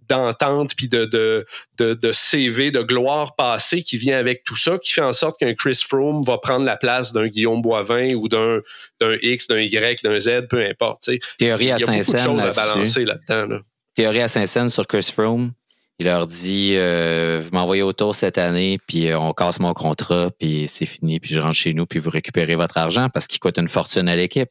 d'entente, 0.09 0.75
puis 0.75 0.89
de, 0.89 1.05
de, 1.05 1.45
de, 1.79 2.13
CV, 2.13 2.71
de 2.71 2.81
gloire 2.81 3.37
passée 3.37 3.83
qui 3.83 3.99
vient 3.99 4.19
avec 4.19 4.45
tout 4.45 4.57
ça, 4.57 4.79
qui 4.79 4.93
fait 4.93 5.03
en 5.03 5.13
sorte 5.13 5.39
qu'un 5.39 5.53
Chris 5.53 5.83
Froome 5.87 6.25
va 6.25 6.39
prendre 6.39 6.65
la 6.65 6.79
place 6.79 7.13
d'un 7.13 7.27
Guillaume 7.27 7.61
Boivin 7.61 8.15
ou 8.15 8.29
d'un, 8.29 8.61
d'un 8.99 9.17
X, 9.21 9.47
d'un 9.47 9.61
Y, 9.61 10.03
d'un 10.03 10.19
Z, 10.19 10.47
peu 10.49 10.65
importe. 10.65 11.11
Théorie 11.39 11.71
à 11.71 11.77
Il 11.77 11.81
y 11.81 11.85
a 11.85 11.87
beaucoup 11.87 12.13
de 12.13 12.19
choses 12.19 12.45
à 12.45 12.53
balancer 12.53 13.05
là-dedans. 13.05 13.47
Là 13.57 13.61
théorie 13.97 14.21
à 14.21 14.29
Saint-Saëns 14.29 14.69
sur 14.69 14.87
Chris 14.87 15.11
Froome. 15.13 15.53
Il 15.99 16.05
leur 16.05 16.27
dit 16.27 16.73
euh, 16.75 17.41
Vous 17.43 17.49
m'envoyez 17.53 17.83
autour 17.83 18.15
cette 18.15 18.37
année, 18.37 18.79
puis 18.87 19.09
euh, 19.09 19.19
on 19.19 19.33
casse 19.33 19.59
mon 19.59 19.73
contrat, 19.73 20.31
puis 20.39 20.69
c'est 20.69 20.85
fini, 20.85 21.19
puis 21.19 21.35
je 21.35 21.41
rentre 21.41 21.55
chez 21.55 21.73
nous, 21.73 21.87
puis 21.87 21.99
vous 21.99 22.11
récupérez 22.11 22.55
votre 22.55 22.77
argent 22.77 23.09
parce 23.09 23.27
qu'il 23.27 23.41
coûte 23.41 23.57
une 23.57 23.69
fortune 23.69 24.07
à 24.09 24.15
l'équipe. 24.15 24.51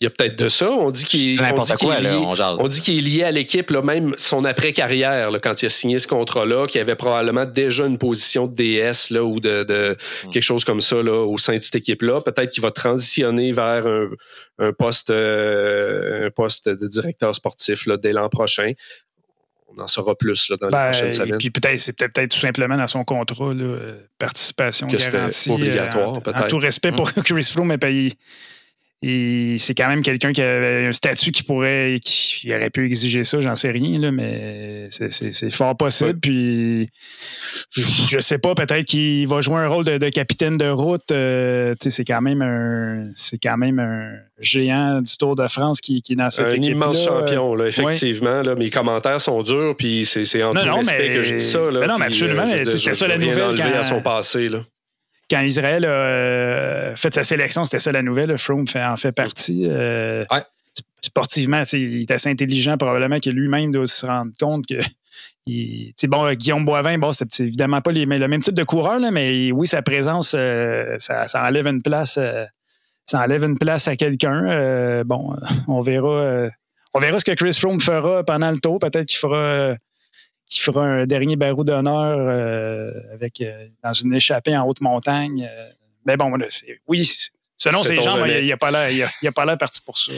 Il 0.00 0.04
y 0.04 0.06
a 0.08 0.10
peut-être 0.10 0.36
de 0.36 0.48
ça. 0.48 0.70
On 0.70 0.90
dit 0.90 1.04
qu'il 1.04 1.40
on, 1.40 2.68
dit 2.68 2.80
qu'il 2.80 2.98
est 2.98 3.00
lié 3.00 3.22
à 3.22 3.30
l'équipe, 3.30 3.70
même 3.70 4.14
son 4.18 4.44
après-carrière, 4.44 5.30
quand 5.40 5.62
il 5.62 5.66
a 5.66 5.70
signé 5.70 6.00
ce 6.00 6.08
contrat-là, 6.08 6.66
qu'il 6.66 6.80
avait 6.80 6.96
probablement 6.96 7.46
déjà 7.46 7.86
une 7.86 7.96
position 7.96 8.48
de 8.48 8.54
DS 8.54 9.10
là, 9.10 9.22
ou 9.22 9.38
de, 9.38 9.96
hmm. 10.24 10.30
quelque 10.30 10.42
chose 10.42 10.64
comme 10.64 10.80
ça 10.80 11.00
là, 11.00 11.24
au 11.24 11.38
sein 11.38 11.54
de 11.54 11.60
cette 11.60 11.76
équipe-là. 11.76 12.20
Peut-être 12.22 12.50
qu'il 12.50 12.62
va 12.62 12.72
transitionner 12.72 13.52
vers 13.52 13.86
un, 14.58 14.72
poste, 14.72 15.10
euh, 15.10 16.26
un 16.26 16.30
poste 16.30 16.68
de 16.68 16.86
directeur 16.88 17.32
sportif 17.32 17.86
là, 17.86 17.96
dès 17.96 18.12
l'an 18.12 18.28
prochain 18.28 18.72
on 19.76 19.82
en 19.82 19.86
saura 19.88 20.14
plus 20.14 20.50
là, 20.50 20.56
dans 20.60 20.68
les 20.68 20.72
ben, 20.72 20.90
prochaines 20.90 21.12
semaines. 21.12 21.38
Puis 21.38 21.50
peut-être, 21.50 21.80
c'est 21.80 21.96
peut-être 21.96 22.30
tout 22.30 22.38
simplement 22.38 22.76
dans 22.76 22.86
son 22.86 23.04
contrat, 23.04 23.52
là, 23.52 23.76
participation 24.18 24.86
que 24.86 24.96
garantie. 24.96 25.50
Obligatoire, 25.50 26.22
peut-être. 26.22 26.44
En 26.44 26.46
tout 26.46 26.58
respect 26.58 26.92
pour 26.92 27.08
hmm. 27.08 27.22
Chris 27.22 27.48
Froome, 27.52 27.68
mais 27.68 27.78
c'est 29.58 29.74
quand 29.74 29.88
même 29.88 30.02
quelqu'un 30.02 30.32
qui 30.32 30.40
avait 30.40 30.86
un 30.86 30.92
statut 30.92 31.30
qui 31.30 31.42
pourrait, 31.42 31.98
qui 32.02 32.54
aurait 32.54 32.70
pu 32.70 32.86
exiger 32.86 33.24
ça, 33.24 33.40
j'en 33.40 33.54
sais 33.54 33.70
rien, 33.70 33.98
là, 33.98 34.12
mais 34.12 34.88
c'est 34.90 35.50
fort 35.50 35.76
possible. 35.76 36.18
Puis 36.20 36.88
je, 37.70 38.20
sais 38.20 38.38
pas, 38.38 38.54
peut-être 38.54 38.84
qu'il 38.84 39.26
va 39.26 39.40
jouer 39.40 39.56
un 39.56 39.68
rôle 39.68 39.84
de, 39.84 40.08
capitaine 40.08 40.56
de 40.56 40.68
route. 40.68 41.10
Euh, 41.12 41.74
c'est 41.86 42.04
quand 42.04 42.22
même 42.22 42.42
un, 42.42 43.08
c'est 43.14 43.38
quand 43.38 43.56
même 43.56 43.78
un 43.78 44.12
géant 44.38 45.00
du 45.00 45.16
Tour 45.16 45.34
de 45.36 45.46
France 45.48 45.80
qui, 45.80 46.00
qui 46.02 46.12
est 46.12 46.16
dans 46.16 46.30
cette 46.30 46.52
équipe. 46.52 46.68
Un 46.68 46.76
immense 46.76 47.04
champion, 47.04 47.54
là, 47.54 47.66
effectivement. 47.66 48.42
Là, 48.42 48.54
mes 48.54 48.70
commentaires 48.70 49.20
sont 49.20 49.42
durs, 49.42 49.74
puis 49.76 50.04
c'est 50.06 50.42
en 50.42 50.54
tout 50.54 50.74
respect 50.74 51.14
que 51.14 51.22
je 51.22 51.34
dis 51.36 51.44
ça. 51.44 51.70
Là, 51.70 51.86
non, 51.86 51.98
mais 51.98 52.06
absolument. 52.06 52.46
C'était 52.46 52.94
ça 52.94 53.08
la 53.08 53.18
nouvelle. 53.18 53.54
Quand, 53.56 53.78
à 53.78 53.82
son 53.82 54.00
passé. 54.00 54.48
Là 54.48 54.60
quand 55.30 55.40
Israël 55.40 55.84
a 55.84 55.88
euh, 55.88 56.96
fait 56.96 57.14
sa 57.14 57.24
sélection, 57.24 57.64
c'était 57.64 57.78
ça 57.78 57.92
la 57.92 58.02
nouvelle. 58.02 58.36
Froome 58.38 58.66
fait, 58.66 58.84
en 58.84 58.96
fait 58.96 59.12
partie. 59.12 59.66
Euh, 59.68 60.24
sportivement, 61.00 61.62
il 61.72 62.02
est 62.02 62.10
assez 62.10 62.28
intelligent, 62.28 62.76
probablement 62.76 63.20
que 63.20 63.30
lui-même 63.30 63.72
doit 63.72 63.86
se 63.86 64.06
rendre 64.06 64.32
compte 64.38 64.66
que. 64.66 64.78
bon, 66.06 66.32
Guillaume 66.34 66.64
Boivin, 66.64 66.98
bon, 66.98 67.12
c'est 67.12 67.40
évidemment 67.40 67.80
pas 67.80 67.92
le 67.92 68.28
même 68.28 68.40
type 68.40 68.54
de 68.54 68.64
coureur, 68.64 69.00
mais 69.12 69.52
oui, 69.52 69.66
sa 69.66 69.82
présence, 69.82 70.34
euh, 70.36 70.96
ça, 70.98 71.26
enlève 71.36 71.66
une 71.66 71.82
place. 71.82 72.18
ça 73.06 73.20
enlève 73.20 73.44
une 73.44 73.58
place 73.58 73.88
à 73.88 73.96
quelqu'un. 73.96 75.04
bon, 75.04 75.36
on 75.68 75.80
verra. 75.80 76.48
on 76.92 76.98
verra 76.98 77.18
ce 77.18 77.24
que 77.24 77.32
Chris 77.32 77.54
Froome 77.58 77.80
fera 77.80 78.24
pendant 78.24 78.50
le 78.50 78.58
tour. 78.58 78.78
Peut-être 78.78 79.06
qu'il 79.06 79.18
fera 79.18 79.76
qui 80.54 80.60
fera 80.60 80.84
un 80.84 81.04
dernier 81.04 81.34
barreau 81.34 81.64
d'honneur 81.64 82.16
euh, 82.16 82.92
avec 83.12 83.40
euh, 83.40 83.66
dans 83.82 83.92
une 83.92 84.14
échappée 84.14 84.56
en 84.56 84.64
haute 84.66 84.80
montagne. 84.80 85.50
mais 86.06 86.16
bon, 86.16 86.32
oui, 86.86 87.10
selon 87.58 87.82
ces 87.82 88.00
gens, 88.00 88.24
il 88.24 88.44
n'y 88.44 88.52
a, 88.52 88.56
pas 88.56 88.70
l'air 88.70 89.58
parti 89.58 89.80
pour 89.84 89.98
ça. 89.98 90.12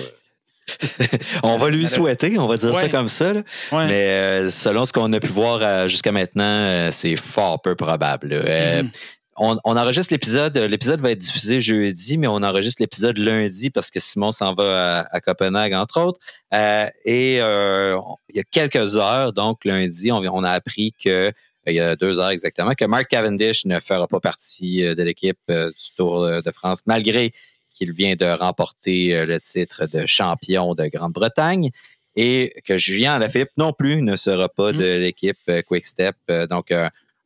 on 1.43 1.57
va 1.57 1.71
lui 1.71 1.87
souhaiter, 1.87 2.39
on 2.39 2.47
va 2.47 2.57
dire 2.59 2.75
ça 2.75 2.89
comme 2.91 3.09
ça. 3.09 3.33
Mais 3.73 4.51
selon 4.51 4.85
ce 4.85 4.93
qu'on 4.93 5.11
a 5.15 5.21
pu 5.21 5.29
voir 5.29 5.89
jusqu'à 5.89 6.13
maintenant, 6.13 6.91
c'est 6.91 7.17
fort 7.17 7.63
peu 7.63 7.75
probable. 7.75 8.35
On, 9.39 9.59
enregistre 9.65 10.13
l'épisode. 10.13 10.57
L'épisode 10.57 11.01
va 11.01 11.11
être 11.11 11.19
diffusé 11.19 11.61
jeudi, 11.61 12.19
mais 12.19 12.27
on 12.27 12.43
enregistre 12.43 12.83
l'épisode 12.83 13.19
lundi 13.19 13.71
parce 13.71 13.91
que 13.91 14.01
Simon 14.01 14.33
s'en 14.33 14.55
va 14.55 15.07
à, 15.11 15.21
Copenhague, 15.21 15.75
entre 15.75 16.01
autres. 16.01 16.21
Euh, 16.55 16.89
et 17.05 17.39
euh, 17.41 17.99
il 18.31 18.37
y 18.37 18.41
a 18.41 18.45
quelques 18.45 18.97
heures, 18.97 19.33
donc 19.33 19.65
lundi, 19.65 20.11
on, 20.13 20.45
a 20.45 20.51
appris 20.51 20.93
que 20.93 21.33
il 21.67 21.75
y 21.75 21.81
a 21.81 21.97
deux 21.97 22.21
heures 22.21 22.31
exactement, 22.31 22.73
que 22.73 22.85
Mark 22.85 23.09
Cavendish 23.09 23.65
ne 23.65 23.81
fera 23.81 24.07
pas 24.07 24.21
partie 24.21 24.85
euh, 24.85 24.95
de 24.95 25.03
l'équipe 25.03 25.41
du 25.49 25.97
Tour 25.97 26.43
de 26.43 26.51
France, 26.51 26.81
malgré 26.87 27.33
qu'il 27.75 27.93
vient 27.93 28.15
de 28.17 28.25
remporter 28.25 29.27
le 29.27 29.39
titre 29.41 29.87
de 29.87 30.07
champion 30.07 30.75
de 30.75 30.87
Grande-Bretagne 30.87 31.71
et 32.15 32.55
que 32.65 32.79
Julien 32.79 33.15
Alaphilippe 33.15 33.51
non 33.59 33.75
plus 33.75 34.01
ne 34.01 34.17
sera 34.17 34.49
pas 34.49 34.73
mm. 34.73 34.77
de 34.79 34.97
l'équipe 34.97 35.51
Quick 35.67 35.85
Step. 35.85 36.17
Donc, 36.49 36.73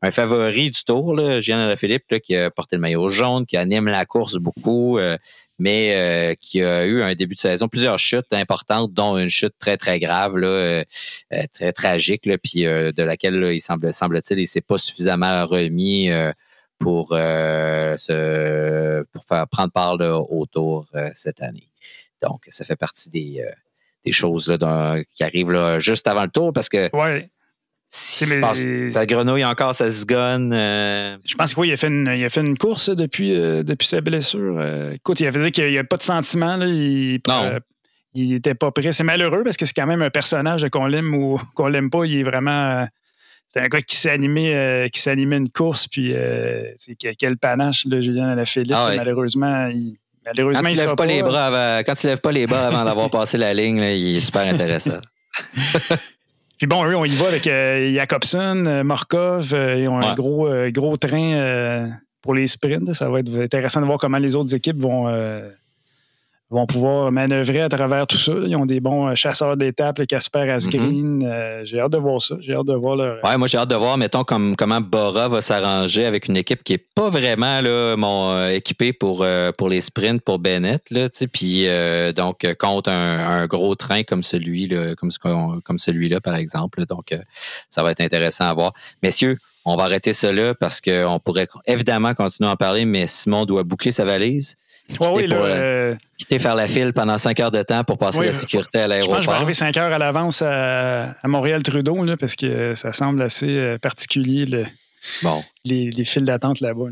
un 0.02 0.10
favori 0.10 0.70
du 0.70 0.82
tour, 0.84 1.14
là, 1.14 1.40
Jean 1.40 1.74
Philippe, 1.76 2.18
qui 2.22 2.34
a 2.34 2.50
porté 2.50 2.76
le 2.76 2.80
maillot 2.80 3.08
jaune, 3.08 3.44
qui 3.44 3.56
anime 3.56 3.86
la 3.86 4.06
course 4.06 4.36
beaucoup, 4.36 4.98
euh, 4.98 5.18
mais 5.58 5.94
euh, 5.94 6.34
qui 6.34 6.62
a 6.62 6.86
eu 6.86 7.02
un 7.02 7.14
début 7.14 7.34
de 7.34 7.40
saison, 7.40 7.68
plusieurs 7.68 7.98
chutes 7.98 8.32
importantes, 8.32 8.94
dont 8.94 9.18
une 9.18 9.28
chute 9.28 9.54
très, 9.58 9.76
très 9.76 9.98
grave, 9.98 10.38
là, 10.38 10.48
euh, 10.48 10.84
très 11.52 11.72
tragique, 11.72 12.24
là, 12.24 12.38
puis 12.38 12.62
de 12.62 13.02
laquelle 13.02 13.50
il 13.52 13.60
semble, 13.60 13.92
semble-t-il, 13.92 14.40
il 14.40 14.46
s'est 14.46 14.62
pas 14.62 14.78
suffisamment 14.78 15.46
remis 15.46 16.08
pour, 16.78 17.08
se, 17.10 19.02
pour 19.12 19.24
faire 19.26 19.46
prendre 19.48 19.72
part 19.72 19.98
au 20.00 20.46
tour 20.46 20.86
cette 21.14 21.42
année. 21.42 21.68
Donc, 22.22 22.46
ça 22.48 22.64
fait 22.64 22.76
partie 22.76 23.10
des, 23.10 23.44
des 24.04 24.12
choses 24.12 24.48
là, 24.48 24.96
qui 25.14 25.24
arrivent 25.24 25.52
là, 25.52 25.78
juste 25.78 26.06
avant 26.06 26.22
le 26.22 26.30
tour 26.30 26.54
parce 26.54 26.70
que 26.70 26.88
ouais. 26.96 27.30
Si 27.92 28.24
ça 28.92 29.04
grenouille 29.04 29.44
encore, 29.44 29.74
ça 29.74 29.90
se 29.90 30.06
gonne. 30.06 30.52
Euh. 30.52 31.16
Je 31.24 31.34
pense 31.34 31.54
qu'il 31.54 31.72
a, 31.72 31.76
fait 31.76 31.88
une, 31.88 32.08
il 32.16 32.24
a 32.24 32.30
fait 32.30 32.40
une 32.40 32.56
course 32.56 32.88
depuis, 32.88 33.34
euh, 33.34 33.64
depuis 33.64 33.88
sa 33.88 34.00
blessure. 34.00 34.54
Euh. 34.58 34.92
écoute, 34.92 35.18
il 35.18 35.26
a 35.26 35.32
fait 35.32 35.40
dire 35.40 35.50
qu'il 35.50 35.72
n'y 35.72 35.78
a 35.78 35.82
pas 35.82 35.96
de 35.96 36.02
sentiment. 36.02 36.56
Là, 36.56 36.66
il, 36.66 37.20
il 38.14 38.32
était 38.32 38.54
pas 38.54 38.70
prêt. 38.70 38.92
C'est 38.92 39.02
malheureux 39.02 39.42
parce 39.42 39.56
que 39.56 39.66
c'est 39.66 39.72
quand 39.72 39.88
même 39.88 40.02
un 40.02 40.10
personnage 40.10 40.64
qu'on 40.70 40.86
l'aime 40.86 41.12
ou 41.16 41.40
qu'on 41.56 41.66
l'aime 41.66 41.90
pas. 41.90 42.04
Il 42.04 42.16
est 42.16 42.22
vraiment. 42.22 42.86
C'est 43.48 43.58
un 43.58 43.66
gars 43.66 43.80
qui 43.80 43.96
s'est 43.96 44.10
animé, 44.10 44.88
qui 44.92 45.00
s'est 45.00 45.10
animé 45.10 45.34
une 45.34 45.50
course. 45.50 45.88
Puis, 45.88 46.14
quel 47.18 47.36
panache, 47.38 47.84
là, 47.86 48.00
Julien 48.00 48.28
Alaphilippe. 48.28 48.76
Ah 48.76 48.92
Malheureusement, 48.96 49.66
il, 49.66 49.96
Malheureusement, 50.24 50.62
quand 50.62 50.68
il, 50.68 50.76
lève 50.76 50.94
pas, 50.94 51.06
les 51.06 51.22
bras 51.22 51.46
avant, 51.46 51.82
quand 51.84 52.04
il 52.04 52.06
lève 52.06 52.20
pas 52.20 52.30
les 52.30 52.46
bras 52.46 52.68
avant 52.68 52.84
d'avoir 52.84 53.10
passé 53.10 53.36
la 53.36 53.52
ligne, 53.52 53.78
il 53.78 54.18
est 54.18 54.20
super 54.20 54.42
intéressant. 54.42 55.00
Puis 56.60 56.66
bon, 56.66 56.84
eux, 56.84 56.94
on 56.94 57.06
y 57.06 57.16
va 57.16 57.28
avec 57.28 57.46
euh, 57.46 57.90
Jacobson, 57.94 58.64
euh, 58.66 58.84
Markov. 58.84 59.54
Euh, 59.54 59.78
ils 59.78 59.88
ont 59.88 59.98
un 59.98 60.14
gros, 60.14 60.46
gros 60.68 60.98
train 60.98 61.88
pour 62.20 62.34
les 62.34 62.46
sprints. 62.46 62.92
Ça 62.92 63.08
va 63.08 63.20
être 63.20 63.34
intéressant 63.34 63.80
de 63.80 63.86
voir 63.86 63.98
comment 63.98 64.18
les 64.18 64.36
autres 64.36 64.54
équipes 64.54 64.78
vont, 64.78 65.06
vont 66.50 66.66
pouvoir 66.66 67.12
manœuvrer 67.12 67.60
à 67.62 67.68
travers 67.68 68.06
tout 68.06 68.18
ça. 68.18 68.32
Ils 68.44 68.56
ont 68.56 68.66
des 68.66 68.80
bons 68.80 69.08
euh, 69.08 69.14
chasseurs 69.14 69.56
d'étapes, 69.56 70.00
les 70.00 70.06
Casper 70.06 70.50
Asgreen. 70.50 71.18
Mhm. 71.18 71.22
Euh, 71.24 71.64
j'ai 71.64 71.80
hâte 71.80 71.92
de 71.92 71.98
voir 71.98 72.20
ça. 72.20 72.34
J'ai 72.40 72.54
hâte 72.54 72.66
de 72.66 72.74
voir 72.74 72.96
leur. 72.96 73.24
Ouais, 73.24 73.36
moi 73.36 73.46
j'ai 73.46 73.56
hâte 73.56 73.70
de 73.70 73.76
voir, 73.76 73.96
mettons, 73.96 74.24
comme, 74.24 74.56
comment 74.56 74.80
Bora 74.80 75.28
va 75.28 75.40
s'arranger 75.40 76.06
avec 76.06 76.26
une 76.26 76.36
équipe 76.36 76.64
qui 76.64 76.72
n'est 76.72 76.84
pas 76.94 77.08
vraiment 77.08 77.60
là, 77.60 77.94
mon, 77.96 78.32
euh, 78.32 78.48
équipée 78.48 78.92
pour, 78.92 79.24
pour 79.56 79.68
les 79.68 79.80
sprints 79.80 80.22
pour 80.22 80.38
Bennett. 80.40 80.90
Là, 80.90 81.08
puis 81.32 81.66
donc 82.16 82.46
contre 82.58 82.90
un, 82.90 83.46
gros 83.46 83.74
train 83.74 84.02
comme 84.02 84.22
celui 84.22 84.66
là, 84.66 84.94
comme, 84.96 85.10
comme 85.62 85.78
celui-là, 85.78 86.20
par 86.20 86.34
exemple. 86.34 86.84
Donc, 86.86 87.16
ça 87.68 87.82
va 87.82 87.92
être 87.92 88.00
intéressant 88.00 88.46
à 88.46 88.54
voir. 88.54 88.72
Messieurs, 89.02 89.38
on 89.64 89.76
va 89.76 89.84
arrêter 89.84 90.12
cela 90.12 90.54
parce 90.54 90.80
qu'on 90.80 91.20
pourrait 91.22 91.48
évidemment 91.66 92.14
continuer 92.14 92.48
à 92.50 92.54
en 92.54 92.56
parler, 92.56 92.84
mais 92.84 93.06
Simon 93.06 93.44
doit 93.44 93.62
boucler 93.62 93.92
sa 93.92 94.04
valise. 94.04 94.56
Ouais, 94.98 95.08
oui, 95.12 95.26
là, 95.26 95.36
euh, 95.36 95.94
quitter 96.18 96.38
faire 96.38 96.54
la 96.54 96.66
file 96.66 96.92
pendant 96.92 97.16
cinq 97.18 97.38
heures 97.40 97.50
de 97.50 97.62
temps 97.62 97.84
pour 97.84 97.98
passer 97.98 98.24
la 98.26 98.32
sécurité 98.32 98.80
à 98.80 98.88
l'aéroport. 98.88 99.20
Je 99.20 99.28
vais 99.28 99.34
arriver 99.34 99.52
cinq 99.52 99.76
heures 99.76 99.92
à 99.92 99.98
l'avance 99.98 100.42
à, 100.42 101.14
Montréal-Trudeau, 101.24 102.04
parce 102.18 102.36
que 102.36 102.74
ça 102.74 102.92
semble 102.92 103.22
assez 103.22 103.56
euh, 103.56 103.78
particulier, 103.78 104.46
bon. 105.22 105.42
les, 105.64 105.90
les 105.90 106.04
files 106.04 106.24
d'attente 106.24 106.60
là-bas. 106.60 106.86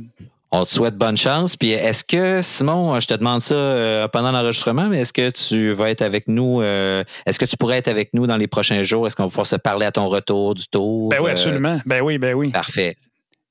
On 0.51 0.65
te 0.65 0.69
souhaite 0.69 0.97
bonne 0.97 1.17
chance. 1.17 1.57
Puis 1.57 1.73
est-ce 1.73 2.05
que, 2.05 2.41
Simon, 2.41 2.99
je 3.01 3.07
te 3.07 3.15
demande 3.15 3.41
ça 3.41 3.55
euh, 3.55 4.09
pendant 4.09 4.33
l'enregistrement, 4.33 4.89
mais 4.89 5.01
est-ce 5.01 5.13
que 5.13 5.31
tu 5.31 5.73
vas 5.73 5.91
être 5.91 6.03
avec 6.03 6.29
nous? 6.29 6.63
est-ce 6.63 7.39
que 7.39 7.45
tu 7.45 7.57
pourrais 7.57 7.79
être 7.79 7.89
avec 7.89 8.15
nous 8.15 8.27
dans 8.27 8.37
les 8.37 8.47
prochains 8.47 8.83
jours? 8.83 9.07
Est-ce 9.07 9.17
qu'on 9.17 9.25
va 9.25 9.29
pouvoir 9.29 9.47
se 9.47 9.57
parler 9.57 9.87
à 9.87 9.93
ton 9.93 10.09
retour 10.09 10.55
du 10.55 10.67
tour? 10.69 11.11
Ben 11.11 11.19
oui, 11.21 11.33
absolument. 11.33 11.81
Ben 11.85 12.01
oui, 12.01 12.19
ben 12.19 12.35
oui. 12.35 12.51
Parfait. 12.51 12.97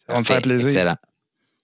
Ça 0.08 0.14
va 0.14 0.20
me 0.20 0.26
faire 0.26 0.42
plaisir. 0.42 0.70
Excellent. 0.70 0.96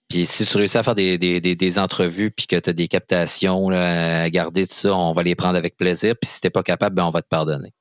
Puis 0.08 0.26
si 0.26 0.44
tu 0.44 0.58
réussis 0.58 0.78
à 0.78 0.82
faire 0.82 0.94
des, 0.94 1.18
des, 1.18 1.40
des, 1.40 1.78
entrevues 1.78 2.30
puis 2.30 2.46
que 2.46 2.56
tu 2.56 2.70
as 2.70 2.72
des 2.72 2.88
captations 2.88 3.70
à 3.70 4.28
garder 4.30 4.66
tout 4.66 4.74
ça, 4.74 4.94
on 4.94 5.12
va 5.12 5.22
les 5.22 5.34
prendre 5.34 5.56
avec 5.56 5.76
plaisir. 5.76 6.14
Puis 6.20 6.30
si 6.30 6.40
t'es 6.40 6.50
pas 6.50 6.62
capable, 6.62 6.94
ben 6.94 7.04
on 7.04 7.10
va 7.10 7.22
te 7.22 7.28
pardonner. 7.28 7.72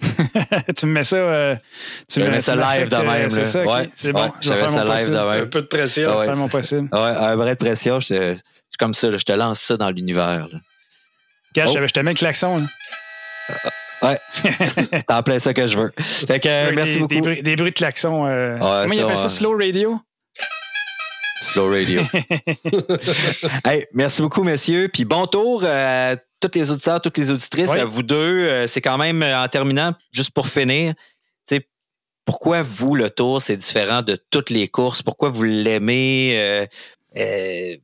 tu 0.76 0.86
me 0.86 0.92
mets 0.92 1.04
ça, 1.04 1.16
euh, 1.16 1.56
tu 2.08 2.20
me 2.20 2.30
mets 2.30 2.40
ça 2.40 2.56
live 2.56 2.88
de 2.88 2.96
même. 2.96 3.30
C'est 3.30 3.44
ça, 3.44 3.64
ouais, 3.64 3.90
c'est 3.94 4.12
bon. 4.12 4.32
je 4.40 4.52
vais 4.52 4.66
ça 4.66 4.84
live 4.84 5.08
de 5.08 5.12
même. 5.12 5.42
Un 5.44 5.46
peu 5.46 5.60
de 5.60 5.66
pression. 5.66 6.18
Ouais, 6.18 6.34
mon 6.34 6.48
possible. 6.48 6.88
Ouais, 6.92 7.00
un 7.00 7.36
vrai 7.36 7.52
de 7.52 7.58
pression. 7.58 8.00
Je, 8.00 8.06
je, 8.14 8.32
suis 8.34 8.78
comme 8.78 8.94
ça, 8.94 9.16
je 9.16 9.24
te 9.24 9.32
lance 9.32 9.60
ça 9.60 9.76
dans 9.76 9.90
l'univers. 9.90 10.48
Gars, 11.54 11.66
oh. 11.68 11.86
je 11.86 11.92
te 11.92 12.00
mets 12.00 12.12
le 12.12 12.16
klaxon. 12.16 12.66
Ouais, 14.02 14.18
c'est 14.42 15.10
en 15.10 15.22
plein 15.22 15.38
ça 15.38 15.52
que 15.52 15.66
je 15.66 15.76
veux. 15.76 15.92
Fait 15.98 16.40
que, 16.40 16.74
merci 16.74 16.98
beaucoup. 16.98 17.14
Des 17.14 17.20
bruits, 17.20 17.42
des 17.42 17.56
bruits 17.56 17.70
de 17.70 17.76
klaxon. 17.76 18.26
Euh... 18.26 18.56
comment 18.58 18.92
il 18.92 19.02
appelle 19.02 19.16
ça? 19.16 19.28
Slow 19.28 19.56
radio? 19.56 20.00
Slow 21.40 21.70
radio. 21.70 22.02
hey, 23.64 23.86
merci 23.94 24.20
beaucoup, 24.20 24.42
messieurs. 24.42 24.90
Puis 24.92 25.06
bon 25.06 25.26
tour 25.26 25.64
à 25.64 26.16
tous 26.38 26.50
les 26.54 26.70
auditeurs, 26.70 27.00
toutes 27.00 27.16
les 27.16 27.30
auditrices, 27.30 27.70
à 27.70 27.86
vous 27.86 28.02
deux. 28.02 28.16
Euh, 28.16 28.66
c'est 28.66 28.82
quand 28.82 28.98
même, 28.98 29.22
euh, 29.22 29.42
en 29.42 29.48
terminant, 29.48 29.94
juste 30.12 30.30
pour 30.32 30.48
finir, 30.48 30.94
pourquoi 32.26 32.62
vous, 32.62 32.94
le 32.94 33.10
tour, 33.10 33.42
c'est 33.42 33.56
différent 33.56 34.02
de 34.02 34.16
toutes 34.30 34.50
les 34.50 34.68
courses? 34.68 35.02
Pourquoi 35.02 35.30
vous 35.30 35.42
l'aimez? 35.42 36.34
Euh, 36.36 36.66
euh, 37.16 37.76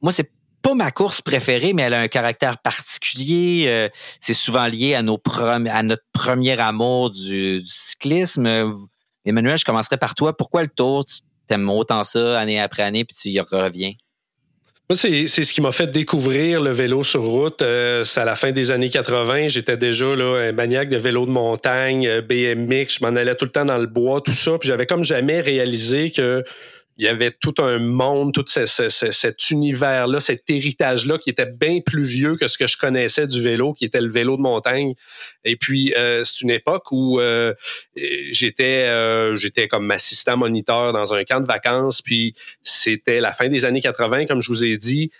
moi, 0.00 0.12
c'est 0.12 0.30
pas 0.62 0.72
ma 0.72 0.90
course 0.92 1.20
préférée, 1.20 1.74
mais 1.74 1.82
elle 1.82 1.92
a 1.92 2.00
un 2.00 2.08
caractère 2.08 2.56
particulier. 2.58 3.90
c'est 4.18 4.32
souvent 4.32 4.66
lié 4.66 4.94
à, 4.94 5.02
nos 5.02 5.20
à 5.68 5.82
notre 5.82 6.04
premier 6.12 6.58
amour 6.58 7.10
du, 7.10 7.60
du, 7.60 7.66
cyclisme. 7.66 8.46
Emmanuel, 9.26 9.58
je 9.58 9.64
commencerai 9.66 9.98
par 9.98 10.14
toi. 10.14 10.34
Pourquoi 10.34 10.62
le 10.62 10.68
tour? 10.68 11.04
T'aimes 11.46 11.68
autant 11.70 12.04
ça 12.04 12.38
année 12.38 12.60
après 12.60 12.82
année, 12.82 13.04
puis 13.04 13.16
tu 13.16 13.28
y 13.30 13.40
reviens? 13.40 13.92
Moi, 14.88 14.96
c'est 14.96 15.26
ce 15.26 15.52
qui 15.52 15.60
m'a 15.60 15.72
fait 15.72 15.88
découvrir 15.88 16.60
le 16.60 16.70
vélo 16.70 17.02
sur 17.02 17.20
route. 17.20 17.60
Euh, 17.60 18.04
c'est 18.04 18.20
à 18.20 18.24
la 18.24 18.36
fin 18.36 18.52
des 18.52 18.70
années 18.70 18.88
80. 18.88 19.48
J'étais 19.48 19.76
déjà 19.76 20.06
un 20.06 20.52
maniaque 20.52 20.88
de 20.88 20.96
vélo 20.96 21.26
de 21.26 21.32
montagne, 21.32 22.06
euh, 22.06 22.22
BMX. 22.22 22.98
Je 23.00 23.04
m'en 23.04 23.16
allais 23.16 23.34
tout 23.34 23.46
le 23.46 23.50
temps 23.50 23.64
dans 23.64 23.78
le 23.78 23.88
bois, 23.88 24.20
tout 24.20 24.32
ça. 24.32 24.56
Puis 24.58 24.68
j'avais 24.68 24.86
comme 24.86 25.02
jamais 25.02 25.40
réalisé 25.40 26.12
que 26.12 26.44
il 26.98 27.04
y 27.04 27.08
avait 27.08 27.30
tout 27.30 27.54
un 27.58 27.78
monde, 27.78 28.32
tout 28.32 28.44
cet 28.46 29.50
univers-là, 29.50 30.18
cet 30.18 30.48
héritage-là 30.48 31.18
qui 31.18 31.28
était 31.28 31.46
bien 31.46 31.80
plus 31.84 32.02
vieux 32.02 32.36
que 32.36 32.48
ce 32.48 32.56
que 32.56 32.66
je 32.66 32.78
connaissais 32.78 33.26
du 33.26 33.42
vélo, 33.42 33.74
qui 33.74 33.84
était 33.84 34.00
le 34.00 34.08
vélo 34.08 34.36
de 34.36 34.42
montagne. 34.42 34.94
Et 35.44 35.56
puis, 35.56 35.92
euh, 35.94 36.24
c'est 36.24 36.40
une 36.40 36.50
époque 36.50 36.90
où 36.92 37.20
euh, 37.20 37.52
j'étais 37.94 38.86
euh, 38.86 39.36
j'étais 39.36 39.68
comme 39.68 39.90
assistant 39.90 40.38
moniteur 40.38 40.94
dans 40.94 41.12
un 41.12 41.24
camp 41.24 41.40
de 41.40 41.46
vacances, 41.46 42.00
puis 42.00 42.34
c'était 42.62 43.20
la 43.20 43.32
fin 43.32 43.48
des 43.48 43.66
années 43.66 43.82
80, 43.82 44.26
comme 44.26 44.40
je 44.40 44.48
vous 44.48 44.64
ai 44.64 44.76
dit 44.78 45.10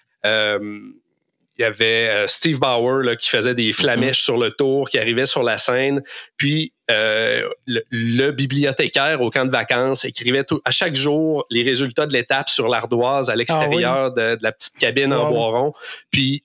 il 1.59 1.63
y 1.63 1.65
avait 1.65 2.09
euh, 2.09 2.27
Steve 2.27 2.59
Bauer 2.59 3.03
là, 3.03 3.17
qui 3.17 3.29
faisait 3.29 3.55
des 3.55 3.73
flamèches 3.73 4.23
sur 4.23 4.37
le 4.37 4.51
tour, 4.51 4.89
qui 4.89 4.99
arrivait 4.99 5.27
sur 5.27 5.43
la 5.43 5.59
scène. 5.59 6.03
Puis 6.37 6.73
euh, 6.91 7.49
le, 7.67 8.31
bibliothécaire 8.31 9.21
au 9.21 9.31
camp 9.31 9.45
de 9.45 9.51
vacances 9.51 10.05
écrivait 10.05 10.45
tout, 10.45 10.61
à 10.65 10.71
chaque 10.71 10.95
jour 10.95 11.47
les 11.51 11.63
résultats 11.63 12.07
de 12.07 12.13
l'étape 12.13 12.49
sur 12.49 12.69
l'ardoise 12.69 13.31
à 13.31 13.33
ah 13.33 13.37
l'extérieur 13.37 14.13
de, 14.13 14.39
la 14.41 14.53
petite 14.53 14.77
cabine 14.77 15.13
en 15.13 15.29
bois 15.29 15.49
rond. 15.49 15.73
Puis 16.11 16.45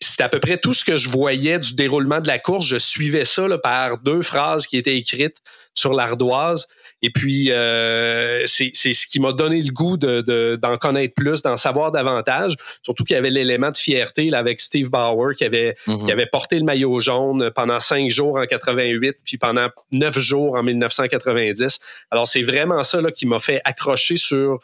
c'était 0.00 0.24
à 0.24 0.28
peu 0.28 0.40
près 0.40 0.58
tout 0.58 0.74
ce 0.74 0.84
que 0.84 0.96
je 0.96 1.08
voyais 1.08 1.58
du 1.58 1.74
déroulement 1.74 2.20
de 2.20 2.28
la 2.28 2.38
course. 2.38 2.66
Je 2.66 2.76
suivais 2.76 3.24
ça 3.24 3.48
là, 3.48 3.58
par 3.58 3.98
deux 3.98 4.22
phrases 4.22 4.66
qui 4.66 4.76
étaient 4.76 4.96
écrites 4.96 5.38
sur 5.74 5.92
l'ardoise. 5.92 6.68
Et 7.02 7.10
puis, 7.10 7.50
euh, 7.50 8.42
c'est 8.46 8.72
ce 8.72 9.06
qui 9.08 9.18
m'a 9.18 9.32
donné 9.32 9.60
le 9.60 9.72
goût 9.72 9.96
d'en 9.96 10.22
de, 10.22 10.76
connaître 10.76 11.14
plus, 11.14 11.42
d'en 11.42 11.56
savoir 11.56 11.90
davantage. 11.90 12.54
Surtout 12.82 13.02
qu'il 13.02 13.14
y 13.14 13.18
avait 13.18 13.30
l'élément 13.30 13.70
de 13.70 13.76
fierté 13.76 14.28
là, 14.28 14.38
avec 14.38 14.60
Steve 14.60 14.88
Bauer 14.88 15.34
qui 15.34 15.44
avait, 15.44 15.74
mhm. 15.88 16.04
qui 16.04 16.12
avait 16.12 16.26
porté 16.26 16.56
le 16.58 16.64
maillot 16.64 17.00
jaune 17.00 17.50
pendant 17.50 17.80
cinq 17.80 18.08
jours 18.08 18.36
en 18.36 18.46
88, 18.46 19.16
puis 19.24 19.36
pendant 19.36 19.66
neuf 19.90 20.16
jours 20.16 20.54
en 20.54 20.62
1990. 20.62 21.80
Alors, 22.12 22.28
c'est 22.28 22.42
vraiment 22.42 22.84
ça 22.84 23.00
là, 23.00 23.10
qui 23.10 23.26
m'a 23.26 23.40
fait 23.40 23.60
accrocher 23.64 24.16
sur 24.16 24.60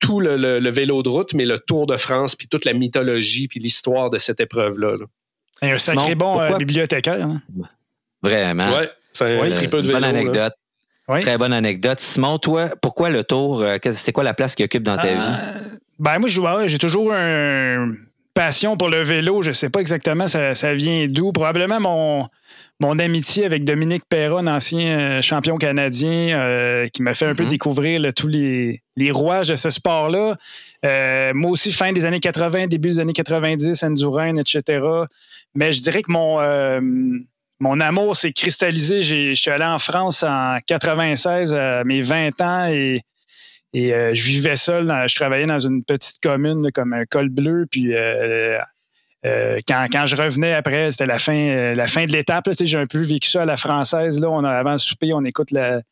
tout 0.00 0.18
le, 0.18 0.36
le, 0.36 0.70
vélo 0.70 1.02
de 1.02 1.08
route, 1.10 1.34
mais 1.34 1.44
le 1.44 1.58
Tour 1.58 1.86
de 1.86 1.96
France, 1.96 2.34
puis 2.34 2.48
toute 2.48 2.64
la 2.64 2.72
mythologie, 2.72 3.48
puis 3.48 3.60
l'histoire 3.60 4.10
de 4.10 4.18
cette 4.18 4.40
épreuve-là. 4.40 4.96
là 4.96 5.06
Un 5.60 5.78
sacré 5.78 6.14
bon 6.14 6.56
bibliothécaire. 6.56 7.26
Hein? 7.26 7.42
Vraiment. 8.22 8.76
Ouais, 8.76 8.90
c'est 9.12 9.38
un 9.38 9.48
de 9.48 9.92
Bonne 9.92 10.04
anecdote. 10.04 10.54
Très 11.08 11.38
bonne 11.38 11.52
anecdote. 11.52 12.00
Simon, 12.00 12.38
toi, 12.38 12.70
pourquoi 12.80 13.10
le 13.10 13.24
tour? 13.24 13.64
C'est 13.92 14.12
quoi 14.12 14.24
la 14.24 14.34
place 14.34 14.54
qu'il 14.54 14.64
occupe 14.64 14.82
dans 14.82 14.96
ta 14.96 15.08
vie? 15.08 15.60
Ben 15.98 16.18
moi, 16.18 16.66
j'ai 16.66 16.78
toujours 16.78 17.12
une 17.12 17.96
passion 18.34 18.76
pour 18.76 18.88
le 18.88 19.02
vélo. 19.02 19.42
Je 19.42 19.48
ne 19.48 19.52
sais 19.52 19.70
pas 19.70 19.80
exactement 19.80 20.26
ça, 20.26 20.54
ça 20.54 20.74
vient 20.74 21.06
d'où. 21.08 21.32
Probablement 21.32 21.80
mon, 21.80 22.28
mon 22.80 22.98
amitié 22.98 23.44
avec 23.44 23.64
Dominique 23.64 24.04
Perron, 24.08 24.46
ancien 24.46 24.98
euh, 24.98 25.22
champion 25.22 25.56
canadien, 25.56 26.38
euh, 26.40 26.88
qui 26.88 27.02
m'a 27.02 27.14
fait 27.14 27.26
un 27.26 27.34
peu 27.34 27.44
mm-hmm. 27.44 27.48
découvrir 27.48 28.14
tous 28.14 28.28
les, 28.28 28.82
les, 28.96 29.10
rouages 29.10 29.48
de 29.48 29.56
ce 29.56 29.70
sport-là. 29.70 30.36
Euh, 30.84 31.32
moi 31.34 31.52
aussi, 31.52 31.72
fin 31.72 31.92
des 31.92 32.04
années 32.04 32.20
80, 32.20 32.66
début 32.66 32.90
des 32.90 33.00
années 33.00 33.12
90, 33.12 33.82
Endurance, 33.82 34.38
etc. 34.38 34.86
Mais 35.54 35.72
je 35.72 35.82
dirais 35.82 36.02
que 36.02 36.10
mon, 36.10 36.38
mon 37.62 37.78
amour 37.78 38.16
s'est 38.16 38.32
cristallisé. 38.32 39.02
Je 39.02 39.34
suis 39.34 39.50
allé 39.50 39.64
en 39.64 39.78
France 39.78 40.24
en 40.24 40.58
96 40.66 41.54
à 41.54 41.84
mes 41.84 42.02
20 42.02 42.40
ans 42.40 42.66
et 42.66 43.00
euh, 43.76 44.12
je 44.12 44.24
vivais 44.24 44.56
seul, 44.56 44.92
je 45.06 45.14
travaillais 45.14 45.46
dans 45.46 45.60
une 45.60 45.84
petite 45.84 46.18
commune 46.20 46.72
comme 46.72 46.92
un 46.92 47.04
col 47.04 47.28
bleu, 47.28 47.66
puis 47.70 47.94
euh, 47.94 48.58
euh, 49.24 49.60
quand, 49.66 50.06
je 50.06 50.16
revenais 50.16 50.54
après, 50.54 50.90
c'était 50.90 51.06
la 51.06 51.18
fin, 51.18 51.34
de 51.34 52.12
l'étape. 52.12 52.48
J'ai 52.60 52.78
un 52.78 52.86
peu 52.86 53.00
vécu 53.00 53.30
ça 53.30 53.42
à 53.42 53.44
la 53.44 53.56
française. 53.56 54.20
On 54.24 54.42
a, 54.42 54.50
avant 54.50 54.72
le 54.72 54.78
souper, 54.78 55.12
on 55.14 55.24
écoute 55.24 55.52
la, 55.52 55.82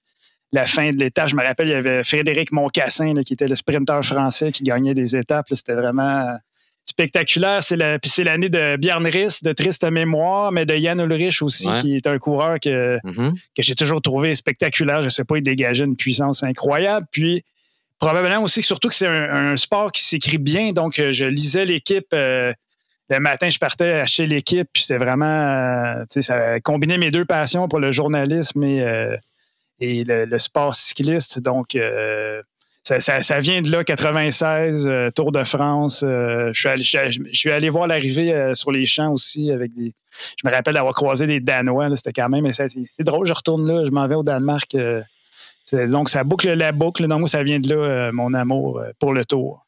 fin 0.66 0.90
de 0.90 0.96
l'étape. 0.96 1.28
Je 1.28 1.36
me 1.36 1.44
rappelle, 1.44 1.68
il 1.68 1.72
y 1.72 1.74
avait 1.74 2.02
Frédéric 2.02 2.50
Moncassin, 2.50 3.14
qui 3.22 3.34
était 3.34 3.46
le 3.46 3.54
sprinter 3.54 4.02
français 4.02 4.50
qui 4.50 4.64
gagnait 4.64 4.94
des 4.94 5.14
étapes. 5.14 5.46
C'était 5.52 5.74
vraiment 5.74 6.36
spectaculaire. 6.84 7.62
C'est 7.62 7.76
la, 7.76 7.98
puis 7.98 8.10
c'est 8.10 8.24
l'année 8.24 8.48
de 8.48 8.76
Bjarne 8.76 9.06
Riss, 9.06 9.42
de 9.42 9.52
triste 9.52 9.84
mémoire, 9.84 10.52
mais 10.52 10.66
de 10.66 10.74
Yann 10.74 11.00
Ulrich 11.00 11.42
aussi, 11.42 11.68
qui 11.80 11.96
est 11.96 12.06
un 12.06 12.18
coureur 12.18 12.58
que, 12.60 12.98
mm-hmm. 12.98 13.32
que 13.56 13.62
j'ai 13.62 13.74
toujours 13.74 14.02
trouvé 14.02 14.34
spectaculaire. 14.34 15.00
Je 15.02 15.06
ne 15.06 15.10
sais 15.10 15.24
pas, 15.24 15.36
il 15.38 15.42
dégageait 15.42 15.84
une 15.84 15.96
puissance 15.96 16.42
incroyable. 16.42 17.06
Puis 17.10 17.44
probablement 17.98 18.42
aussi, 18.42 18.62
surtout 18.62 18.88
que 18.88 18.94
c'est 18.94 19.06
un, 19.06 19.56
sport 19.56 19.92
qui 19.92 20.02
s'écrit 20.02 20.38
bien. 20.38 20.72
Donc, 20.72 20.98
euh, 20.98 21.12
je 21.12 21.24
lisais 21.24 21.64
l'équipe. 21.64 22.08
Euh, 22.12 22.52
le 23.08 23.18
matin, 23.18 23.48
je 23.50 23.58
partais 23.58 23.92
acheter 23.94 24.26
l'équipe, 24.26 24.68
puis 24.72 24.84
c'est 24.84 24.96
vraiment, 24.96 25.24
euh, 25.26 26.02
tu 26.02 26.20
sais, 26.20 26.22
ça 26.22 26.60
combinait 26.60 26.96
mes 26.96 27.10
deux 27.10 27.24
passions 27.24 27.66
pour 27.66 27.80
le 27.80 27.90
journalisme 27.90 28.62
et, 28.62 29.16
et 29.80 30.04
le, 30.04 30.38
sport 30.38 30.76
cycliste. 30.76 31.40
Donc, 31.40 31.76
ça, 32.82 33.40
vient 33.40 33.60
de 33.60 33.70
là, 33.70 33.84
96, 33.84 34.90
Tour 35.14 35.32
de 35.32 35.44
France. 35.44 36.00
je, 36.02 36.50
suis 36.52 36.68
allé, 36.68 36.82
je, 36.82 37.20
suis 37.32 37.50
allé 37.50 37.68
voir 37.68 37.86
l'arrivée 37.86 38.52
sur 38.54 38.72
les 38.72 38.86
champs 38.86 39.12
aussi 39.12 39.50
avec 39.50 39.74
des. 39.74 39.92
Je 40.42 40.48
me 40.48 40.52
rappelle 40.52 40.74
d'avoir 40.74 40.94
croisé 40.94 41.26
des 41.26 41.40
Danois. 41.40 41.94
C'était 41.94 42.12
quand 42.12 42.28
même. 42.28 42.50
C'est 42.52 42.68
drôle, 43.00 43.26
je 43.26 43.32
retourne 43.32 43.66
là, 43.66 43.84
je 43.84 43.90
m'en 43.90 44.06
vais 44.08 44.16
au 44.16 44.22
Danemark 44.22 44.74
donc, 45.72 46.08
ça 46.08 46.24
boucle 46.24 46.52
la 46.52 46.72
boucle. 46.72 47.06
Donc, 47.06 47.28
ça 47.28 47.42
vient 47.42 47.60
de 47.60 47.68
là, 47.68 47.76
euh, 47.76 48.12
mon 48.12 48.34
amour 48.34 48.78
euh, 48.78 48.90
pour 48.98 49.12
le 49.12 49.24
tour. 49.24 49.66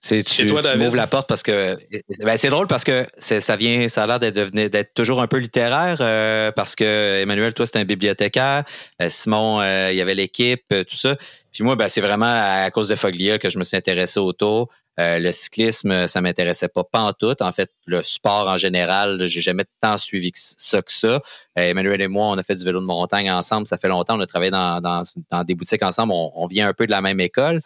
C'est 0.00 0.22
tu, 0.22 0.46
tu 0.46 0.52
m'ouvres 0.76 0.94
la 0.94 1.08
porte 1.08 1.28
parce 1.28 1.42
que 1.42 1.76
ben, 2.20 2.36
c'est 2.36 2.50
drôle 2.50 2.68
parce 2.68 2.84
que 2.84 3.06
ça 3.18 3.56
vient, 3.56 3.88
ça 3.88 4.04
a 4.04 4.06
l'air 4.06 4.20
d'être 4.20 4.94
toujours 4.94 5.20
un 5.20 5.26
peu 5.26 5.38
littéraire 5.38 5.98
euh, 6.00 6.52
parce 6.52 6.76
que 6.76 7.20
Emmanuel, 7.20 7.52
toi, 7.52 7.66
c'est 7.66 7.78
un 7.78 7.84
bibliothécaire. 7.84 8.62
Simon, 9.08 9.60
il 9.60 9.96
y 9.96 10.00
avait 10.00 10.14
l'équipe, 10.14 10.62
tout 10.68 10.96
ça. 10.96 11.16
Puis 11.52 11.64
moi, 11.64 11.74
ben, 11.74 11.88
c'est 11.88 12.00
vraiment 12.00 12.26
à 12.26 12.70
cause 12.70 12.86
de 12.86 12.94
Foglia 12.94 13.38
que 13.38 13.50
je 13.50 13.58
me 13.58 13.64
suis 13.64 13.76
intéressé 13.76 14.20
au 14.20 14.32
tour. 14.32 14.68
le 14.98 15.32
cyclisme, 15.32 16.06
ça 16.06 16.20
m'intéressait 16.20 16.68
pas, 16.68 16.84
pas 16.84 17.00
en 17.00 17.12
tout. 17.12 17.34
En 17.42 17.50
fait, 17.50 17.72
le 17.86 18.00
sport 18.02 18.46
en 18.46 18.56
général, 18.56 19.26
j'ai 19.26 19.40
jamais 19.40 19.64
tant 19.80 19.96
suivi 19.96 20.30
ça 20.34 20.80
que 20.80 20.92
ça. 20.92 21.20
Emmanuel 21.56 22.00
et 22.02 22.08
moi, 22.08 22.28
on 22.28 22.38
a 22.38 22.44
fait 22.44 22.54
du 22.54 22.64
vélo 22.64 22.80
de 22.80 22.86
montagne 22.86 23.32
ensemble. 23.32 23.66
Ça 23.66 23.78
fait 23.78 23.88
longtemps. 23.88 24.16
On 24.16 24.20
a 24.20 24.26
travaillé 24.28 24.52
dans, 24.52 24.80
dans, 24.80 25.44
des 25.44 25.56
boutiques 25.56 25.82
ensemble. 25.82 26.12
On, 26.12 26.30
on, 26.36 26.46
vient 26.46 26.68
un 26.68 26.72
peu 26.72 26.86
de 26.86 26.92
la 26.92 27.00
même 27.00 27.18
école. 27.18 27.62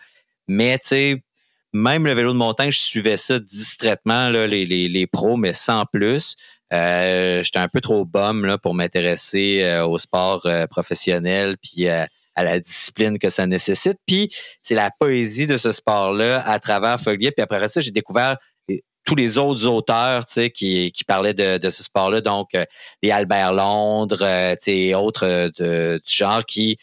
Mais, 0.49 0.79
tu 0.79 0.89
sais, 0.89 1.23
même 1.73 2.07
le 2.07 2.13
vélo 2.13 2.33
de 2.33 2.39
montagne, 2.39 2.71
je 2.71 2.79
suivais 2.79 3.17
ça 3.17 3.39
distraitement, 3.39 4.29
là, 4.29 4.47
les, 4.47 4.67
les, 4.67 4.89
les 4.89 5.07
pros, 5.07 5.37
mais 5.37 5.53
sans 5.53 5.85
plus. 5.87 6.37
Euh, 6.73 7.43
J'étais 7.43 7.59
un 7.59 7.69
peu 7.69 7.81
trop 7.81 8.05
bum 8.05 8.47
là, 8.47 8.59
pour 8.59 8.75
m'intéresser 8.75 9.63
euh, 9.63 9.87
au 9.87 9.99
sport 9.99 10.47
euh, 10.47 10.67
professionnel 10.67 11.57
puis 11.63 11.89
à 11.89 12.09
la 12.37 12.61
discipline 12.61 13.19
que 13.19 13.29
ça 13.29 13.47
nécessite. 13.47 13.99
Puis 14.07 14.35
c'est 14.63 14.75
la 14.75 14.91
poésie 14.99 15.47
de 15.47 15.59
ce 15.59 15.73
sport-là 15.73 16.43
à 16.47 16.59
travers 16.59 16.99
Foglier. 16.99 17.31
Puis 17.31 17.43
après 17.43 17.69
ça, 17.69 17.81
j'ai 17.81 17.91
découvert 17.91 18.37
tous 19.05 19.17
les 19.17 19.37
autres 19.37 19.67
auteurs 19.67 20.25
tu 20.25 20.35
sais, 20.35 20.51
qui, 20.51 20.93
qui 20.93 21.03
parlaient 21.03 21.35
de, 21.35 21.71
ce 21.71 21.83
sport-là, 21.83 22.21
donc 22.21 22.51
les 23.03 23.11
Albert 23.11 23.53
Londres, 23.53 24.55
tu 24.55 24.63
sais, 24.63 24.95
autres 24.95 25.51
de, 25.59 26.01
du 26.03 26.15
genre 26.15 26.45
qui 26.45 26.79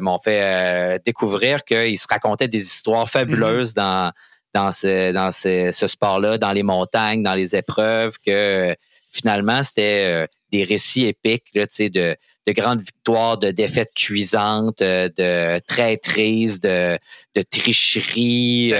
m'ont 0.00 0.18
fait 0.18 0.40
euh, 0.42 0.98
découvrir 1.04 1.64
qu'ils 1.64 1.98
se 1.98 2.06
racontaient 2.08 2.48
des 2.48 2.62
histoires 2.62 3.08
fabuleuses 3.08 3.72
mm-hmm. 3.72 3.76
dans 3.76 4.12
dans 4.54 4.72
ce 4.72 5.12
dans 5.12 5.32
ce, 5.32 5.70
ce 5.72 5.86
sport-là, 5.86 6.36
dans 6.36 6.52
les 6.52 6.62
montagnes, 6.62 7.22
dans 7.22 7.34
les 7.34 7.56
épreuves, 7.56 8.16
que 8.24 8.74
finalement 9.10 9.62
c'était 9.62 10.04
euh, 10.06 10.26
des 10.50 10.64
récits 10.64 11.06
épiques 11.06 11.46
là, 11.54 11.64
de 11.78 12.16
de 12.48 12.52
grandes 12.52 12.80
victoires, 12.80 13.38
de 13.38 13.52
défaites 13.52 13.94
cuisantes, 13.94 14.80
de 14.80 15.60
traîtrises, 15.60 16.58
de, 16.58 16.98
de 17.36 17.42
tricheries, 17.42 18.70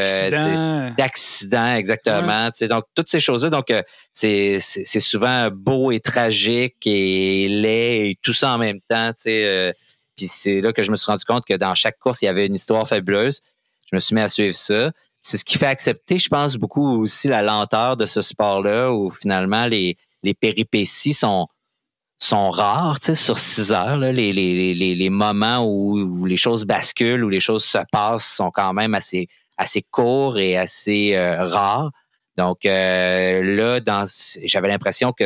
d'accidents, 0.99 1.77
exactement. 1.77 2.51
Donc, 2.69 2.85
toutes 2.97 3.09
ces 3.09 3.21
choses-là, 3.21 3.51
donc 3.51 3.73
c'est 4.13 4.59
souvent 4.59 5.49
beau 5.53 5.93
et 5.93 6.01
tragique 6.01 6.85
et 6.87 7.47
laid 7.49 8.11
et 8.11 8.19
tout 8.21 8.33
ça 8.33 8.55
en 8.55 8.59
même 8.59 8.81
temps. 8.89 9.13
sais 9.15 9.73
puis 10.17 10.29
c'est 10.29 10.61
là 10.61 10.73
que 10.73 10.83
je 10.83 10.91
me 10.91 10.97
suis 10.97 11.07
rendu 11.07 11.25
compte 11.25 11.45
que 11.45 11.55
dans 11.55 11.75
chaque 11.75 11.99
course, 11.99 12.23
il 12.23 12.27
y 12.27 12.29
avait 12.29 12.47
une 12.47 12.55
histoire 12.55 12.87
fabuleuse. 12.87 13.41
Je 13.91 13.97
me 13.97 14.01
suis 14.01 14.15
mis 14.15 14.21
à 14.21 14.29
suivre 14.29 14.55
ça. 14.55 14.91
C'est 15.21 15.37
ce 15.37 15.45
qui 15.45 15.59
fait 15.59 15.67
accepter, 15.67 16.19
je 16.19 16.29
pense, 16.29 16.57
beaucoup 16.57 17.01
aussi 17.01 17.29
la 17.29 17.43
lenteur 17.43 17.97
de 17.97 18.07
ce 18.07 18.23
sport-là, 18.23 18.93
où 18.93 19.11
finalement 19.11 19.67
les, 19.67 19.97
les 20.23 20.35
péripéties 20.35 21.15
sont, 21.15 21.47
sont 22.19 22.51
rares, 22.51 22.99
tu 22.99 23.07
sais, 23.07 23.15
sur 23.15 23.39
six 23.39 23.73
heures. 23.73 23.99
Les, 23.99 24.13
les, 24.13 24.75
les, 24.75 24.95
les, 24.95 25.11
moments 25.11 25.65
où, 25.67 26.27
les 26.27 26.37
choses 26.37 26.65
basculent, 26.65 27.25
où 27.25 27.29
les 27.29 27.41
choses 27.41 27.65
se 27.65 27.79
passent, 27.91 28.27
sont 28.27 28.51
quand 28.51 28.73
même 28.73 28.95
assez, 28.95 29.29
assez 29.57 29.83
courts 29.83 30.39
et 30.39 30.57
assez 30.57 31.15
euh, 31.15 31.45
rares. 31.45 31.93
Donc 32.37 32.65
euh, 32.65 33.43
là, 33.43 34.07
j'avais 34.45 34.69
l'impression 34.69 35.13
que 35.13 35.25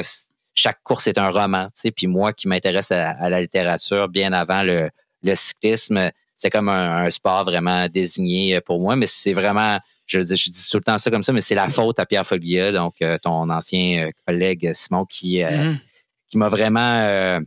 chaque 0.56 0.82
course 0.82 1.06
est 1.06 1.18
un 1.18 1.30
roman. 1.30 1.66
Tu 1.66 1.72
sais, 1.74 1.90
puis 1.90 2.06
moi 2.06 2.32
qui 2.32 2.48
m'intéresse 2.48 2.90
à, 2.90 3.28
la 3.28 3.40
littérature 3.40 4.08
bien 4.08 4.32
avant 4.32 4.62
le, 4.62 4.90
le 5.22 5.34
cyclisme, 5.34 6.10
c'est 6.34 6.50
comme 6.50 6.68
un, 6.68 7.10
sport 7.10 7.44
vraiment 7.44 7.88
désigné 7.88 8.60
pour 8.60 8.80
moi, 8.80 8.96
mais 8.96 9.06
c'est 9.06 9.32
vraiment, 9.32 9.78
je, 10.06 10.20
je, 10.20 10.50
dis 10.50 10.68
tout 10.70 10.76
le 10.76 10.82
temps 10.82 10.98
ça 10.98 11.10
comme 11.10 11.22
ça, 11.22 11.32
mais 11.32 11.40
c'est 11.40 11.54
la 11.54 11.68
faute 11.68 11.98
à 11.98 12.06
Pierre 12.06 12.26
Foglia, 12.26 12.72
donc 12.72 12.96
euh, 13.02 13.18
ton 13.18 13.48
ancien 13.48 14.06
euh, 14.06 14.10
collègue 14.26 14.72
Simon, 14.74 15.06
qui, 15.06 15.42
euh, 15.42 15.48
mm-hmm. 15.48 15.78
qui 16.28 16.38
m'a 16.38 16.48
vraiment 16.48 17.40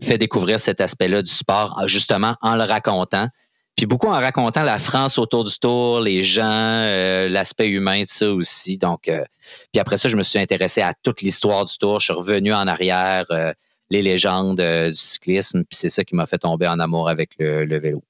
fait 0.00 0.18
découvrir 0.18 0.58
cet 0.58 0.80
aspect-là 0.80 1.22
du 1.22 1.30
sport, 1.30 1.82
justement 1.86 2.34
en 2.40 2.56
le 2.56 2.64
racontant. 2.64 3.28
Puis 3.76 3.86
beaucoup 3.86 4.08
en 4.08 4.20
racontant 4.20 4.62
la 4.62 4.78
France 4.78 5.18
autour 5.18 5.44
du 5.44 5.58
tour, 5.58 6.00
les 6.00 6.22
gens, 6.22 6.42
euh, 6.44 7.28
l'aspect 7.28 7.68
humain 7.68 8.02
de 8.02 8.06
ça 8.06 8.30
aussi. 8.30 8.76
Donc, 8.76 9.08
euh, 9.08 9.24
puis 9.72 9.80
après 9.80 9.96
ça, 9.96 10.08
je 10.08 10.16
me 10.16 10.22
suis 10.22 10.38
intéressé 10.38 10.82
à 10.82 10.92
toute 10.92 11.22
l'histoire 11.22 11.64
du 11.64 11.76
tour. 11.78 11.98
Je 11.98 12.06
suis 12.06 12.12
revenu 12.12 12.52
en 12.52 12.66
arrière, 12.66 13.24
euh, 13.30 13.52
les 13.88 14.02
légendes 14.02 14.60
du 14.60 14.94
cyclisme. 14.94 15.64
Puis 15.64 15.78
c'est 15.78 15.88
ça 15.88 16.04
qui 16.04 16.14
m'a 16.14 16.26
fait 16.26 16.38
tomber 16.38 16.66
en 16.68 16.78
amour 16.80 17.08
avec 17.08 17.30
le, 17.38 17.78
vélo. 17.78 18.02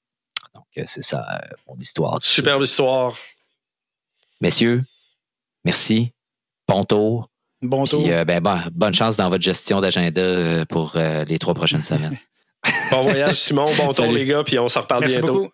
Donc, 0.53 0.65
c'est 0.85 1.01
ça, 1.01 1.25
mon 1.67 1.77
histoire. 1.77 2.19
Superbe 2.21 2.63
histoire. 2.63 3.15
Messieurs, 4.41 4.83
merci. 5.63 6.11
Bon 6.67 6.83
tour. 6.83 7.29
Bon 7.61 7.85
tour. 7.85 8.03
Puis, 8.03 8.11
ben, 8.25 8.41
bonne 8.73 8.93
chance 8.93 9.15
dans 9.15 9.29
votre 9.29 9.43
gestion 9.43 9.79
d'agenda 9.79 10.65
pour 10.65 10.93
les 10.95 11.39
trois 11.39 11.53
prochaines 11.53 11.83
semaines. 11.83 12.17
Bon 12.91 13.01
voyage, 13.01 13.39
Simon. 13.41 13.69
Bon 13.77 13.91
tour, 13.91 14.11
les 14.11 14.25
gars, 14.25 14.43
puis 14.43 14.59
on 14.59 14.67
se 14.67 14.79
reparle 14.79 15.05
bientôt. 15.07 15.49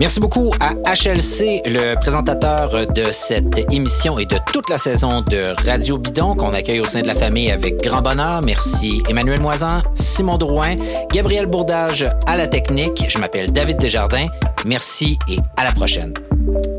Merci 0.00 0.20
beaucoup 0.20 0.52
à 0.60 0.74
HLC, 0.94 1.60
le 1.66 1.96
présentateur 1.96 2.86
de 2.86 3.10
cette 3.10 3.58
émission 3.72 4.18
et 4.18 4.26
de 4.26 4.36
toute 4.52 4.70
la 4.70 4.78
saison 4.78 5.22
de 5.22 5.54
Radio 5.66 5.98
Bidon 5.98 6.36
qu'on 6.36 6.54
accueille 6.54 6.78
au 6.78 6.86
sein 6.86 7.02
de 7.02 7.08
la 7.08 7.16
famille 7.16 7.50
avec 7.50 7.82
grand 7.82 8.00
bonheur. 8.00 8.40
Merci 8.44 9.02
Emmanuel 9.10 9.40
Moisan, 9.40 9.82
Simon 9.94 10.38
Drouin, 10.38 10.76
Gabriel 11.12 11.46
Bourdage 11.46 12.08
à 12.26 12.36
la 12.36 12.46
technique. 12.46 13.06
Je 13.08 13.18
m'appelle 13.18 13.52
David 13.52 13.78
Desjardins. 13.78 14.28
Merci 14.64 15.18
et 15.28 15.36
à 15.56 15.64
la 15.64 15.72
prochaine. 15.72 16.14
Thank 16.50 16.66
you. 16.66 16.77